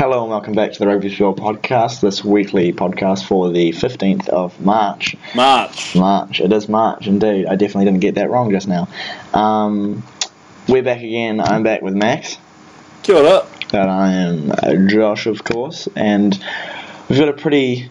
Hello 0.00 0.22
and 0.22 0.30
welcome 0.30 0.54
back 0.54 0.72
to 0.72 0.78
the 0.78 0.86
Rugby 0.86 1.14
Fuel 1.14 1.34
podcast, 1.34 2.00
this 2.00 2.24
weekly 2.24 2.72
podcast 2.72 3.26
for 3.26 3.50
the 3.50 3.70
15th 3.72 4.30
of 4.30 4.58
March. 4.58 5.14
March. 5.34 5.94
March, 5.94 6.40
it 6.40 6.50
is 6.54 6.70
March 6.70 7.06
indeed. 7.06 7.44
I 7.44 7.54
definitely 7.54 7.84
didn't 7.84 8.00
get 8.00 8.14
that 8.14 8.30
wrong 8.30 8.50
just 8.50 8.66
now. 8.66 8.88
Um, 9.34 10.02
we're 10.66 10.82
back 10.82 11.02
again. 11.02 11.38
I'm 11.38 11.62
back 11.62 11.82
with 11.82 11.92
Max. 11.92 12.38
Kia 13.02 13.16
ora. 13.16 13.46
And 13.74 13.90
I 13.90 14.12
am 14.12 14.52
uh, 14.52 14.88
Josh, 14.88 15.26
of 15.26 15.44
course. 15.44 15.86
And 15.96 16.42
we've 17.10 17.18
got 17.18 17.28
a 17.28 17.34
pretty 17.34 17.90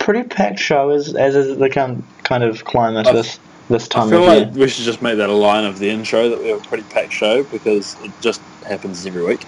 pretty 0.00 0.24
packed 0.24 0.58
show 0.58 0.90
as, 0.90 1.14
as 1.14 1.36
is 1.36 1.56
the 1.56 1.70
kind 1.70 2.02
kind 2.24 2.42
of 2.42 2.64
climate 2.64 3.06
I- 3.06 3.12
this, 3.12 3.38
this 3.70 3.84
I 3.84 3.88
time 3.90 4.08
feel 4.08 4.22
of 4.22 4.26
like 4.26 4.54
year. 4.56 4.64
we 4.64 4.68
should 4.68 4.86
just 4.86 5.02
make 5.02 5.18
that 5.18 5.30
a 5.30 5.32
line 5.32 5.64
of 5.64 5.78
the 5.78 5.88
intro 5.88 6.30
that 6.30 6.40
we 6.40 6.48
have 6.48 6.64
a 6.64 6.68
pretty 6.68 6.82
packed 6.90 7.12
show 7.12 7.44
because 7.44 7.96
it 8.02 8.10
just 8.20 8.40
happens 8.66 9.06
every 9.06 9.22
week. 9.22 9.46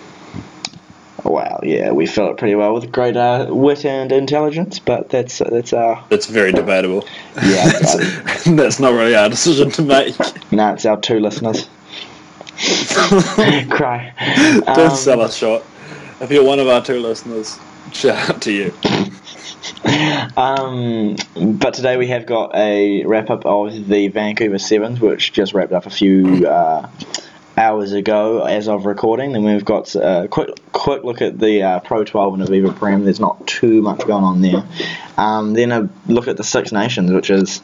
Wow, 1.57 1.61
yeah, 1.69 1.91
we 1.93 2.07
fill 2.07 2.31
it 2.31 2.37
pretty 2.37 2.55
well 2.55 2.75
with 2.75 2.93
great 2.93 3.17
uh, 3.17 3.47
wit 3.49 3.85
and 3.85 4.13
intelligence, 4.13 4.79
but 4.79 5.09
that's 5.09 5.39
that's 5.39 5.73
our 5.73 6.05
It's 6.11 6.27
very 6.27 6.53
debatable. 6.53 7.07
Yeah, 7.37 7.69
that's, 7.69 8.45
that's 8.45 8.79
not 8.81 8.93
really 8.93 9.15
our 9.15 9.29
decision 9.29 9.71
to 9.73 9.83
make. 9.83 10.15
no, 10.53 10.73
it's 10.75 10.85
our 10.85 11.01
two 11.01 11.19
listeners. 11.21 11.69
Cry. 13.71 14.13
Don't 14.67 14.79
Um, 14.91 14.97
sell 14.97 15.21
us 15.21 15.37
short. 15.37 15.63
If 16.21 16.31
you're 16.31 16.45
one 16.45 16.59
of 16.59 16.69
our 16.69 16.83
two 16.83 16.99
listeners, 17.01 17.59
shout 17.93 18.31
out 18.31 18.43
to 18.43 18.53
you. 18.53 18.75
Um, 20.37 21.17
but 21.59 21.75
today 21.75 21.97
we 21.97 22.09
have 22.09 22.27
got 22.27 22.55
a 22.55 23.05
wrap 23.05 23.31
up 23.31 23.45
of 23.47 23.89
the 23.89 24.09
Vancouver 24.09 24.59
Sevens, 24.59 25.01
which 25.01 25.33
just 25.33 25.55
wrapped 25.55 25.73
up 25.73 25.87
a 25.87 25.91
few 25.91 26.47
uh, 26.47 26.89
hours 27.57 27.93
ago 27.93 28.45
as 28.45 28.69
of 28.69 28.87
recording. 28.87 29.33
Then 29.33 29.45
we've 29.45 29.65
got 29.65 29.95
a 29.95 30.29
quick 30.31 30.51
quick 30.73 31.05
look 31.05 31.23
at 31.23 31.39
the 31.39 31.63
uh, 31.63 31.81
Pro 31.81 32.05
12 32.05 32.35
and 32.35 32.43
Aviva 32.49 32.75
Prem. 32.75 33.05
There's 33.05 33.21
not 33.21 33.47
too 33.47 33.83
much 33.83 34.07
going 34.07 34.25
on 34.25 34.41
there. 34.43 34.65
Um, 35.17 35.55
then 35.55 35.73
a 35.73 35.89
look 36.07 36.29
at 36.29 36.37
the 36.37 36.45
Six 36.45 36.73
Nations, 36.73 37.11
which 37.11 37.31
is 37.31 37.63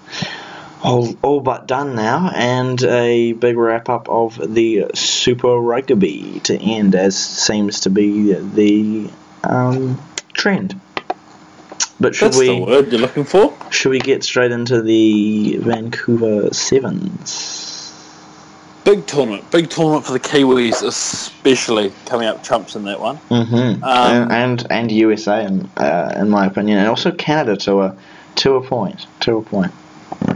all, 0.82 1.14
all 1.22 1.40
but 1.40 1.66
done 1.66 1.94
now, 1.94 2.30
and 2.34 2.82
a 2.82 3.32
big 3.32 3.56
wrap 3.56 3.88
up 3.88 4.08
of 4.08 4.40
the 4.54 4.90
Super 4.94 5.56
Rugby 5.56 6.40
to 6.40 6.58
end, 6.58 6.94
as 6.94 7.16
seems 7.16 7.80
to 7.80 7.90
be 7.90 8.32
the 8.32 9.10
um, 9.44 10.00
trend. 10.32 10.80
But 12.00 12.16
should 12.16 12.32
That's 12.32 12.38
we? 12.38 12.46
the 12.46 12.60
word 12.60 12.90
you're 12.90 13.00
looking 13.00 13.24
for. 13.24 13.56
Should 13.70 13.90
we 13.90 14.00
get 14.00 14.24
straight 14.24 14.50
into 14.50 14.82
the 14.82 15.58
Vancouver 15.58 16.52
Sevens? 16.52 17.61
Big 18.84 19.06
tournament. 19.06 19.48
Big 19.50 19.70
tournament 19.70 20.04
for 20.04 20.12
the 20.12 20.20
Kiwis, 20.20 20.82
especially 20.82 21.92
coming 22.06 22.26
up 22.26 22.42
trumps 22.42 22.74
in 22.74 22.84
that 22.84 23.00
one. 23.00 23.16
Mm-hmm. 23.30 23.84
Um, 23.84 23.84
and, 23.84 24.32
and 24.32 24.66
and 24.72 24.92
USA, 24.92 25.44
in, 25.44 25.70
uh, 25.76 26.14
in 26.16 26.28
my 26.28 26.46
opinion, 26.46 26.78
and 26.78 26.88
also 26.88 27.12
Canada 27.12 27.56
to 27.58 27.80
a 27.82 27.96
to 28.36 28.56
a 28.56 28.62
point. 28.62 29.06
To 29.20 29.36
a 29.38 29.42
point. 29.42 29.72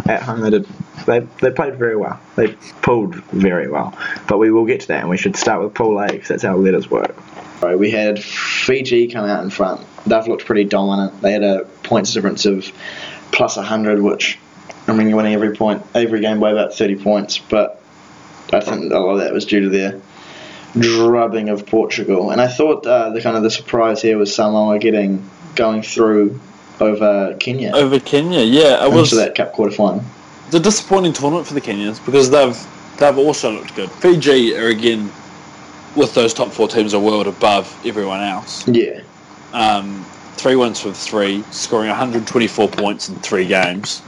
At 0.06 0.22
home, 0.22 0.40
they 0.40 0.50
did. 0.50 0.66
They, 1.06 1.20
they 1.40 1.50
played 1.50 1.76
very 1.76 1.96
well. 1.96 2.20
They 2.36 2.48
pulled 2.82 3.16
very 3.26 3.68
well. 3.68 3.96
But 4.28 4.38
we 4.38 4.50
will 4.50 4.64
get 4.64 4.80
to 4.82 4.88
that, 4.88 5.00
and 5.00 5.10
we 5.10 5.16
should 5.16 5.36
start 5.36 5.62
with 5.62 5.74
Pool 5.74 5.98
A 5.98 6.08
because 6.08 6.28
that's 6.28 6.42
how 6.42 6.56
letters 6.56 6.90
work. 6.90 7.14
Right, 7.62 7.78
we 7.78 7.90
had 7.90 8.22
Fiji 8.22 9.08
come 9.08 9.24
out 9.24 9.42
in 9.42 9.50
front. 9.50 9.84
They've 10.06 10.26
looked 10.26 10.44
pretty 10.44 10.64
dominant. 10.64 11.20
They 11.20 11.32
had 11.32 11.42
a 11.42 11.64
points 11.82 12.12
difference 12.12 12.44
of 12.44 12.70
plus 13.32 13.56
100, 13.56 14.02
which 14.02 14.38
I 14.88 14.92
mean, 14.92 15.08
you're 15.08 15.16
winning 15.16 15.34
every 15.34 15.54
point, 15.54 15.82
every 15.94 16.20
game 16.20 16.38
by 16.38 16.52
about 16.52 16.74
30 16.74 16.96
points. 16.96 17.38
But 17.38 17.82
I 18.52 18.60
think 18.60 18.92
a 18.92 18.98
lot 18.98 19.12
of 19.12 19.18
that 19.18 19.32
was 19.32 19.44
due 19.44 19.60
to 19.62 19.68
their 19.68 20.00
drubbing 20.78 21.48
of 21.48 21.66
Portugal. 21.66 22.30
And 22.30 22.40
I 22.40 22.48
thought 22.48 22.86
uh, 22.86 23.10
the 23.10 23.20
kind 23.22 23.36
of 23.36 23.42
the 23.42 23.50
surprise 23.50 24.02
here 24.02 24.18
was 24.18 24.34
Samoa 24.34 24.78
getting 24.78 25.28
going 25.54 25.82
through 25.82 26.38
over 26.80 27.34
Kenya 27.40 27.72
Over 27.74 27.98
Kenya, 27.98 28.40
yeah, 28.40 28.84
it 28.84 28.92
was 28.92 29.10
that 29.12 29.34
Cup 29.34 29.52
quarter 29.54 29.74
final. 29.74 30.04
it's 30.46 30.54
a 30.54 30.60
disappointing 30.60 31.14
tournament 31.14 31.46
for 31.46 31.54
the 31.54 31.60
Kenyans 31.62 32.04
because 32.04 32.28
they've 32.30 32.56
they've 32.98 33.16
also 33.16 33.52
looked 33.52 33.74
good. 33.74 33.90
Fiji 33.90 34.54
are 34.54 34.66
again 34.68 35.10
with 35.96 36.14
those 36.14 36.34
top 36.34 36.52
four 36.52 36.68
teams 36.68 36.92
a 36.92 37.00
world 37.00 37.26
above 37.26 37.74
everyone 37.86 38.20
else. 38.20 38.68
Yeah, 38.68 39.00
Um, 39.54 40.04
three 40.36 40.54
wins 40.54 40.84
with 40.84 40.94
three, 40.98 41.42
scoring 41.50 41.88
124 41.88 42.68
points 42.68 43.08
in 43.08 43.14
three 43.16 43.46
games, 43.46 44.02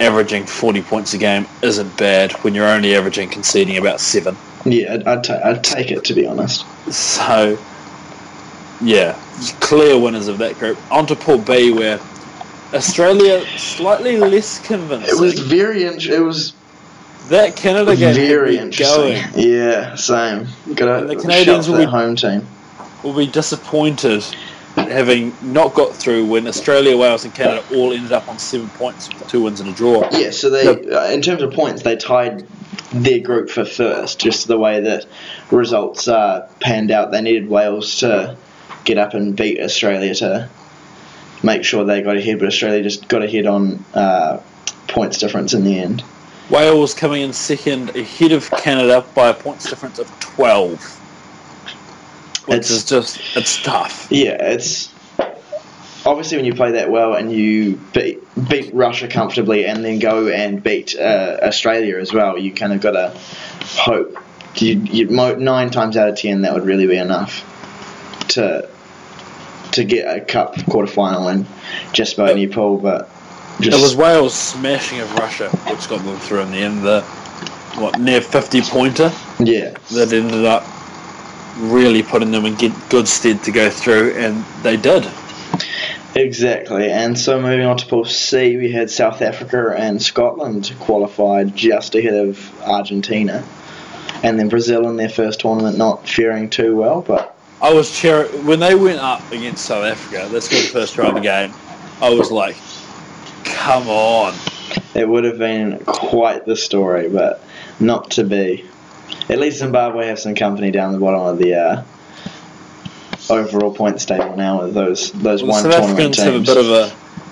averaging 0.00 0.46
40 0.46 0.82
points 0.82 1.14
a 1.14 1.18
game 1.18 1.46
isn't 1.62 1.96
bad 1.96 2.32
when 2.44 2.54
you're 2.54 2.68
only 2.68 2.94
averaging 2.94 3.28
conceding 3.28 3.76
about 3.78 4.00
seven. 4.00 4.36
yeah, 4.64 4.94
I'd, 4.94 5.06
I'd, 5.06 5.24
ta- 5.24 5.40
I'd 5.44 5.64
take 5.64 5.90
it 5.90 6.04
to 6.04 6.14
be 6.14 6.26
honest. 6.26 6.64
So, 6.92 7.58
yeah, 8.80 9.18
clear 9.60 9.98
winners 9.98 10.28
of 10.28 10.38
that 10.38 10.58
group. 10.58 10.78
On 10.92 11.06
to 11.06 11.16
Pool 11.16 11.38
B, 11.38 11.72
where 11.72 11.98
Australia 12.72 13.44
slightly 13.58 14.16
less 14.18 14.64
convincing. 14.64 15.08
It 15.08 15.20
was 15.20 15.38
very 15.38 15.84
int- 15.84 16.06
It 16.06 16.20
was 16.20 16.52
that 17.28 17.56
Canada 17.56 17.94
game 17.96 18.14
very 18.14 18.56
interesting. 18.56 18.96
going. 18.96 19.24
Yeah, 19.34 19.94
same. 19.96 20.46
Got 20.74 21.08
the 21.08 21.16
Canadians 21.16 21.68
will 21.68 21.78
be- 21.78 21.84
home 21.84 22.14
team. 22.16 22.46
will 23.02 23.14
be 23.16 23.26
disappointed 23.26 24.24
having 24.78 25.36
not 25.40 25.74
got 25.74 25.94
through 25.96 26.26
when 26.26 26.46
Australia, 26.46 26.96
Wales, 26.96 27.24
and 27.24 27.34
Canada 27.34 27.64
all 27.74 27.92
ended 27.92 28.12
up 28.12 28.28
on 28.28 28.38
seven 28.38 28.68
points 28.70 29.08
with 29.08 29.28
two 29.28 29.42
wins 29.42 29.60
and 29.60 29.68
a 29.68 29.72
draw. 29.72 30.08
Yeah, 30.12 30.30
so 30.30 30.50
they, 30.50 30.66
uh, 30.66 31.10
in 31.10 31.22
terms 31.22 31.42
of 31.42 31.52
points, 31.52 31.82
they 31.82 31.96
tied 31.96 32.46
their 32.92 33.20
group 33.20 33.50
for 33.50 33.64
first. 33.64 34.18
Just 34.18 34.48
the 34.48 34.58
way 34.58 34.80
that 34.80 35.06
results 35.50 36.08
uh, 36.08 36.48
panned 36.60 36.90
out, 36.90 37.10
they 37.10 37.20
needed 37.20 37.48
Wales 37.48 37.96
to 38.00 38.36
get 38.84 38.98
up 38.98 39.14
and 39.14 39.36
beat 39.36 39.60
Australia 39.60 40.14
to 40.14 40.48
make 41.42 41.64
sure 41.64 41.84
they 41.84 42.02
got 42.02 42.16
ahead, 42.16 42.38
but 42.38 42.48
Australia 42.48 42.82
just 42.82 43.08
got 43.08 43.22
ahead 43.22 43.46
on 43.46 43.84
uh, 43.94 44.40
points 44.88 45.18
difference 45.18 45.54
in 45.54 45.64
the 45.64 45.78
end. 45.78 46.02
Wales 46.50 46.94
coming 46.94 47.22
in 47.22 47.32
second 47.32 47.94
ahead 47.94 48.32
of 48.32 48.50
Canada 48.50 49.04
by 49.14 49.28
a 49.28 49.34
points 49.34 49.68
difference 49.68 49.98
of 49.98 50.08
12. 50.20 50.98
Which 52.48 52.58
It's- 52.58 52.70
is 52.70 52.84
just, 52.84 53.20
it's 53.36 53.62
tough. 53.62 54.08
Yeah, 54.10 54.36
it's 54.40 54.88
obviously 56.06 56.38
when 56.38 56.46
you 56.46 56.54
play 56.54 56.72
that 56.72 56.90
well 56.90 57.12
and 57.14 57.30
you 57.30 57.78
beat 57.92 58.20
beat 58.48 58.72
Russia 58.72 59.06
comfortably 59.06 59.66
and 59.66 59.84
then 59.84 59.98
go 59.98 60.28
and 60.28 60.62
beat 60.62 60.96
uh, 60.98 61.38
Australia 61.42 61.98
as 61.98 62.12
well, 62.12 62.38
you 62.38 62.52
kind 62.52 62.72
of 62.72 62.80
got 62.80 62.92
to 62.92 63.12
hope. 63.78 64.16
You, 64.56 64.80
you 64.80 65.04
nine 65.06 65.70
times 65.70 65.96
out 65.96 66.08
of 66.08 66.16
ten 66.16 66.42
that 66.42 66.54
would 66.54 66.64
really 66.64 66.86
be 66.86 66.96
enough 66.96 67.44
to 68.28 68.68
to 69.72 69.84
get 69.84 70.16
a 70.16 70.24
cup 70.24 70.56
quarter 70.66 70.90
final 70.90 71.28
and 71.28 71.46
just 71.92 72.14
about 72.14 72.30
any 72.30 72.46
pool, 72.46 72.78
but 72.78 73.10
just 73.60 73.78
It 73.78 73.82
was 73.82 73.94
Wales 73.94 74.34
smashing 74.34 75.00
of 75.00 75.14
Russia, 75.16 75.50
which 75.68 75.88
got 75.88 76.02
them 76.04 76.16
through 76.20 76.40
in 76.40 76.50
the 76.50 76.58
end. 76.58 76.82
The, 76.82 77.02
what, 77.76 78.00
near 78.00 78.20
50 78.20 78.62
pointer 78.62 79.12
yeah. 79.38 79.74
that 79.92 80.12
ended 80.12 80.44
up 80.44 80.64
really 81.58 82.02
putting 82.02 82.30
them 82.30 82.46
in 82.46 82.54
good 82.54 83.08
stead 83.08 83.42
to 83.44 83.52
go 83.52 83.70
through, 83.70 84.12
and 84.12 84.44
they 84.62 84.76
did. 84.76 85.06
Exactly, 86.14 86.90
and 86.90 87.18
so 87.18 87.40
moving 87.40 87.66
on 87.66 87.76
to 87.76 87.86
Pool 87.86 88.04
C, 88.04 88.56
we 88.56 88.72
had 88.72 88.90
South 88.90 89.22
Africa 89.22 89.74
and 89.76 90.02
Scotland 90.02 90.72
qualified 90.80 91.54
just 91.54 91.94
ahead 91.94 92.14
of 92.14 92.62
Argentina, 92.62 93.44
and 94.22 94.38
then 94.38 94.48
Brazil 94.48 94.88
in 94.88 94.96
their 94.96 95.08
first 95.08 95.40
tournament 95.40 95.76
not 95.78 96.08
faring 96.08 96.50
too 96.50 96.76
well, 96.76 97.02
but 97.02 97.36
I 97.60 97.72
was 97.72 97.90
cheer 97.90 98.24
when 98.42 98.60
they 98.60 98.74
went 98.74 99.00
up 99.00 99.30
against 99.30 99.66
South 99.66 99.84
Africa. 99.84 100.28
That's 100.30 100.48
the 100.48 100.56
first 100.56 100.94
try 100.94 101.08
of 101.08 101.14
the 101.14 101.20
game. 101.20 101.52
I 102.00 102.10
was 102.10 102.30
like, 102.30 102.56
"Come 103.44 103.88
on!" 103.88 104.34
it 104.94 105.08
would 105.08 105.24
have 105.24 105.38
been 105.38 105.78
quite 105.84 106.46
the 106.46 106.56
story, 106.56 107.08
but 107.08 107.42
not 107.80 108.10
to 108.12 108.24
be. 108.24 108.64
At 109.30 109.38
least 109.38 109.58
Zimbabwe 109.58 110.06
have 110.06 110.18
some 110.18 110.34
company 110.34 110.70
down 110.70 110.92
the 110.92 110.98
bottom 110.98 111.20
of 111.20 111.38
the 111.38 111.54
uh, 111.54 111.82
overall 113.30 113.74
points 113.74 114.06
table 114.06 114.34
now 114.36 114.62
with 114.62 114.74
those 114.74 115.12
those 115.12 115.42
Well, 115.42 115.52
one 115.52 115.62
South 115.64 115.72
tournament 115.72 116.18
Africans 116.18 116.18
have 116.18 116.34
a 116.34 116.40
bit 116.40 116.56
of 116.56 116.70
a 116.70 116.88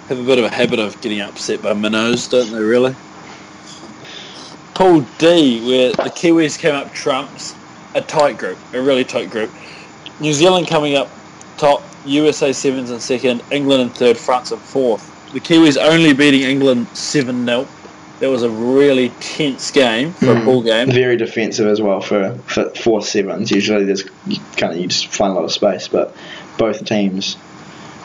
have 0.09 0.19
a 0.19 0.23
bit 0.23 0.39
of 0.39 0.45
a 0.45 0.51
habit 0.51 0.79
of 0.79 1.01
getting 1.01 1.21
upset 1.21 1.63
by 1.63 1.73
minnows, 1.73 2.29
don't 2.29 2.51
they? 2.53 2.61
Really. 2.61 2.95
Pool 4.75 5.07
D, 5.17 5.67
where 5.67 5.89
the 5.93 6.11
Kiwis 6.11 6.59
came 6.59 6.75
up 6.75 6.93
trumps, 6.93 7.55
a 7.95 8.03
tight 8.03 8.37
group, 8.37 8.59
a 8.75 8.83
really 8.83 9.05
tight 9.05 9.31
group. 9.31 9.51
New 10.21 10.35
Zealand 10.35 10.67
coming 10.67 10.97
up 10.97 11.09
top, 11.57 11.83
USA 12.05 12.53
sevens 12.53 12.91
and 12.91 13.01
second, 13.01 13.43
England 13.51 13.83
in 13.83 13.89
third, 13.89 14.19
France 14.19 14.53
in 14.53 14.59
fourth. 14.59 15.33
The 15.33 15.41
Kiwis 15.41 15.79
only 15.79 16.13
beating 16.13 16.43
England 16.43 16.89
seven 16.89 17.47
0 17.47 17.67
That 18.21 18.31
was 18.31 18.43
a 18.43 18.51
really 18.51 19.11
tense 19.21 19.71
game 19.71 20.13
for 20.13 20.31
a 20.33 20.35
Mm. 20.37 20.45
pool 20.45 20.63
game. 20.63 20.91
Very 20.91 21.17
defensive 21.19 21.67
as 21.67 21.83
well 21.83 22.01
for, 22.01 22.35
for 22.47 22.71
four 22.71 23.03
sevens. 23.03 23.51
Usually 23.51 23.85
there's 23.85 24.05
kind 24.57 24.73
of 24.73 24.79
you 24.79 24.87
just 24.87 25.09
find 25.09 25.33
a 25.33 25.35
lot 25.35 25.45
of 25.45 25.53
space, 25.53 25.87
but 25.89 26.17
both 26.57 26.85
teams 26.87 27.37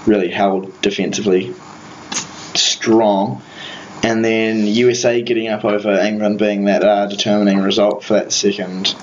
really 0.05 0.29
held 0.29 0.81
defensively 0.81 1.53
strong. 2.55 3.41
And 4.03 4.25
then 4.25 4.65
USA 4.67 5.21
getting 5.21 5.47
up 5.47 5.63
over 5.63 5.91
England 5.91 6.39
being 6.39 6.65
that 6.65 6.83
uh, 6.83 7.05
determining 7.05 7.59
result 7.61 8.03
for 8.03 8.15
that 8.15 8.33
second 8.33 8.95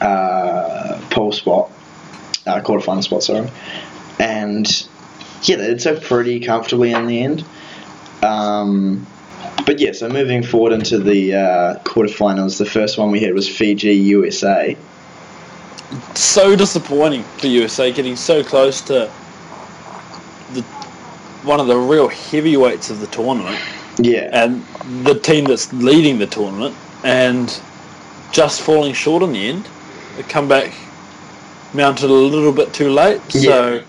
uh, 0.00 1.00
pole 1.10 1.32
spot. 1.32 1.70
uh, 2.46 2.60
quarterfinal 2.60 3.02
spot, 3.04 3.22
sorry. 3.22 3.48
And 4.18 4.66
yeah, 5.42 5.56
they 5.56 5.66
did 5.68 5.82
so 5.82 5.98
pretty 5.98 6.40
comfortably 6.40 6.92
in 6.92 7.06
the 7.06 7.22
end. 7.22 7.44
Um, 8.22 9.06
but 9.66 9.78
yeah, 9.78 9.92
so 9.92 10.08
moving 10.08 10.42
forward 10.42 10.72
into 10.72 10.98
the 10.98 11.34
uh, 11.34 11.78
quarterfinals, 11.80 12.58
the 12.58 12.66
first 12.66 12.98
one 12.98 13.10
we 13.10 13.20
had 13.20 13.34
was 13.34 13.48
Fiji 13.48 13.92
USA. 13.92 14.76
So 16.14 16.56
disappointing 16.56 17.22
for 17.22 17.46
USA 17.46 17.92
getting 17.92 18.16
so 18.16 18.42
close 18.42 18.80
to 18.82 19.10
the 20.52 20.62
one 21.44 21.60
of 21.60 21.66
the 21.66 21.76
real 21.76 22.08
heavyweights 22.08 22.90
of 22.90 23.00
the 23.00 23.06
tournament 23.08 23.58
Yeah, 23.98 24.30
and 24.32 24.62
the 25.04 25.18
team 25.18 25.44
that's 25.44 25.72
leading 25.72 26.18
the 26.18 26.26
tournament 26.26 26.74
and 27.04 27.48
just 28.32 28.62
falling 28.62 28.92
short 28.92 29.22
in 29.22 29.32
the 29.32 29.48
end. 29.48 29.66
The 30.16 30.22
comeback 30.24 30.72
mounted 31.74 32.10
a 32.10 32.12
little 32.12 32.52
bit 32.52 32.72
too 32.72 32.90
late. 32.90 33.20
So 33.30 33.82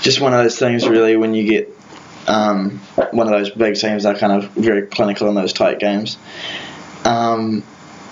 just 0.00 0.20
one 0.20 0.32
of 0.32 0.42
those 0.42 0.58
things, 0.58 0.88
really, 0.88 1.16
when 1.16 1.34
you 1.34 1.46
get 1.48 1.71
um, 2.28 2.78
one 3.10 3.26
of 3.26 3.32
those 3.32 3.50
big 3.50 3.74
teams 3.76 4.04
that 4.04 4.16
are 4.16 4.18
kind 4.18 4.32
of 4.32 4.50
very 4.52 4.86
clinical 4.86 5.28
in 5.28 5.34
those 5.34 5.52
tight 5.52 5.78
games. 5.78 6.18
Um, 7.04 7.64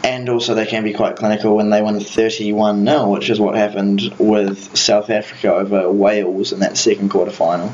and 0.02 0.28
also, 0.28 0.54
they 0.54 0.66
can 0.66 0.82
be 0.82 0.94
quite 0.94 1.16
clinical 1.16 1.56
when 1.56 1.68
they 1.70 1.82
win 1.82 2.00
31 2.00 2.86
0, 2.86 3.10
which 3.10 3.28
is 3.28 3.38
what 3.38 3.54
happened 3.54 4.14
with 4.18 4.76
South 4.76 5.10
Africa 5.10 5.52
over 5.54 5.90
Wales 5.90 6.52
in 6.52 6.60
that 6.60 6.78
second 6.78 7.10
quarter 7.10 7.30
final. 7.30 7.72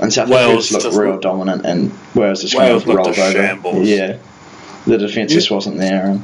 And 0.00 0.12
South 0.12 0.28
Wales 0.30 0.72
Africa 0.72 0.88
looked 0.88 0.98
real 0.98 1.10
looked- 1.12 1.22
dominant, 1.22 1.66
and 1.66 1.92
Wales 2.14 2.42
just 2.42 2.54
Wales 2.54 2.84
kind 2.84 2.98
of 2.98 3.04
rolled 3.04 3.18
over. 3.18 3.32
shambles. 3.32 3.86
Yeah, 3.86 4.16
the 4.86 4.96
defence 4.98 5.32
just 5.32 5.50
wasn't 5.50 5.76
there, 5.78 6.06
and 6.06 6.22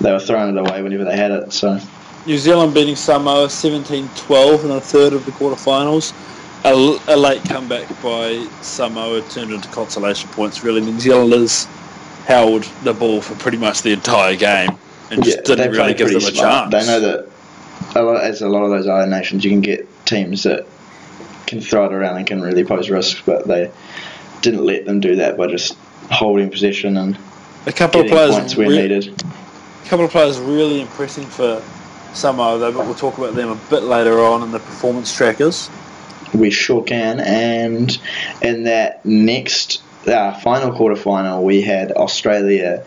they 0.00 0.12
were 0.12 0.20
throwing 0.20 0.56
it 0.56 0.60
away 0.60 0.82
whenever 0.82 1.04
they 1.04 1.16
had 1.16 1.30
it. 1.30 1.52
So 1.52 1.78
New 2.26 2.38
Zealand 2.38 2.74
beating 2.74 2.96
Samoa 2.96 3.46
17-12 3.48 4.62
in 4.62 4.68
the 4.68 4.80
third 4.80 5.12
of 5.12 5.24
the 5.26 5.32
quarterfinals. 5.32 6.12
A, 6.64 6.72
a 7.08 7.16
late 7.16 7.44
comeback 7.44 7.88
by 8.02 8.46
Samoa 8.62 9.20
turned 9.22 9.52
into 9.52 9.68
consolation 9.68 10.30
points. 10.30 10.64
Really, 10.64 10.80
New 10.80 10.98
Zealanders 10.98 11.66
held 12.24 12.64
the 12.82 12.94
ball 12.94 13.20
for 13.20 13.34
pretty 13.34 13.58
much 13.58 13.82
the 13.82 13.92
entire 13.92 14.34
game 14.34 14.70
and 15.10 15.22
just 15.22 15.44
didn't 15.44 15.72
really 15.72 15.92
give 15.92 16.08
them 16.08 16.16
a 16.16 16.20
smart. 16.20 16.70
chance. 16.70 16.86
They 16.86 16.90
know 16.90 17.00
that, 17.00 17.30
a 17.94 18.02
lot, 18.02 18.24
as 18.24 18.40
a 18.40 18.48
lot 18.48 18.62
of 18.64 18.70
those 18.70 18.86
other 18.86 19.06
nations, 19.06 19.44
you 19.44 19.50
can 19.50 19.60
get 19.60 19.86
teams 20.06 20.44
that 20.44 20.66
can 21.46 21.60
throw 21.60 21.84
it 21.84 21.92
around 21.92 22.16
and 22.16 22.26
can 22.26 22.40
really 22.40 22.64
pose 22.64 22.88
risks, 22.88 23.20
but 23.24 23.46
they 23.46 23.70
didn't 24.40 24.64
let 24.64 24.86
them 24.86 25.00
do 25.00 25.16
that 25.16 25.36
by 25.36 25.46
just 25.48 25.76
holding 26.10 26.50
possession 26.50 26.96
and 26.96 27.18
a 27.66 27.72
couple 27.72 28.00
of 28.00 28.08
players, 28.08 28.34
points 28.34 28.56
where 28.56 28.68
re- 28.68 28.76
needed. 28.82 29.08
a 29.08 29.88
couple 29.88 30.04
of 30.06 30.10
players 30.10 30.38
really 30.38 30.80
impressing 30.80 31.26
for 31.26 31.62
Samoa, 32.14 32.58
though. 32.58 32.72
But 32.72 32.86
we'll 32.86 32.94
talk 32.94 33.18
about 33.18 33.34
them 33.34 33.50
a 33.50 33.56
bit 33.68 33.82
later 33.82 34.20
on 34.20 34.42
in 34.42 34.50
the 34.50 34.60
performance 34.60 35.14
trackers. 35.14 35.68
We 36.34 36.50
sure 36.50 36.82
can. 36.82 37.20
And 37.20 37.96
in 38.42 38.64
that 38.64 39.04
next 39.04 39.82
uh, 40.06 40.34
final 40.40 40.74
quarter 40.74 40.96
final, 40.96 41.44
we 41.44 41.62
had 41.62 41.92
Australia 41.92 42.84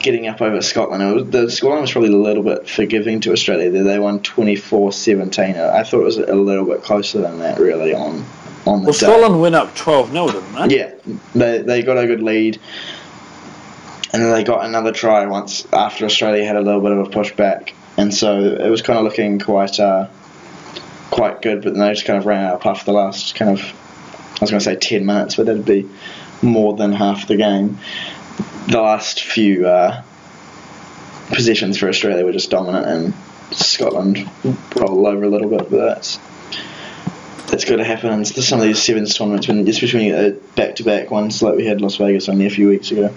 getting 0.00 0.26
up 0.26 0.40
over 0.40 0.62
Scotland. 0.62 1.02
It 1.02 1.14
was, 1.14 1.30
the 1.30 1.50
Scotland 1.50 1.82
was 1.82 1.92
probably 1.92 2.12
a 2.12 2.16
little 2.16 2.42
bit 2.42 2.68
forgiving 2.68 3.20
to 3.20 3.32
Australia. 3.32 3.70
They 3.70 3.98
won 3.98 4.20
24-17. 4.20 5.56
I 5.58 5.82
thought 5.82 6.00
it 6.00 6.04
was 6.04 6.18
a 6.18 6.34
little 6.34 6.64
bit 6.64 6.82
closer 6.82 7.20
than 7.20 7.38
that, 7.40 7.58
really, 7.58 7.94
on 7.94 8.24
on 8.66 8.80
the 8.80 8.86
Well, 8.86 8.92
day. 8.92 8.98
Scotland 8.98 9.40
went 9.40 9.54
up 9.54 9.74
12 9.76 10.10
0 10.10 10.26
didn't 10.28 10.68
they? 10.68 10.76
Yeah, 10.76 10.92
they, 11.34 11.58
they 11.62 11.82
got 11.82 11.98
a 11.98 12.06
good 12.06 12.22
lead. 12.22 12.58
And 14.12 14.22
then 14.22 14.32
they 14.32 14.44
got 14.44 14.64
another 14.64 14.92
try 14.92 15.26
once 15.26 15.66
after 15.72 16.04
Australia 16.04 16.44
had 16.44 16.56
a 16.56 16.60
little 16.60 16.80
bit 16.80 16.92
of 16.92 16.98
a 16.98 17.10
pushback. 17.10 17.72
And 17.96 18.12
so 18.14 18.40
it 18.40 18.68
was 18.68 18.82
kind 18.82 18.98
of 18.98 19.04
looking 19.04 19.38
quite 19.38 19.78
uh, 19.78 20.08
quite 21.10 21.42
good, 21.42 21.62
but 21.62 21.74
then 21.74 21.82
they 21.82 21.92
just 21.92 22.06
kind 22.06 22.18
of 22.18 22.26
ran 22.26 22.44
out 22.44 22.64
after 22.66 22.84
the 22.86 22.92
last 22.92 23.34
kind 23.34 23.50
of, 23.50 23.60
I 23.60 24.38
was 24.40 24.50
going 24.50 24.60
to 24.60 24.64
say 24.64 24.76
10 24.76 25.06
minutes, 25.06 25.36
but 25.36 25.46
that'd 25.46 25.64
be 25.64 25.88
more 26.42 26.76
than 26.76 26.92
half 26.92 27.26
the 27.26 27.36
game. 27.36 27.78
The 28.68 28.80
last 28.80 29.22
few 29.22 29.66
uh, 29.66 30.02
possessions 31.28 31.78
for 31.78 31.88
Australia 31.88 32.24
were 32.24 32.32
just 32.32 32.50
dominant, 32.50 32.86
and 32.86 33.56
Scotland 33.56 34.28
rolled 34.74 35.06
over 35.06 35.24
a 35.24 35.28
little 35.28 35.48
bit, 35.48 35.70
but 35.70 35.94
that's 35.94 36.18
that's 37.48 37.64
going 37.64 37.78
to 37.78 37.84
happen 37.84 38.12
in 38.12 38.24
some 38.24 38.58
of 38.58 38.66
these 38.66 38.82
sevens 38.82 39.16
tournaments, 39.16 39.46
when, 39.46 39.66
especially 39.68 40.00
when 40.00 40.08
you 40.08 40.30
get 40.32 40.54
back 40.56 40.74
to 40.76 40.82
back 40.82 41.10
ones 41.10 41.42
like 41.42 41.54
we 41.54 41.64
had 41.64 41.80
Las 41.80 41.96
Vegas 41.96 42.28
only 42.28 42.46
a 42.46 42.50
few 42.50 42.68
weeks 42.68 42.90
ago. 42.90 43.14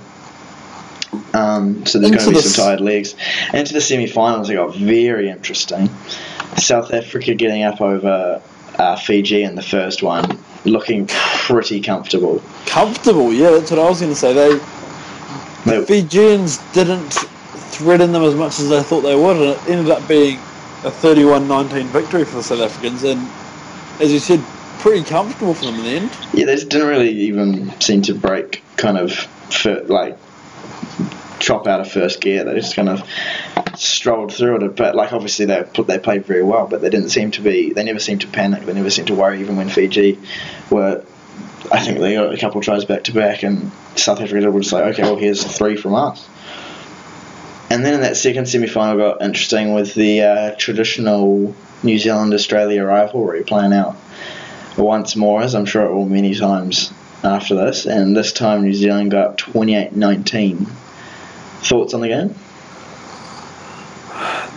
Um, 1.34 1.86
so 1.86 2.00
there's 2.00 2.12
going 2.12 2.26
to 2.26 2.30
be 2.30 2.36
the 2.36 2.42
some 2.42 2.66
tired 2.66 2.82
legs. 2.82 3.16
Into 3.54 3.74
the 3.74 3.82
semi 3.82 4.08
finals, 4.08 4.50
it 4.50 4.56
got 4.56 4.76
very 4.76 5.30
interesting. 5.30 5.90
South 6.58 6.94
Africa 6.94 7.34
getting 7.36 7.64
up 7.64 7.82
over 7.82 8.42
uh, 8.78 8.96
Fiji 8.96 9.44
in 9.44 9.56
the 9.56 9.62
first 9.62 10.04
one, 10.04 10.38
looking 10.66 11.08
pretty 11.08 11.82
comfortable. 11.82 12.42
Comfortable, 12.66 13.34
yeah, 13.34 13.52
that's 13.52 13.72
what 13.72 13.80
I 13.80 13.90
was 13.90 14.00
going 14.00 14.14
to 14.14 14.20
say. 14.20 14.34
They 14.34 14.60
They, 15.66 15.86
Fijians 15.86 16.58
didn't 16.74 17.10
threaten 17.12 18.12
them 18.12 18.24
as 18.24 18.36
much 18.36 18.60
as 18.60 18.70
they 18.70 18.82
thought 18.84 19.02
they 19.02 19.16
would, 19.16 19.38
and 19.38 19.46
it 19.46 19.70
ended 19.70 19.90
up 19.90 20.08
being 20.08 20.38
a 20.84 20.92
31-19 20.92 21.84
victory 21.86 22.26
for 22.26 22.38
the 22.38 22.44
South 22.44 22.62
Africans, 22.62 23.04
and 23.04 23.20
as 24.00 24.12
you 24.14 24.20
said, 24.20 24.42
pretty 24.80 25.04
comfortable 25.04 25.54
for 25.54 25.66
them 25.66 25.76
in 25.76 25.84
the 25.84 25.90
end. 25.90 26.18
yeah, 26.34 26.46
they 26.46 26.56
just 26.56 26.70
didn't 26.70 26.88
really 26.88 27.12
even 27.12 27.70
seem 27.82 28.02
to 28.04 28.14
break 28.14 28.64
kind 28.78 28.98
of 28.98 29.12
fir- 29.12 29.84
like 29.88 30.18
chop 31.40 31.68
out 31.68 31.80
of 31.80 31.92
first 31.92 32.22
gear. 32.22 32.44
They 32.44 32.56
just 32.56 32.76
kind 32.76 32.90
of 32.90 33.04
strolled 33.76 34.34
through 34.34 34.66
it. 34.66 34.76
But 34.76 34.96
like 34.96 35.14
obviously 35.14 35.46
they 35.46 35.64
they 35.88 36.00
played 36.00 36.26
very 36.26 36.44
well, 36.44 36.68
but 36.68 36.82
they 36.82 36.90
didn't 36.90 37.10
seem 37.10 37.32
to 37.32 37.42
be. 37.42 37.74
They 37.74 37.84
never 37.84 38.00
seemed 38.00 38.22
to 38.22 38.28
panic. 38.28 38.66
They 38.66 38.74
never 38.74 38.90
seemed 38.90 39.08
to 39.08 39.16
worry. 39.16 39.42
Even 39.42 39.56
when 39.56 39.70
Fiji 39.70 40.20
were, 40.70 41.04
I 41.72 41.80
think 41.84 42.00
they 42.00 42.14
got 42.14 42.34
a 42.34 42.38
couple 42.38 42.60
of 42.60 42.66
tries 42.66 42.86
back 42.86 43.06
to 43.06 43.14
back, 43.14 43.44
and 43.44 43.72
South 43.96 44.22
Africa 44.22 44.52
were 44.52 44.60
just 44.60 44.74
like, 44.74 44.94
okay, 44.94 45.04
well 45.04 45.16
here's 45.16 45.44
three 45.44 45.76
from 45.76 45.96
us. 45.96 46.28
And 47.72 47.86
then 47.86 47.94
in 47.94 48.02
that 48.02 48.18
second 48.18 48.48
semi 48.48 48.68
final 48.68 48.98
got 48.98 49.22
interesting 49.22 49.74
with 49.74 49.94
the 49.94 50.22
uh, 50.22 50.56
traditional 50.58 51.56
New 51.84 52.00
Zealand 52.00 52.34
Australia 52.34 52.84
rivalry 52.84 53.44
playing 53.44 53.74
out 53.74 53.96
once 54.76 55.16
more, 55.16 55.42
as 55.42 55.54
I'm 55.54 55.66
sure 55.66 55.86
it 55.86 55.94
will 55.94 56.08
many 56.08 56.34
times 56.34 56.92
after 57.24 57.56
this. 57.56 57.86
And 57.86 58.16
this 58.16 58.34
time 58.34 58.64
New 58.64 58.74
Zealand 58.74 59.12
got 59.12 59.38
28 59.38 59.96
19. 59.96 60.68
Thoughts 61.62 61.94
on 61.94 62.02
the 62.02 62.08
game? 62.08 62.34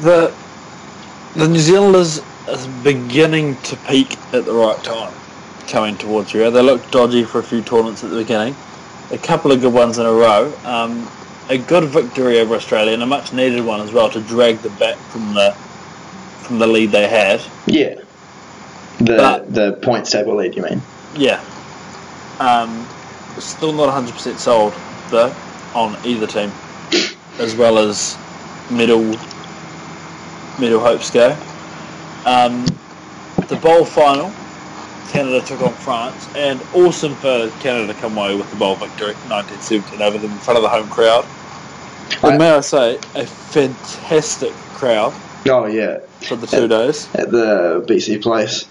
The 0.03 0.33
the 1.37 1.49
New 1.49 1.59
Zealanders 1.59 2.21
is 2.49 2.67
beginning 2.85 3.57
to 3.63 3.77
peak 3.77 4.17
at 4.35 4.45
the 4.45 4.53
right 4.53 4.83
time, 4.85 5.13
coming 5.69 5.97
towards 5.97 6.35
Rio. 6.35 6.51
They 6.51 6.63
looked 6.63 6.91
dodgy 6.91 7.25
for 7.25 7.39
a 7.39 7.43
few 7.43 7.63
tournaments 7.63 8.05
at 8.05 8.11
the 8.11 8.17
beginning, 8.17 8.55
a 9.11 9.19
couple 9.19 9.51
of 9.53 9.61
good 9.61 9.73
ones 9.73 9.99
in 9.99 10.07
a 10.07 10.13
row. 10.13 10.53
Um, 10.65 11.09
a 11.49 11.59
good 11.59 11.85
victory 11.85 12.39
over 12.41 12.55
Australia 12.55 12.93
and 12.93 13.03
a 13.03 13.07
much 13.07 13.33
needed 13.33 13.65
one 13.65 13.81
as 13.81 13.93
well 13.93 14.09
to 14.11 14.21
drag 14.23 14.59
them 14.59 14.75
back 14.77 14.97
from 14.97 15.35
the 15.35 15.53
from 16.43 16.59
the 16.59 16.67
lead 16.67 16.91
they 16.91 17.09
had. 17.09 17.41
Yeah. 17.67 17.97
The 18.99 19.17
But- 19.17 19.55
the 19.55 19.73
points 19.83 20.11
table 20.11 20.37
lead, 20.37 20.55
you 20.57 20.63
mean? 20.63 20.83
Yeah. 21.17 21.41
Um, 22.41 22.87
still 23.39 23.73
not 23.73 23.89
100% 23.89 24.39
sold, 24.39 24.73
though, 25.11 25.33
on 25.75 25.97
either 26.05 26.27
team, 26.27 26.51
as 27.39 27.55
well 27.55 27.79
as 27.79 28.17
middle 28.71 29.17
middle 30.59 30.81
hopes 30.81 31.11
go. 31.11 31.37
Um, 32.25 32.65
the 33.49 33.57
bowl 33.57 33.85
final, 33.85 34.33
Canada 35.11 35.45
took 35.45 35.63
on 35.63 35.73
France, 35.73 36.29
and 36.37 36.61
awesome 36.75 37.15
for 37.17 37.51
Canada 37.61 37.93
to 37.93 37.99
come 38.01 38.17
away 38.17 38.37
with 38.37 38.49
the 38.51 38.57
bowl 38.57 38.77
victory, 38.77 39.15
1917 39.29 40.01
over 40.01 40.19
them 40.19 40.31
in 40.31 40.39
front 40.39 40.57
of 40.57 40.63
the 40.63 40.69
home 40.69 40.89
crowd. 40.89 41.25
And 42.23 42.39
may 42.39 42.51
I 42.51 42.61
say, 42.61 42.97
a 43.15 43.27
fantastic 43.27 44.53
crowd 44.75 45.13
Oh 45.47 45.67
yeah, 45.67 45.99
for 46.29 46.37
the 46.37 46.47
two 46.47 46.69
days. 46.69 47.13
at 47.15 47.31
the 47.33 47.85
BC 47.89 48.23
Place, 48.23 48.65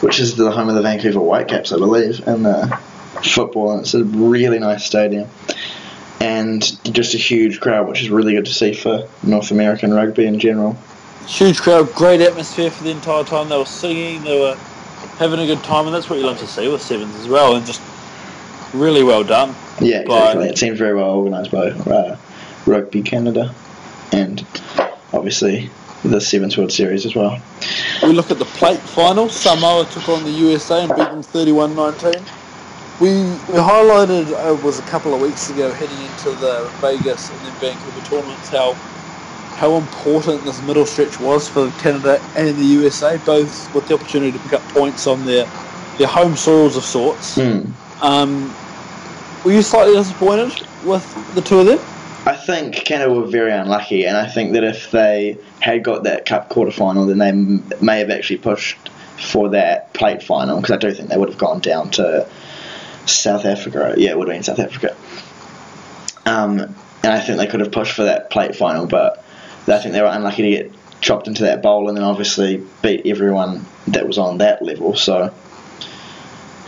which 0.00 0.20
is 0.20 0.36
the 0.36 0.50
home 0.50 0.68
of 0.68 0.74
the 0.74 0.82
Vancouver 0.82 1.20
Whitecaps, 1.20 1.72
I 1.72 1.78
believe, 1.78 2.26
and 2.28 2.46
uh, 2.46 2.76
football. 3.24 3.72
And 3.72 3.80
it's 3.82 3.94
a 3.94 4.04
really 4.04 4.58
nice 4.58 4.84
stadium, 4.84 5.28
and 6.20 6.62
just 6.94 7.14
a 7.14 7.18
huge 7.18 7.60
crowd, 7.60 7.88
which 7.88 8.02
is 8.02 8.10
really 8.10 8.34
good 8.34 8.46
to 8.46 8.54
see 8.54 8.74
for 8.74 9.08
North 9.22 9.50
American 9.50 9.92
rugby 9.92 10.26
in 10.26 10.38
general. 10.38 10.76
Huge 11.26 11.60
crowd, 11.60 11.92
great 11.94 12.20
atmosphere 12.20 12.70
for 12.70 12.84
the 12.84 12.90
entire 12.90 13.24
time. 13.24 13.48
They 13.48 13.56
were 13.56 13.64
singing, 13.64 14.22
they 14.24 14.38
were 14.38 14.54
having 15.18 15.40
a 15.40 15.46
good 15.46 15.62
time, 15.64 15.86
and 15.86 15.94
that's 15.94 16.10
what 16.10 16.18
you 16.18 16.26
love 16.26 16.38
to 16.38 16.46
see 16.46 16.68
with 16.68 16.82
sevens 16.82 17.14
as 17.16 17.28
well. 17.28 17.56
And 17.56 17.64
just 17.64 17.80
really 18.74 19.02
well 19.02 19.24
done. 19.24 19.54
Yeah, 19.80 20.00
exactly. 20.00 20.48
It 20.48 20.58
seems 20.58 20.78
very 20.78 20.94
well 20.94 21.10
organised 21.10 21.50
by 21.50 21.70
uh, 21.70 22.16
Rugby 22.66 23.02
Canada, 23.02 23.54
and 24.12 24.46
obviously 25.12 25.70
the 26.04 26.20
Sevens 26.20 26.56
World 26.56 26.72
Series 26.72 27.06
as 27.06 27.14
well. 27.14 27.40
We 28.02 28.12
look 28.12 28.30
at 28.30 28.38
the 28.38 28.44
plate 28.44 28.80
final. 28.80 29.28
Samoa 29.28 29.84
took 29.86 30.08
on 30.08 30.24
the 30.24 30.30
USA 30.30 30.82
and 30.84 30.88
beat 30.90 31.04
them 31.04 31.22
31-19. 31.22 32.39
We, 33.00 33.08
we 33.08 33.54
highlighted 33.54 34.30
uh, 34.32 34.54
it 34.54 34.62
was 34.62 34.78
a 34.78 34.82
couple 34.82 35.14
of 35.14 35.22
weeks 35.22 35.48
ago 35.48 35.72
heading 35.72 36.02
into 36.02 36.34
the 36.34 36.70
Vegas 36.82 37.30
and 37.30 37.40
then 37.40 37.52
Vancouver 37.54 38.00
tournaments 38.02 38.50
how 38.50 38.76
how 39.56 39.76
important 39.76 40.44
this 40.44 40.60
middle 40.62 40.84
stretch 40.84 41.18
was 41.18 41.48
for 41.48 41.70
Canada 41.72 42.22
and 42.36 42.56
the 42.56 42.64
USA, 42.64 43.16
both 43.18 43.74
with 43.74 43.86
the 43.86 43.94
opportunity 43.94 44.32
to 44.32 44.38
pick 44.38 44.52
up 44.52 44.68
points 44.68 45.06
on 45.06 45.24
their 45.24 45.46
their 45.96 46.08
home 46.08 46.36
soils 46.36 46.76
of 46.76 46.84
sorts. 46.84 47.36
Hmm. 47.36 47.62
Um, 48.02 48.54
were 49.44 49.52
you 49.52 49.62
slightly 49.62 49.94
disappointed 49.94 50.66
with 50.84 51.34
the 51.34 51.40
two 51.40 51.60
of 51.60 51.66
them? 51.66 51.78
I 52.26 52.36
think 52.36 52.74
Canada 52.74 53.12
were 53.12 53.26
very 53.26 53.52
unlucky, 53.52 54.04
and 54.04 54.16
I 54.16 54.26
think 54.26 54.52
that 54.52 54.62
if 54.62 54.90
they 54.90 55.38
had 55.60 55.82
got 55.82 56.02
that 56.04 56.26
cup 56.26 56.50
quarter 56.50 56.70
final, 56.70 57.06
then 57.06 57.18
they 57.18 57.32
may 57.80 57.98
have 57.98 58.10
actually 58.10 58.38
pushed 58.38 58.76
for 59.18 59.48
that 59.50 59.92
plate 59.94 60.22
final 60.22 60.56
because 60.60 60.74
I 60.74 60.78
do 60.78 60.92
think 60.92 61.08
they 61.08 61.16
would 61.16 61.28
have 61.28 61.38
gone 61.38 61.60
down 61.60 61.90
to 61.92 62.26
South 63.12 63.44
Africa. 63.44 63.94
Yeah, 63.96 64.10
it 64.10 64.18
would 64.18 64.28
have 64.28 64.34
been 64.34 64.42
South 64.42 64.58
Africa. 64.58 64.96
Um, 66.26 66.60
and 67.02 67.12
I 67.12 67.20
think 67.20 67.38
they 67.38 67.46
could 67.46 67.60
have 67.60 67.72
pushed 67.72 67.94
for 67.94 68.04
that 68.04 68.30
plate 68.30 68.54
final, 68.54 68.86
but 68.86 69.24
I 69.66 69.78
think 69.78 69.94
they 69.94 70.02
were 70.02 70.08
unlucky 70.08 70.42
to 70.42 70.50
get 70.50 70.72
chopped 71.00 71.28
into 71.28 71.44
that 71.44 71.62
bowl 71.62 71.88
and 71.88 71.96
then 71.96 72.04
obviously 72.04 72.62
beat 72.82 73.06
everyone 73.06 73.64
that 73.88 74.06
was 74.06 74.18
on 74.18 74.38
that 74.38 74.62
level. 74.62 74.94
So 74.94 75.32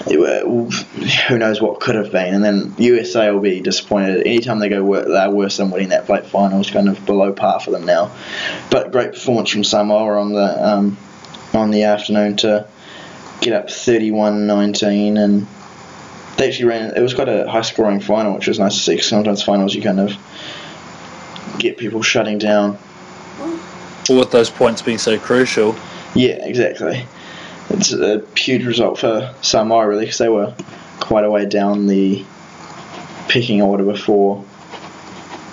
who 0.06 1.38
knows 1.38 1.60
what 1.60 1.80
could 1.80 1.94
have 1.94 2.10
been. 2.10 2.34
And 2.34 2.44
then 2.44 2.74
USA 2.78 3.30
will 3.30 3.40
be 3.40 3.60
disappointed 3.60 4.26
anytime 4.26 4.58
they 4.58 4.68
go 4.68 5.04
they're 5.04 5.30
worse 5.30 5.58
than 5.58 5.70
winning 5.70 5.90
that 5.90 6.06
plate 6.06 6.26
final. 6.26 6.60
It's 6.60 6.70
kind 6.70 6.88
of 6.88 7.04
below 7.06 7.32
par 7.32 7.60
for 7.60 7.70
them 7.70 7.84
now. 7.84 8.14
But 8.70 8.90
great 8.92 9.12
performance 9.12 9.50
from 9.50 9.64
Samoa 9.64 10.20
on 10.20 10.32
the 10.32 10.68
um, 10.68 10.98
on 11.54 11.70
the 11.70 11.84
afternoon 11.84 12.36
to 12.38 12.66
get 13.40 13.52
up 13.52 13.66
31-19 13.66 15.18
and 15.18 15.46
they 16.36 16.48
actually 16.48 16.64
ran. 16.66 16.94
It 16.96 17.00
was 17.00 17.14
quite 17.14 17.28
a 17.28 17.48
high 17.48 17.62
scoring 17.62 18.00
final, 18.00 18.34
which 18.34 18.46
was 18.48 18.58
nice 18.58 18.74
to 18.74 18.80
see. 18.80 18.96
'cause 18.96 19.06
sometimes 19.06 19.42
finals 19.42 19.74
you 19.74 19.82
kind 19.82 20.00
of 20.00 20.12
get 21.58 21.76
people 21.76 22.02
shutting 22.02 22.38
down. 22.38 22.78
With 24.08 24.30
those 24.32 24.50
points 24.50 24.82
being 24.82 24.98
so 24.98 25.18
crucial. 25.18 25.76
Yeah, 26.14 26.44
exactly. 26.44 27.04
It's 27.70 27.92
a 27.92 28.22
huge 28.36 28.66
result 28.66 28.98
for 28.98 29.30
Samoa 29.42 29.86
really 29.86 30.04
because 30.04 30.18
they 30.18 30.28
were 30.28 30.52
quite 31.00 31.24
a 31.24 31.30
way 31.30 31.46
down 31.46 31.86
the 31.86 32.24
picking 33.28 33.62
order 33.62 33.84
before. 33.84 34.44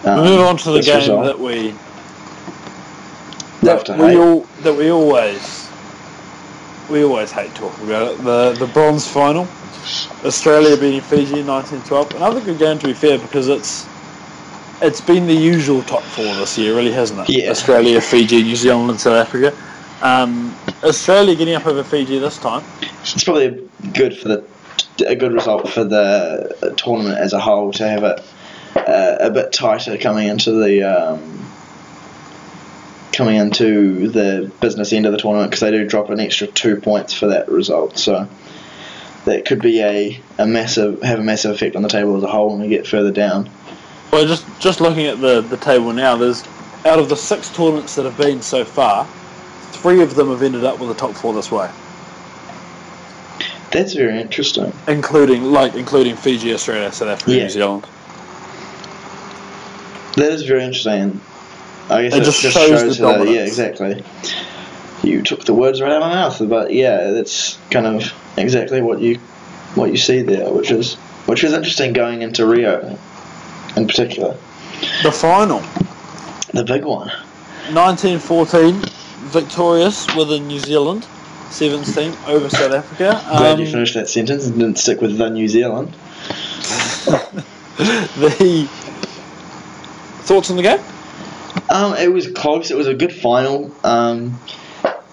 um, 0.05 0.23
we 0.23 0.29
move 0.29 0.41
on 0.41 0.57
to 0.57 0.71
the 0.71 0.81
game 0.81 0.97
result. 0.97 1.25
that 1.25 1.39
we 1.39 1.73
Love 3.61 3.83
that 3.85 3.99
we 3.99 4.17
all 4.17 4.47
that 4.63 4.73
we 4.73 4.89
always 4.91 5.68
we 6.89 7.03
always 7.03 7.31
hate 7.31 7.53
talking 7.55 7.85
about 7.85 8.13
it. 8.13 8.23
The 8.23 8.53
the 8.53 8.67
bronze 8.67 9.07
final, 9.07 9.47
Australia 10.23 10.75
beating 10.75 11.01
Fiji 11.01 11.39
in 11.39 11.47
1912. 11.47 12.15
Another 12.15 12.41
good 12.41 12.57
game 12.57 12.79
to 12.79 12.87
be 12.87 12.93
fair 12.93 13.17
because 13.17 13.47
it's 13.47 13.87
it's 14.81 15.01
been 15.01 15.27
the 15.27 15.33
usual 15.33 15.81
top 15.83 16.01
four 16.03 16.25
this 16.35 16.57
year, 16.57 16.75
really, 16.75 16.91
hasn't 16.91 17.19
it? 17.21 17.29
Yeah. 17.29 17.49
Australia, 17.49 17.99
Fiji, 17.99 18.43
New 18.43 18.55
Zealand, 18.55 18.91
and 18.91 18.99
South 18.99 19.27
Africa. 19.27 19.55
Um, 20.01 20.55
Australia 20.83 21.35
getting 21.35 21.55
up 21.55 21.67
over 21.67 21.83
Fiji 21.83 22.19
this 22.19 22.37
time. 22.37 22.63
It's 23.01 23.23
probably 23.23 23.67
good 23.93 24.17
for 24.17 24.29
the 24.29 24.45
a 25.07 25.15
good 25.15 25.33
result 25.33 25.69
for 25.69 25.83
the 25.83 26.73
tournament 26.77 27.17
as 27.17 27.33
a 27.33 27.39
whole 27.39 27.71
to 27.71 27.87
have 27.87 28.03
it 28.03 28.21
uh, 28.75 29.17
a 29.19 29.29
bit 29.29 29.51
tighter 29.51 29.97
coming 29.97 30.27
into 30.27 30.51
the 30.51 30.83
um, 30.83 31.48
coming 33.19 33.35
into 33.35 34.07
the 34.07 34.49
business 34.61 34.93
end 34.93 35.05
of 35.05 35.11
the 35.11 35.17
tournament 35.17 35.51
because 35.51 35.59
they 35.59 35.71
do 35.71 35.85
drop 35.85 36.09
an 36.09 36.21
extra 36.21 36.47
two 36.47 36.77
points 36.77 37.13
for 37.13 37.27
that 37.27 37.49
result. 37.49 37.97
So 37.97 38.29
that 39.25 39.43
could 39.45 39.61
be 39.61 39.81
a, 39.81 40.21
a 40.37 40.47
massive 40.47 41.01
have 41.03 41.19
a 41.19 41.21
massive 41.21 41.51
effect 41.51 41.75
on 41.75 41.81
the 41.81 41.89
table 41.89 42.15
as 42.15 42.23
a 42.23 42.27
whole 42.27 42.51
when 42.51 42.61
we 42.61 42.69
get 42.69 42.87
further 42.87 43.11
down. 43.11 43.49
Well, 44.13 44.25
just 44.25 44.45
just 44.61 44.79
looking 44.79 45.05
at 45.07 45.19
the, 45.19 45.41
the 45.41 45.57
table 45.57 45.91
now, 45.91 46.15
there's 46.15 46.45
out 46.85 46.97
of 46.97 47.09
the 47.09 47.17
six 47.17 47.53
tournaments 47.53 47.95
that 47.95 48.05
have 48.05 48.17
been 48.17 48.41
so 48.41 48.63
far, 48.63 49.05
three 49.73 50.01
of 50.01 50.15
them 50.15 50.29
have 50.29 50.41
ended 50.41 50.63
up 50.63 50.79
with 50.79 50.87
the 50.87 50.95
top 50.95 51.13
four 51.13 51.33
this 51.33 51.51
way, 51.51 51.69
That's 53.71 53.95
very 53.95 54.21
interesting. 54.21 54.71
including 54.87 55.43
like 55.43 55.75
including 55.75 56.15
Fiji, 56.15 56.53
Australia, 56.53 56.89
South 56.93 57.09
Africa, 57.09 57.33
Yeah. 57.35 57.43
New 57.43 57.49
Zealand. 57.49 57.85
That 60.15 60.31
is 60.31 60.43
very 60.43 60.63
interesting. 60.63 61.19
I 61.89 62.03
guess 62.03 62.15
It 62.15 62.23
just 62.23 62.41
just, 62.41 62.55
shows 62.55 62.69
shows, 62.81 62.97
the 62.97 63.07
that- 63.07 63.27
yeah, 63.29 63.41
exactly. 63.45 64.03
You 65.01 65.21
took 65.23 65.45
the 65.45 65.53
words 65.53 65.81
right 65.81 65.91
out 65.91 66.01
of 66.01 66.07
my 66.09 66.13
mouth, 66.13 66.41
but 66.49 66.71
yeah, 66.73 67.11
that's 67.11 67.57
kind 67.71 67.87
of 67.87 68.13
exactly 68.37 68.81
what 68.81 68.99
you 69.01 69.19
what 69.75 69.91
you 69.91 69.97
see 69.97 70.21
there, 70.21 70.49
which 70.51 70.71
is 70.71 70.95
which 71.25 71.43
is 71.43 71.53
interesting 71.53 71.93
going 71.93 72.21
into 72.21 72.45
Rio, 72.45 72.97
in 73.75 73.87
particular, 73.87 74.35
The 75.03 75.11
final, 75.11 75.61
the 76.53 76.63
big 76.63 76.83
one. 76.85 77.07
1914, 77.71 78.81
victorious 79.29 80.07
within 80.15 80.47
New 80.47 80.59
Zealand, 80.59 81.07
sevens 81.49 81.93
team 81.95 82.13
over 82.27 82.49
South 82.49 82.71
Africa. 82.73 83.21
Glad 83.29 83.53
Um, 83.53 83.59
you 83.59 83.67
finished 83.67 83.93
that 83.93 84.09
sentence 84.09 84.45
and 84.47 84.55
didn't 84.59 84.79
stick 84.79 85.01
with 85.01 85.17
the 85.17 85.29
New 85.29 85.47
Zealand. 85.47 85.93
the 87.77 88.67
thoughts 90.23 90.49
on 90.49 90.57
the 90.57 90.63
game? 90.63 90.79
Um, 91.69 91.93
it 91.95 92.11
was 92.11 92.29
close. 92.31 92.71
It 92.71 92.77
was 92.77 92.87
a 92.87 92.93
good 92.93 93.13
final. 93.13 93.71
Um, 93.83 94.39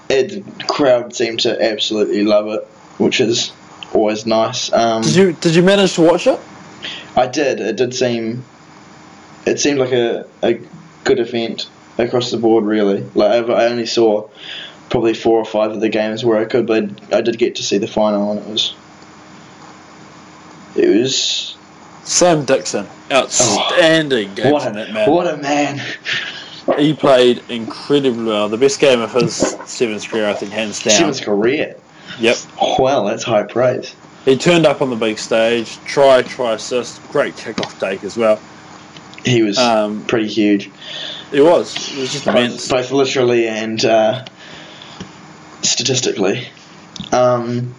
it, 0.09 0.45
the 0.45 0.65
crowd 0.65 1.15
seemed 1.15 1.41
to 1.41 1.63
absolutely 1.63 2.25
love 2.25 2.49
it, 2.49 2.65
which 2.99 3.21
is 3.21 3.53
always 3.93 4.27
nice. 4.27 4.73
Um, 4.73 5.03
Did 5.03 5.15
you 5.17 5.33
did 5.33 5.55
you 5.55 5.63
manage 5.63 5.95
to 5.95 6.03
watch 6.03 6.27
it? 6.27 6.41
I 7.17 7.27
did. 7.27 7.61
It 7.61 7.77
did 7.77 7.95
seem. 7.95 8.45
It 9.47 9.61
seemed 9.61 9.79
like 9.79 9.93
a, 9.93 10.27
a 10.43 10.61
good 11.05 11.19
event 11.19 11.69
across 11.99 12.31
the 12.31 12.37
board, 12.37 12.65
really. 12.65 13.05
Like 13.15 13.31
I, 13.31 13.53
I 13.53 13.65
only 13.67 13.87
saw 13.87 14.29
probably 14.91 15.15
four 15.15 15.39
or 15.39 15.45
five 15.45 15.73
of 15.73 15.81
the 15.81 15.89
games 15.89 16.25
where 16.25 16.39
I 16.39 16.45
could, 16.45 16.67
but 16.67 16.85
I 17.13 17.21
did 17.21 17.39
get 17.39 17.57
to 17.57 17.63
see 17.63 17.79
the 17.79 17.87
final, 17.87 18.33
and 18.33 18.41
it 18.41 18.47
was. 18.51 18.75
It 20.77 20.89
was 20.95 21.57
Sam 22.05 22.45
Dixon, 22.45 22.87
outstanding 23.11 24.35
game 24.35 24.53
what 24.53 24.63
from 24.63 24.73
a 24.73 24.75
that 24.77 24.93
man. 24.93 25.11
what 25.11 25.27
a 25.27 25.37
man! 25.39 25.81
He 26.79 26.95
played 26.95 27.43
incredibly 27.49 28.25
well. 28.25 28.49
The 28.49 28.59
best 28.59 28.81
game 28.81 29.01
of 29.01 29.13
his 29.13 29.35
sevens 29.67 30.07
career, 30.07 30.29
I 30.29 30.35
think, 30.35 30.53
hands 30.53 30.81
down. 30.83 30.93
Simon's 30.93 31.21
career. 31.21 31.77
Yep. 32.19 32.37
Well, 32.79 33.05
that's 33.05 33.23
high 33.23 33.45
praise. 33.45 33.95
He 34.25 34.37
turned 34.37 34.67
up 34.67 34.83
on 34.83 34.91
the 34.91 34.97
big 34.97 35.19
stage, 35.19 35.79
try, 35.85 36.23
try, 36.23 36.55
assist, 36.55 37.01
great 37.13 37.37
kick-off 37.37 37.79
take 37.79 38.03
as 38.03 38.17
well. 38.17 38.41
He 39.25 39.43
was 39.43 39.59
Um, 39.59 40.05
pretty 40.07 40.27
huge, 40.29 40.71
It 41.33 41.43
was. 41.43 41.75
It 41.97 42.01
was 42.01 42.13
just 42.13 42.25
both, 42.25 42.35
immense. 42.37 42.69
both 42.69 42.91
literally 42.91 43.47
and 43.49 43.85
uh, 43.85 44.25
statistically. 45.63 46.49
Um, 47.13 47.75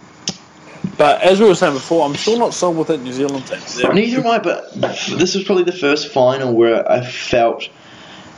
But 0.97 1.21
as 1.21 1.39
we 1.39 1.47
were 1.47 1.55
saying 1.55 1.73
before, 1.73 2.05
I'm 2.05 2.15
still 2.15 2.39
not 2.39 2.53
sold 2.53 2.77
with 2.77 2.87
that 2.87 3.01
New 3.01 3.13
Zealand 3.13 3.45
team. 3.47 3.93
Neither 3.93 4.19
am 4.19 4.27
I, 4.27 4.39
but 4.39 4.73
this 4.73 5.35
was 5.35 5.43
probably 5.43 5.63
the 5.63 5.71
first 5.71 6.07
final 6.11 6.53
where 6.53 6.89
I 6.89 7.03
felt 7.05 7.67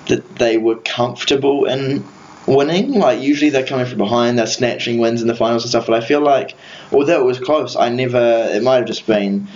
that 0.07 0.35
they 0.37 0.57
were 0.57 0.77
comfortable 0.77 1.65
in 1.65 2.05
winning. 2.45 2.93
Like 2.93 3.21
usually 3.21 3.49
they're 3.49 3.65
coming 3.65 3.85
from 3.85 3.97
behind, 3.97 4.37
they're 4.37 4.47
snatching 4.47 4.97
wins 4.97 5.21
in 5.21 5.27
the 5.27 5.35
finals 5.35 5.63
and 5.63 5.69
stuff. 5.69 5.87
But 5.87 6.01
I 6.03 6.05
feel 6.05 6.21
like, 6.21 6.55
although 6.91 7.21
it 7.21 7.25
was 7.25 7.39
close, 7.39 7.75
I 7.75 7.89
never. 7.89 8.49
It 8.51 8.63
might 8.63 8.77
have 8.77 8.87
just 8.87 9.05
been 9.05 9.47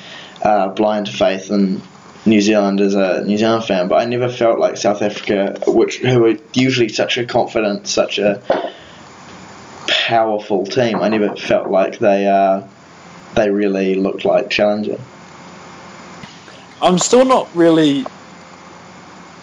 uh, 0.42 0.70
blind 0.70 1.10
faith 1.10 1.50
in 1.50 1.82
New 2.26 2.42
Zealand 2.42 2.82
as 2.82 2.96
a 2.96 3.24
New 3.26 3.38
Zealand 3.38 3.66
fan, 3.66 3.88
but 3.88 4.02
I 4.02 4.06
never 4.06 4.30
felt 4.30 4.60
like 4.60 4.78
South 4.78 5.02
Africa, 5.02 5.60
which 5.68 5.98
who 5.98 6.26
are 6.26 6.38
usually 6.54 6.90
such 6.90 7.18
a 7.18 7.26
confident, 7.26 7.88
such 7.88 8.20
a 8.20 8.42
powerful 9.88 10.66
team. 10.66 11.02
I 11.02 11.10
never 11.10 11.36
felt 11.36 11.70
like 11.70 12.00
they. 12.00 12.28
Uh, 12.28 12.68
they 13.36 13.50
really 13.50 13.96
looked 13.96 14.26
like 14.26 14.50
challenging. 14.50 15.00
I'm 16.82 16.98
still 16.98 17.26
not 17.26 17.54
really. 17.56 18.06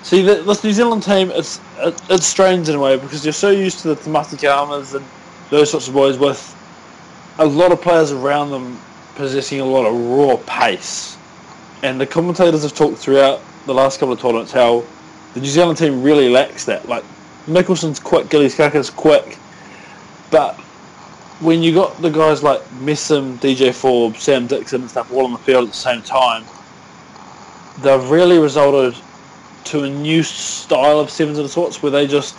See, 0.02 0.22
the, 0.22 0.36
this 0.36 0.64
New 0.64 0.72
Zealand 0.72 1.02
team, 1.02 1.30
it's 1.30 1.60
it, 1.78 2.00
it's 2.08 2.26
strange 2.26 2.68
in 2.68 2.74
a 2.74 2.78
way 2.78 2.96
because 2.96 3.24
you're 3.24 3.32
so 3.32 3.50
used 3.50 3.80
to 3.80 3.88
the 3.88 3.96
Tomasi 3.96 4.40
Camas 4.40 4.94
and 4.94 5.04
those 5.50 5.70
sorts 5.70 5.88
of 5.88 5.94
boys 5.94 6.18
with 6.18 6.56
a 7.38 7.46
lot 7.46 7.72
of 7.72 7.80
players 7.82 8.12
around 8.12 8.50
them 8.50 8.80
possessing 9.14 9.60
a 9.60 9.64
lot 9.64 9.86
of 9.86 9.94
raw 9.94 10.36
pace. 10.46 11.16
And 11.82 12.00
the 12.00 12.06
commentators 12.06 12.62
have 12.62 12.74
talked 12.74 12.98
throughout 12.98 13.40
the 13.66 13.74
last 13.74 14.00
couple 14.00 14.12
of 14.12 14.20
tournaments 14.20 14.52
how 14.52 14.84
the 15.34 15.40
New 15.40 15.46
Zealand 15.46 15.78
team 15.78 16.02
really 16.02 16.28
lacks 16.28 16.64
that. 16.64 16.88
Like, 16.88 17.04
Mikkelson's 17.46 18.00
quick, 18.00 18.28
Gillies 18.28 18.54
Kaka's 18.54 18.90
quick, 18.90 19.38
but 20.30 20.54
when 21.40 21.62
you 21.62 21.74
got 21.74 22.00
the 22.02 22.10
guys 22.10 22.42
like 22.42 22.60
Messam, 22.80 23.36
DJ 23.36 23.74
Forbes, 23.74 24.22
Sam 24.22 24.46
Dixon 24.46 24.82
and 24.82 24.90
stuff 24.90 25.12
all 25.12 25.24
on 25.24 25.32
the 25.32 25.38
field 25.38 25.64
at 25.64 25.70
the 25.70 25.76
same 25.76 26.02
time, 26.02 26.44
they've 27.78 28.10
really 28.10 28.38
resulted 28.38 28.94
to 29.64 29.82
a 29.82 29.90
new 29.90 30.22
style 30.22 31.00
of 31.00 31.10
sevens 31.10 31.38
and 31.38 31.50
sorts 31.50 31.82
where 31.82 31.92
they 31.92 32.06
just 32.06 32.36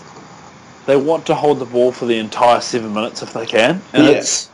they 0.86 0.96
want 0.96 1.28
to 1.28 1.36
hold 1.36 1.60
the 1.60 1.66
ball 1.66 1.92
for 1.92 2.06
the 2.06 2.18
entire 2.18 2.60
seven 2.60 2.94
minutes 2.94 3.22
if 3.22 3.34
they 3.34 3.46
can, 3.46 3.82
and 3.94 4.06
Yeah. 4.06 4.12
it's 4.14 4.50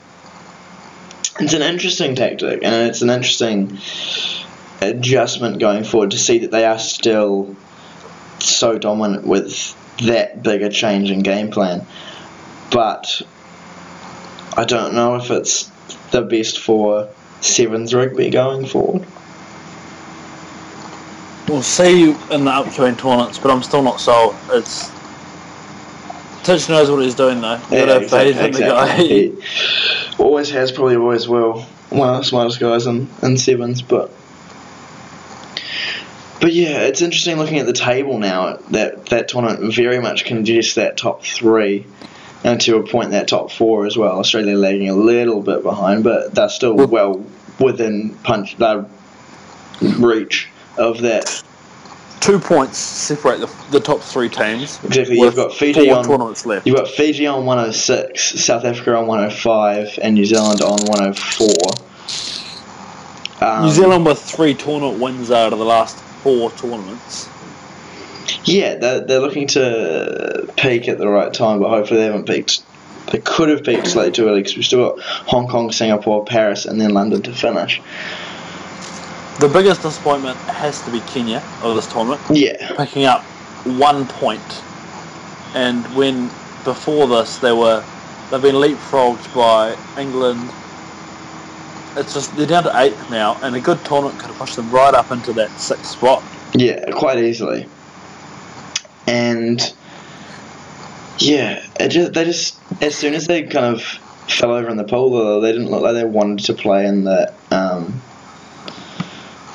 It's 1.40 1.54
an 1.54 1.62
interesting 1.62 2.16
tactic, 2.16 2.62
and 2.64 2.74
it's 2.90 3.02
an 3.02 3.10
interesting 3.10 3.78
adjustment 4.82 5.60
going 5.60 5.84
forward 5.84 6.12
to 6.12 6.18
see 6.18 6.40
that 6.40 6.52
they 6.52 6.66
are 6.66 6.80
still 6.80 7.56
so 8.40 8.78
dominant 8.78 9.26
with 9.26 9.76
that 10.04 10.44
big 10.44 10.62
a 10.62 10.70
change 10.70 11.12
in 11.12 11.20
game 11.20 11.50
plan. 11.52 11.86
But 12.72 13.22
I 14.56 14.66
don't 14.66 14.94
know 14.94 15.16
if 15.16 15.30
it's 15.32 15.70
the 16.12 16.22
best 16.22 16.60
for 16.60 17.08
sevens 17.42 17.94
rugby 17.94 18.30
going 18.30 18.66
forward. 18.66 19.06
We'll 21.48 21.64
see 21.64 22.12
in 22.12 22.44
the 22.44 22.52
upcoming 22.52 22.98
tournaments, 22.98 23.40
but 23.40 23.52
I'm 23.52 23.64
still 23.64 23.82
not 23.82 24.02
sold. 24.02 24.36
It's 24.52 24.92
Titch 26.48 26.70
knows 26.70 26.90
what 26.90 27.04
he's 27.04 27.16
doing 27.16 27.42
though. 27.42 27.56
You 27.70 27.86
gotta 27.86 27.94
have 28.00 28.10
faith 28.10 28.38
in 28.38 28.52
the 28.54 28.60
guy. 28.60 28.96
He 28.96 29.38
always 30.18 30.50
has, 30.52 30.72
probably 30.72 30.96
always 30.96 31.28
will. 31.28 31.64
One 31.90 32.10
of 32.10 32.18
the 32.18 32.24
smartest 32.24 32.60
guys 32.60 32.86
in, 32.86 33.10
in 33.22 33.38
sevens, 33.38 33.82
but 33.82 34.12
but 36.40 36.54
yeah, 36.54 36.84
it's 36.84 37.02
interesting 37.02 37.38
looking 37.38 37.60
at 37.60 37.66
the 37.66 37.74
table 37.74 38.18
now. 38.18 38.58
That 38.72 39.08
that 39.08 39.28
tournament 39.28 39.74
very 39.74 40.00
much 40.00 40.24
congests 40.24 40.76
that 40.76 40.96
top 40.96 41.24
three, 41.24 41.86
and 42.44 42.62
to 42.62 42.78
a 42.78 42.84
point 42.84 43.12
that 43.12 43.28
top 43.28 43.52
four 43.52 43.86
as 43.86 43.98
well. 43.98 44.20
Australia 44.20 44.58
lagging 44.58 44.88
a 44.88 44.96
little 44.96 45.42
bit 45.42 45.64
behind, 45.64 46.04
but 46.04 46.34
they're 46.34 46.48
still 46.48 46.76
well 46.76 47.26
within 47.60 48.16
punch 48.24 48.60
uh, 48.62 48.86
reach 49.82 50.50
of 50.78 51.02
that. 51.02 51.44
Two 52.20 52.40
points 52.40 52.78
separate 52.78 53.40
the, 53.40 53.50
the 53.72 53.80
top 53.80 54.02
three 54.02 54.28
teams. 54.28 54.84
Exactly, 54.84 55.18
you've 55.18 55.36
got 55.36 55.54
Fiji 55.54 55.90
on 55.90 56.04
tournaments 56.04 56.46
left. 56.46 56.66
You've 56.66 56.76
got 56.76 56.88
Fiji 56.88 57.28
on 57.28 57.46
106, 57.46 58.44
South 58.44 58.66
Africa 58.66 58.96
on 58.96 59.08
105, 59.08 60.00
and 60.02 60.16
New 60.16 60.26
Zealand 60.26 60.62
on 60.62 60.80
104. 60.88 61.48
Um, 63.40 63.66
New 63.66 63.72
Zealand 63.72 64.06
with 64.06 64.20
three 64.20 64.56
tournament 64.56 65.00
wins 65.00 65.30
out 65.30 65.54
of 65.54 65.60
the 65.60 65.66
last 65.66 65.98
four 65.98 66.52
tournaments. 66.52 67.30
Yeah, 68.44 68.76
they're, 68.76 69.02
they're 69.02 69.20
looking 69.20 69.48
to 69.48 70.52
peak 70.58 70.88
at 70.88 70.98
the 70.98 71.08
right 71.08 71.34
time, 71.34 71.60
but 71.60 71.70
hopefully 71.70 72.00
they 72.00 72.06
haven't 72.08 72.26
peaked. 72.28 72.64
They 73.12 73.20
could 73.20 73.50
have 73.50 73.64
peaked 73.64 73.88
slightly 73.88 74.12
too 74.12 74.28
early 74.28 74.42
because 74.42 74.56
we've 74.56 74.66
still 74.66 74.90
got 74.90 75.02
Hong 75.02 75.48
Kong, 75.48 75.72
Singapore, 75.72 76.26
Paris, 76.26 76.66
and 76.66 76.82
then 76.82 76.94
London 76.94 77.22
to 77.22 77.32
finish. 77.32 77.82
The 79.40 79.48
biggest 79.48 79.84
disappointment 79.84 80.40
has 80.50 80.82
to 80.84 80.92
be 80.92 81.00
Kenya 81.00 81.44
of 81.62 81.76
this 81.76 81.88
tournament, 81.88 82.22
Yeah, 82.32 82.76
picking 82.76 83.06
up 83.06 83.24
one 83.66 84.08
point. 84.08 84.64
And 85.54 85.96
when 85.96 86.32
before 86.64 87.08
this 87.08 87.38
they 87.38 87.52
were 87.52 87.86
they've 88.32 88.42
been 88.42 88.56
leapfrogged 88.56 89.32
by 89.34 89.78
England. 90.00 90.52
It's 91.96 92.14
just 92.14 92.36
they're 92.36 92.48
down 92.48 92.64
to 92.64 92.72
eighth 92.82 93.10
now, 93.10 93.38
and 93.42 93.56
a 93.56 93.62
good 93.62 93.84
tournament 93.86 94.20
could 94.20 94.30
have 94.30 94.38
pushed 94.38 94.56
them 94.56 94.70
right 94.70 94.94
up 94.94 95.12
into 95.12 95.34
that 95.34 95.52
sixth 95.60 95.86
spot. 95.92 96.24
yeah, 96.54 96.90
quite 96.92 97.20
easily. 97.20 97.70
And 99.08 99.62
yeah, 101.20 101.64
it 101.80 101.90
just, 101.90 102.14
they 102.14 102.26
just 102.26 102.60
as 102.82 102.96
soon 102.96 103.14
as 103.14 103.28
they 103.28 103.44
kind 103.44 103.66
of 103.66 103.84
fell 104.28 104.52
over 104.52 104.70
in 104.70 104.78
the 104.78 104.84
pool, 104.84 105.12
though, 105.12 105.42
they 105.42 105.52
didn't 105.52 105.70
look 105.70 105.82
like 105.84 105.94
they 105.94 106.04
wanted 106.04 106.46
to 106.46 106.54
play 106.54 106.86
in 106.86 107.04
the 107.04 107.34
um, 107.52 108.02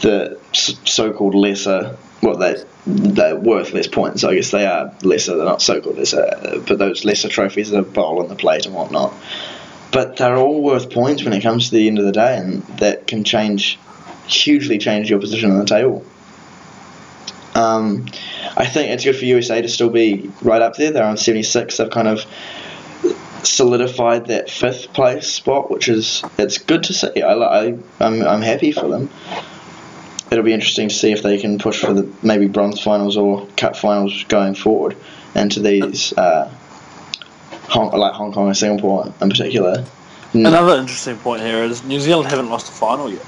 the 0.02 0.38
so-called 0.52 1.34
lesser. 1.34 1.96
Well, 2.22 2.36
they 2.36 2.62
they're 2.86 3.36
worth 3.36 3.72
less 3.72 3.86
points. 3.86 4.24
I 4.24 4.34
guess 4.34 4.50
they 4.50 4.66
are 4.66 4.92
lesser. 5.02 5.36
They're 5.36 5.46
not 5.46 5.62
so-called 5.62 5.96
lesser, 5.96 6.20
uh, 6.20 6.58
but 6.58 6.78
those 6.78 7.04
lesser 7.04 7.28
trophies 7.28 7.72
are 7.72 7.82
bowl 7.82 8.20
on 8.20 8.28
the 8.28 8.34
plate 8.34 8.66
and 8.66 8.74
whatnot. 8.74 9.14
But 9.92 10.16
they're 10.16 10.36
all 10.36 10.62
worth 10.62 10.90
points 10.90 11.22
when 11.22 11.32
it 11.32 11.42
comes 11.42 11.70
to 11.70 11.76
the 11.76 11.86
end 11.86 11.98
of 11.98 12.04
the 12.04 12.12
day, 12.12 12.36
and 12.36 12.62
that 12.78 13.06
can 13.06 13.24
change 13.24 13.78
hugely 14.26 14.78
change 14.78 15.10
your 15.10 15.20
position 15.20 15.50
on 15.50 15.58
the 15.58 15.64
table. 15.64 16.04
Um, 17.54 18.06
I 18.56 18.66
think 18.66 18.90
it's 18.90 19.04
good 19.04 19.16
for 19.16 19.24
USA 19.26 19.60
to 19.60 19.68
still 19.68 19.90
be 19.90 20.30
right 20.42 20.62
up 20.62 20.76
there. 20.76 20.90
They're 20.90 21.04
on 21.04 21.16
76. 21.16 21.76
They've 21.76 21.90
kind 21.90 22.08
of 22.08 22.24
solidified 23.44 24.26
that 24.26 24.48
fifth 24.50 24.92
place 24.92 25.28
spot, 25.28 25.70
which 25.70 25.88
is 25.88 26.22
it's 26.38 26.58
good 26.58 26.84
to 26.84 26.94
see. 26.94 27.22
I, 27.22 27.34
I 27.34 27.78
I'm 28.00 28.22
I'm 28.22 28.42
happy 28.42 28.72
for 28.72 28.88
them. 28.88 29.10
It'll 30.32 30.44
be 30.44 30.54
interesting 30.54 30.88
to 30.88 30.94
see 30.94 31.12
if 31.12 31.22
they 31.22 31.38
can 31.38 31.58
push 31.58 31.80
for 31.84 31.92
the 31.92 32.10
maybe 32.22 32.46
bronze 32.48 32.80
finals 32.80 33.16
or 33.18 33.46
cup 33.58 33.76
finals 33.76 34.24
going 34.24 34.54
forward, 34.54 34.96
into 35.34 35.60
these 35.60 36.12
uh, 36.16 36.50
Hong, 37.68 37.90
like 37.90 38.14
Hong 38.14 38.32
Kong 38.32 38.46
and 38.48 38.56
Singapore 38.56 39.12
in 39.20 39.28
particular. 39.28 39.84
N- 40.34 40.46
Another 40.46 40.76
interesting 40.80 41.18
point 41.18 41.42
here 41.42 41.62
is 41.62 41.84
New 41.84 42.00
Zealand 42.00 42.28
haven't 42.30 42.48
lost 42.48 42.68
a 42.70 42.72
final 42.72 43.10
yet. 43.10 43.24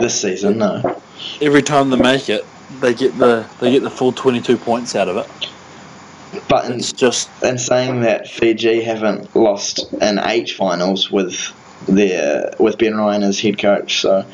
this 0.00 0.20
season, 0.20 0.58
no. 0.58 1.00
Every 1.40 1.62
time 1.62 1.90
they 1.90 1.96
make 1.96 2.28
it, 2.28 2.44
they 2.80 2.94
get 2.94 3.16
the 3.16 3.46
they 3.60 3.70
get 3.70 3.82
the 3.84 3.90
full 3.90 4.12
twenty 4.12 4.40
two 4.40 4.56
points 4.56 4.96
out 4.96 5.08
of 5.08 5.16
it. 5.18 6.40
But 6.48 6.66
in, 6.66 6.72
It's 6.78 6.92
just 6.92 7.30
in 7.42 7.58
saying 7.58 8.00
that 8.00 8.28
Fiji 8.28 8.82
haven't 8.82 9.34
lost 9.36 9.92
in 10.00 10.18
eight 10.18 10.50
finals 10.50 11.10
with 11.10 11.52
their 11.86 12.54
with 12.58 12.78
Ben 12.78 12.96
Ryan 12.96 13.22
as 13.22 13.40
head 13.40 13.58
coach, 13.58 14.00
so 14.02 14.24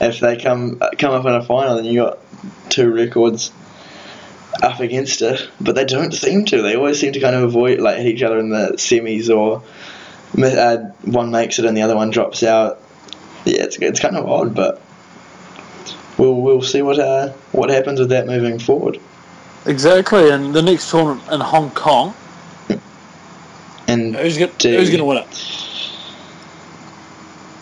if 0.00 0.20
they 0.20 0.36
come 0.36 0.80
come 0.98 1.12
up 1.12 1.24
in 1.26 1.32
a 1.32 1.42
final, 1.44 1.76
then 1.76 1.84
you 1.84 2.00
got 2.00 2.18
two 2.68 2.90
records 2.90 3.50
up 4.62 4.80
against 4.80 5.22
it. 5.22 5.48
But 5.60 5.74
they 5.74 5.84
don't 5.84 6.12
seem 6.12 6.44
to. 6.46 6.62
They 6.62 6.76
always 6.76 7.00
seem 7.00 7.12
to 7.12 7.20
kind 7.20 7.34
of 7.34 7.42
avoid 7.42 7.80
like 7.80 7.98
hit 7.98 8.06
each 8.06 8.22
other 8.22 8.38
in 8.38 8.50
the 8.50 8.72
semis, 8.74 9.34
or 9.34 9.62
uh, 10.42 10.76
one 11.04 11.30
makes 11.30 11.58
it 11.58 11.64
and 11.64 11.76
the 11.76 11.82
other 11.82 11.96
one 11.96 12.10
drops 12.10 12.42
out. 12.42 12.80
Yeah, 13.44 13.62
it's 13.64 13.76
it's 13.78 14.00
kind 14.00 14.16
of 14.16 14.26
odd, 14.28 14.54
but 14.54 14.80
we'll 16.18 16.40
we'll 16.40 16.62
see 16.62 16.82
what 16.82 16.98
uh, 16.98 17.30
what 17.52 17.70
happens 17.70 17.98
with 18.00 18.10
that 18.10 18.26
moving 18.26 18.58
forward. 18.58 19.00
exactly. 19.66 20.30
And 20.30 20.54
the 20.54 20.62
next 20.62 20.90
tournament 20.90 21.30
in 21.32 21.40
Hong 21.40 21.70
Kong, 21.70 22.14
And 23.88 24.14
who's 24.14 24.36
who's 24.36 24.90
gonna 24.90 25.04
win 25.04 25.18
it? 25.18 25.59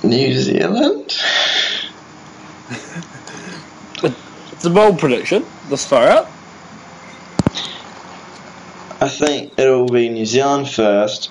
New 0.02 0.34
Zealand. 0.34 1.16
It's 4.52 4.64
a 4.64 4.70
bold 4.70 4.98
prediction 4.98 5.44
this 5.68 5.87
far 5.87 6.08
out. 6.08 6.26
I 9.00 9.08
think 9.08 9.52
it'll 9.56 9.88
be 9.88 10.08
New 10.08 10.26
Zealand 10.26 10.68
first, 10.68 11.30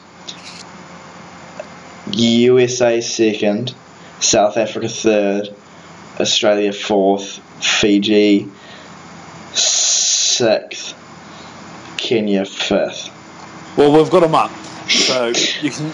USA 2.13 3.01
second, 3.01 3.75
South 4.21 4.56
Africa 4.56 4.88
third, 4.88 5.49
Australia 6.19 6.71
fourth, 6.71 7.39
Fiji 7.62 8.47
sixth, 9.53 10.93
Kenya 11.97 12.45
fifth. 12.45 13.10
Well, 13.78 13.92
we've 13.92 14.10
got 14.10 14.24
a 14.24 14.28
month, 14.28 14.92
so 14.92 15.28
you 15.62 15.70
can 15.70 15.86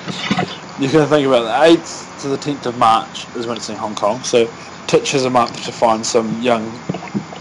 you 0.79 0.89
can 0.89 1.07
think 1.09 1.27
about 1.27 1.43
the 1.43 1.63
eighth 1.69 2.15
to 2.21 2.29
the 2.29 2.37
tenth 2.37 2.65
of 2.65 2.77
March 2.77 3.27
is 3.35 3.45
when 3.45 3.57
it's 3.57 3.69
in 3.69 3.75
Hong 3.75 3.93
Kong. 3.93 4.23
So 4.23 4.47
Titch 4.87 5.11
has 5.11 5.25
a 5.25 5.29
month 5.29 5.65
to 5.65 5.71
find 5.73 6.05
some 6.05 6.29
young 6.29 6.79